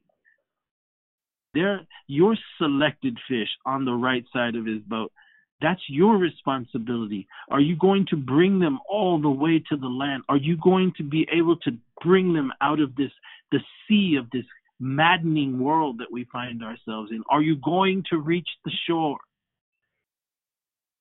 [1.53, 5.11] They're your selected fish on the right side of his boat.
[5.61, 7.27] That's your responsibility.
[7.49, 10.23] Are you going to bring them all the way to the land?
[10.27, 11.71] Are you going to be able to
[12.03, 13.11] bring them out of this
[13.51, 14.45] the sea of this
[14.79, 17.23] maddening world that we find ourselves in?
[17.29, 19.17] Are you going to reach the shore?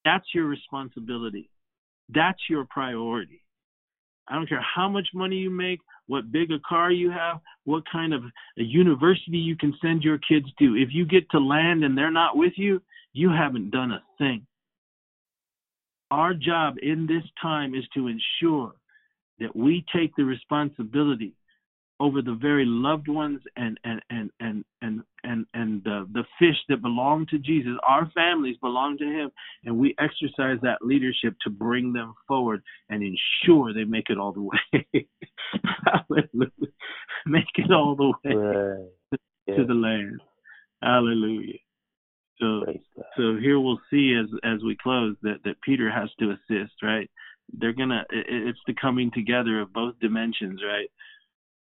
[0.05, 1.51] That's your responsibility.
[2.09, 3.43] That's your priority.
[4.29, 7.83] I don't care how much money you make, what big a car you have, what
[7.91, 8.23] kind of
[8.59, 10.77] a university you can send your kids to.
[10.77, 12.81] If you get to land and they're not with you,
[13.15, 14.47] you haven't done a thing.
[16.11, 18.73] Our job in this time is to ensure
[19.39, 21.35] that we take the responsibility
[22.01, 26.57] over the very loved ones and and and and and and, and the, the fish
[26.69, 27.73] that belong to Jesus.
[27.87, 29.31] Our families belong to him
[29.65, 34.33] and we exercise that leadership to bring them forward and ensure they make it all
[34.33, 34.87] the way.
[35.87, 36.73] Hallelujah.
[37.27, 39.19] Make it all the way right.
[39.47, 39.57] yeah.
[39.57, 40.21] to the land.
[40.83, 41.59] Hallelujah.
[42.41, 42.65] So
[43.17, 47.11] so here we'll see as as we close that that Peter has to assist, right?
[47.53, 50.91] They're gonna it, it's the coming together of both dimensions, right?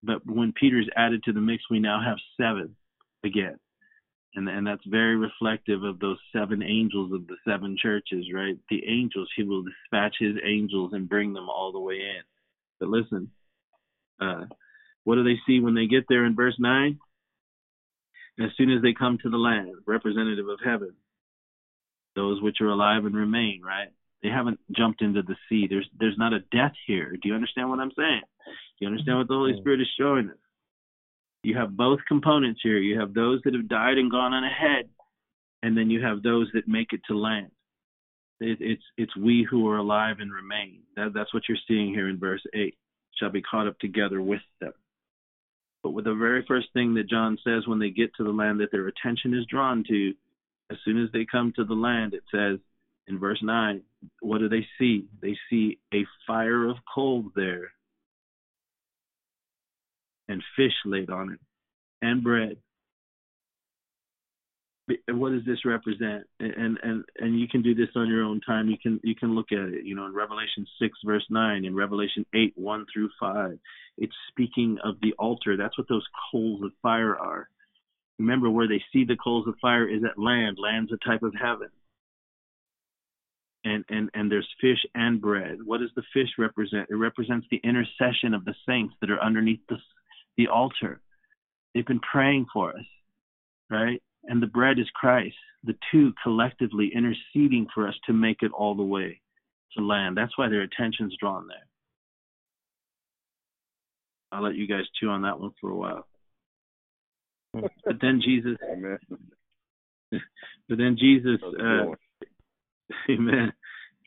[0.03, 2.75] But when Peter's added to the mix, we now have seven
[3.23, 3.57] again.
[4.35, 8.57] And, and that's very reflective of those seven angels of the seven churches, right?
[8.69, 12.21] The angels, he will dispatch his angels and bring them all the way in.
[12.79, 13.29] But listen,
[14.19, 14.45] uh,
[15.03, 16.97] what do they see when they get there in verse 9?
[18.39, 20.93] As soon as they come to the land, representative of heaven,
[22.15, 23.89] those which are alive and remain, right?
[24.21, 25.67] They haven't jumped into the sea.
[25.69, 27.11] There's there's not a death here.
[27.11, 28.21] Do you understand what I'm saying?
[28.45, 29.61] Do you understand what the Holy mm-hmm.
[29.61, 30.37] Spirit is showing us?
[31.43, 32.77] You have both components here.
[32.77, 34.89] You have those that have died and gone on ahead,
[35.61, 37.51] and then you have those that make it to land.
[38.39, 40.81] It, it's it's we who are alive and remain.
[40.95, 42.77] That, that's what you're seeing here in verse eight.
[43.19, 44.73] Shall be caught up together with them.
[45.83, 48.61] But with the very first thing that John says when they get to the land
[48.61, 50.13] that their attention is drawn to,
[50.71, 52.57] as soon as they come to the land, it says
[53.07, 53.81] in verse 9,
[54.21, 55.05] what do they see?
[55.21, 57.73] They see a fire of coals there
[60.29, 61.39] and fish laid on it
[62.01, 62.57] and bread.
[65.07, 66.25] What does this represent?
[66.39, 68.69] And and and you can do this on your own time.
[68.69, 69.85] You can you can look at it.
[69.85, 73.59] You know, in Revelation six verse nine, in Revelation eight one through five,
[73.97, 75.55] it's speaking of the altar.
[75.55, 77.47] That's what those coals of fire are.
[78.19, 80.57] Remember, where they see the coals of fire is at land.
[80.59, 81.69] Land's a type of heaven
[83.63, 85.59] and, and, and there's fish and bread.
[85.63, 86.89] What does the fish represent?
[86.89, 89.77] It represents the intercession of the saints that are underneath the,
[90.37, 91.01] the altar.
[91.73, 92.85] They've been praying for us,
[93.69, 94.01] right?
[94.25, 98.75] And the bread is Christ, the two collectively interceding for us to make it all
[98.75, 99.21] the way
[99.77, 100.17] to land.
[100.17, 101.67] That's why their attention's drawn there.
[104.31, 106.07] I'll let you guys chew on that one for a while.
[107.85, 108.97] But then Jesus, Amen.
[110.11, 111.85] but then Jesus, uh,
[113.09, 113.53] Amen.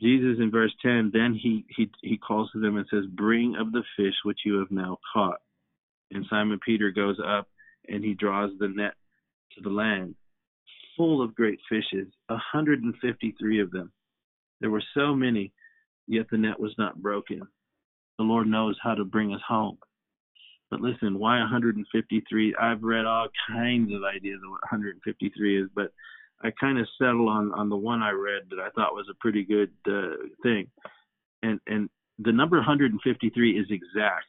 [0.03, 3.73] Jesus in verse 10, then he, he, he calls to them and says, Bring of
[3.73, 5.41] the fish which you have now caught.
[6.11, 7.49] And Simon Peter goes up
[7.89, 8.95] and he draws the net
[9.55, 10.15] to the land,
[10.97, 13.93] full of great fishes, a 153 of them.
[14.61, 15.53] There were so many,
[16.07, 17.43] yet the net was not broken.
[18.19, 19.79] The Lord knows how to bring us home.
[20.71, 22.55] But listen, why 153?
[22.61, 25.93] I've read all kinds of ideas of what 153 is, but
[26.43, 29.17] I kind of settle on on the one I read that I thought was a
[29.21, 30.67] pretty good uh, thing,
[31.43, 34.27] and and the number 153 is exact.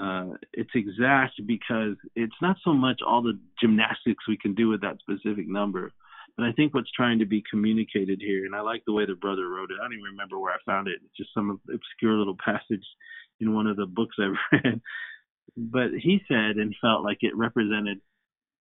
[0.00, 4.80] Uh, it's exact because it's not so much all the gymnastics we can do with
[4.80, 5.92] that specific number,
[6.36, 9.14] but I think what's trying to be communicated here, and I like the way the
[9.14, 9.76] brother wrote it.
[9.78, 11.00] I don't even remember where I found it.
[11.04, 12.86] It's just some obscure little passage
[13.40, 14.80] in one of the books I've read.
[15.56, 18.00] But he said and felt like it represented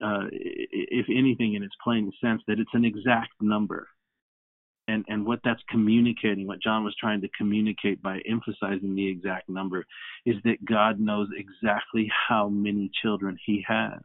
[0.02, 3.88] uh, if anything, in its plain sense, that it's an exact number.
[4.90, 9.48] And, and what that's communicating, what John was trying to communicate by emphasizing the exact
[9.48, 9.86] number,
[10.26, 14.00] is that God knows exactly how many children He has.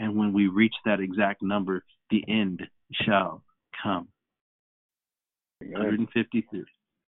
[0.00, 2.62] And when we reach that exact number, the end
[3.04, 3.44] shall
[3.80, 4.08] come.
[5.60, 6.64] 153,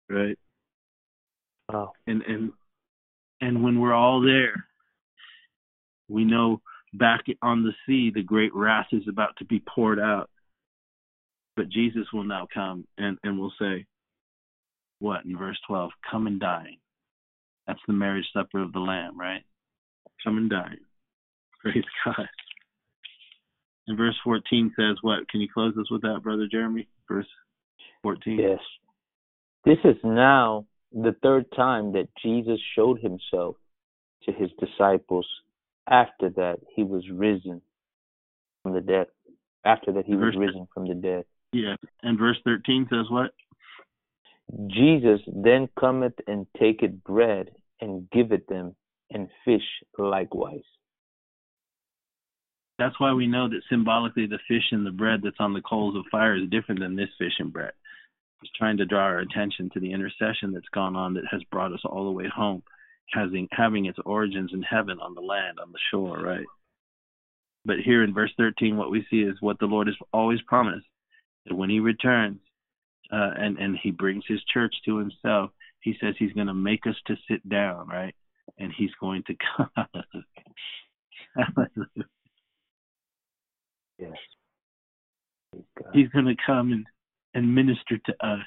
[0.08, 0.38] right?
[1.72, 1.92] Wow.
[2.06, 2.52] And and
[3.40, 4.66] and when we're all there,
[6.08, 6.60] we know
[6.92, 10.30] back on the sea, the great wrath is about to be poured out.
[11.56, 13.86] But Jesus will now come and, and will say,
[14.98, 15.90] what in verse 12?
[16.10, 16.78] Come and dine.
[17.66, 19.42] That's the marriage supper of the Lamb, right?
[20.22, 20.80] Come and dine.
[21.62, 22.28] Praise God.
[23.86, 25.28] And verse 14 says what?
[25.28, 26.88] Can you close us with that, Brother Jeremy?
[27.08, 27.26] Verse
[28.02, 28.38] 14.
[28.38, 28.58] Yes.
[29.64, 33.56] This is now the third time that Jesus showed himself
[34.24, 35.26] to his disciples
[35.88, 37.60] after that he was risen
[38.62, 39.06] from the dead.
[39.64, 41.24] After that he verse, was risen from the dead.
[41.54, 41.76] Yeah.
[42.02, 43.30] And verse 13 says what?
[44.66, 47.50] Jesus then cometh and taketh bread
[47.80, 48.74] and giveth them,
[49.10, 49.62] and fish
[49.98, 50.62] likewise.
[52.78, 55.96] That's why we know that symbolically the fish and the bread that's on the coals
[55.96, 57.72] of fire is different than this fish and bread.
[58.40, 61.72] He's trying to draw our attention to the intercession that's gone on that has brought
[61.72, 62.62] us all the way home,
[63.12, 66.46] having having its origins in heaven on the land, on the shore, right?
[67.64, 70.86] But here in verse 13, what we see is what the Lord has always promised
[71.46, 72.40] that when He returns
[73.12, 75.50] uh, and and He brings His church to Himself,
[75.80, 78.14] He says He's going to make us to sit down, right?
[78.58, 79.68] And He's going to come.
[83.98, 84.12] yes.
[85.92, 86.86] He's going to come and,
[87.34, 88.46] and minister to us.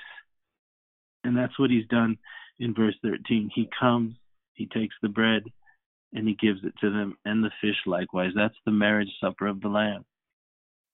[1.23, 2.17] And that's what he's done
[2.59, 3.51] in verse 13.
[3.53, 4.15] He comes,
[4.53, 5.43] he takes the bread,
[6.13, 8.31] and he gives it to them, and the fish likewise.
[8.35, 10.05] That's the marriage supper of the Lamb.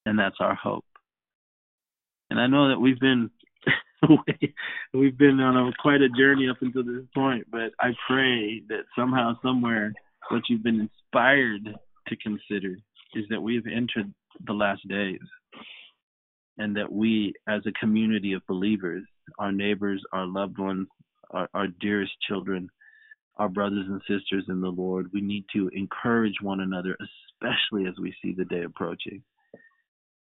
[0.06, 0.86] And that's our hope.
[2.30, 3.30] And I know that we've been
[4.94, 8.84] we've been on a, quite a journey up until this point, but I pray that
[8.98, 9.94] somehow, somewhere,
[10.30, 11.70] what you've been inspired
[12.08, 12.76] to consider
[13.16, 14.14] is that we have entered
[14.46, 15.20] the last days
[16.58, 19.04] and that we, as a community of believers,
[19.40, 20.88] our neighbors, our loved ones,
[21.32, 22.70] our, our dearest children,
[23.38, 26.96] our brothers and sisters in the Lord, we need to encourage one another,
[27.42, 29.24] especially as we see the day approaching.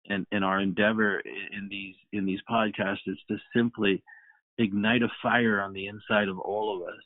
[0.08, 4.02] And, and our endeavor in these in these podcasts is to simply
[4.58, 7.02] ignite a fire on the inside of all of us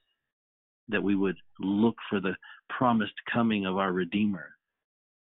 [0.89, 2.35] that we would look for the
[2.69, 4.51] promised coming of our Redeemer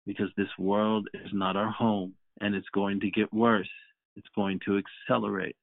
[0.06, 3.68] because this world is not our home and it's going to get worse.
[4.16, 5.56] It's going to accelerate.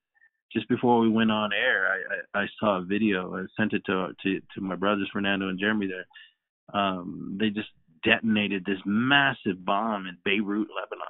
[0.54, 3.36] Just before we went on air, I, I, I saw a video.
[3.36, 5.88] I sent it to to to my brothers Fernando and Jeremy.
[5.88, 7.70] There, um, they just
[8.04, 11.08] detonated this massive bomb in Beirut, Lebanon.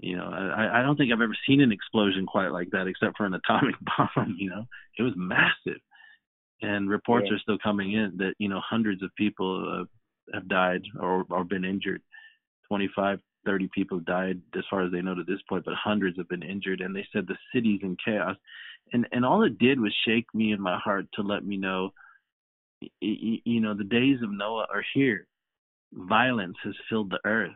[0.00, 3.16] You know, I, I don't think I've ever seen an explosion quite like that, except
[3.16, 4.36] for an atomic bomb.
[4.38, 4.66] You know,
[4.96, 5.80] it was massive,
[6.62, 7.36] and reports yeah.
[7.36, 11.44] are still coming in that you know hundreds of people uh, have died or or
[11.44, 12.02] been injured.
[12.68, 13.18] 25
[13.48, 16.42] 30 people died as far as they know to this point, but hundreds have been
[16.42, 16.82] injured.
[16.82, 18.36] And they said the city's in chaos.
[18.92, 21.90] And and all it did was shake me in my heart to let me know,
[23.00, 25.26] you know, the days of Noah are here.
[25.92, 27.50] Violence has filled the earth.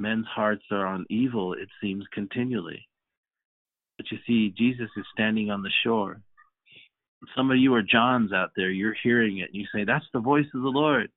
[0.00, 2.88] Men's hearts are on evil, it seems, continually.
[3.96, 6.20] But you see, Jesus is standing on the shore.
[7.36, 8.70] Some of you are Johns out there.
[8.70, 11.10] You're hearing it, and you say, "That's the voice of the Lord."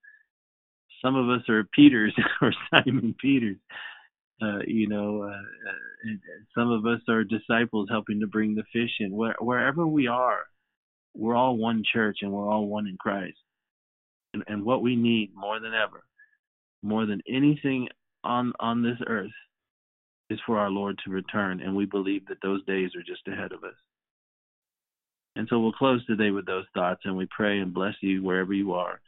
[1.03, 3.57] some of us are Peters or Simon Peters.
[4.41, 6.13] Uh, you know, uh, uh
[6.55, 9.11] some of us are disciples helping to bring the fish in.
[9.11, 10.39] Where, wherever we are,
[11.15, 13.37] we're all one church and we're all one in Christ.
[14.33, 16.03] And, and what we need more than ever,
[16.81, 17.89] more than anything
[18.23, 19.31] on on this earth,
[20.29, 21.61] is for our Lord to return.
[21.61, 23.75] And we believe that those days are just ahead of us.
[25.35, 28.53] And so we'll close today with those thoughts, and we pray and bless you wherever
[28.53, 28.99] you are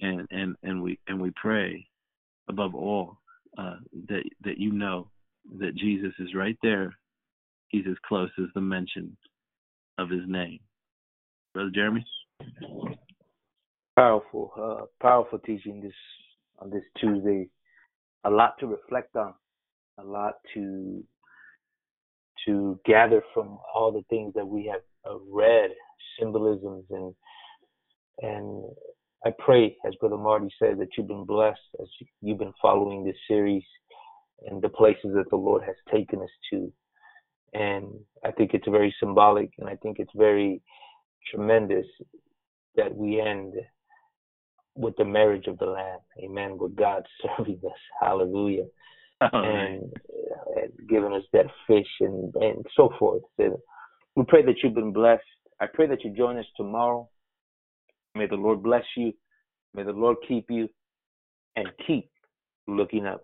[0.00, 1.86] and and and we and we pray
[2.48, 3.18] above all
[3.58, 3.76] uh,
[4.08, 5.08] that that you know
[5.58, 6.94] that Jesus is right there.
[7.68, 9.16] He's as close as the mention
[9.98, 10.60] of His name.
[11.54, 12.04] Brother Jeremy.
[13.96, 15.92] Powerful, uh, powerful teaching this
[16.58, 17.48] on this Tuesday.
[18.24, 19.34] A lot to reflect on,
[19.98, 21.02] a lot to
[22.46, 24.80] to gather from all the things that we have
[25.10, 25.70] uh, read,
[26.18, 27.14] symbolisms and
[28.22, 28.64] and
[29.24, 31.88] I pray, as Brother Marty said, that you've been blessed as
[32.22, 33.64] you've been following this series
[34.46, 36.72] and the places that the Lord has taken us to.
[37.52, 37.86] And
[38.24, 40.62] I think it's very symbolic and I think it's very
[41.30, 41.86] tremendous
[42.76, 43.54] that we end
[44.74, 45.98] with the marriage of the Lamb.
[46.22, 46.58] Amen.
[46.58, 47.02] With God
[47.38, 47.72] serving us.
[48.00, 48.66] Hallelujah.
[49.20, 53.22] Oh, and, uh, and giving us that fish and, and so forth.
[53.36, 53.60] So
[54.16, 55.22] we pray that you've been blessed.
[55.60, 57.08] I pray that you join us tomorrow
[58.14, 59.12] May the Lord bless you.
[59.74, 60.68] May the Lord keep you
[61.56, 62.10] and keep
[62.66, 63.22] looking up.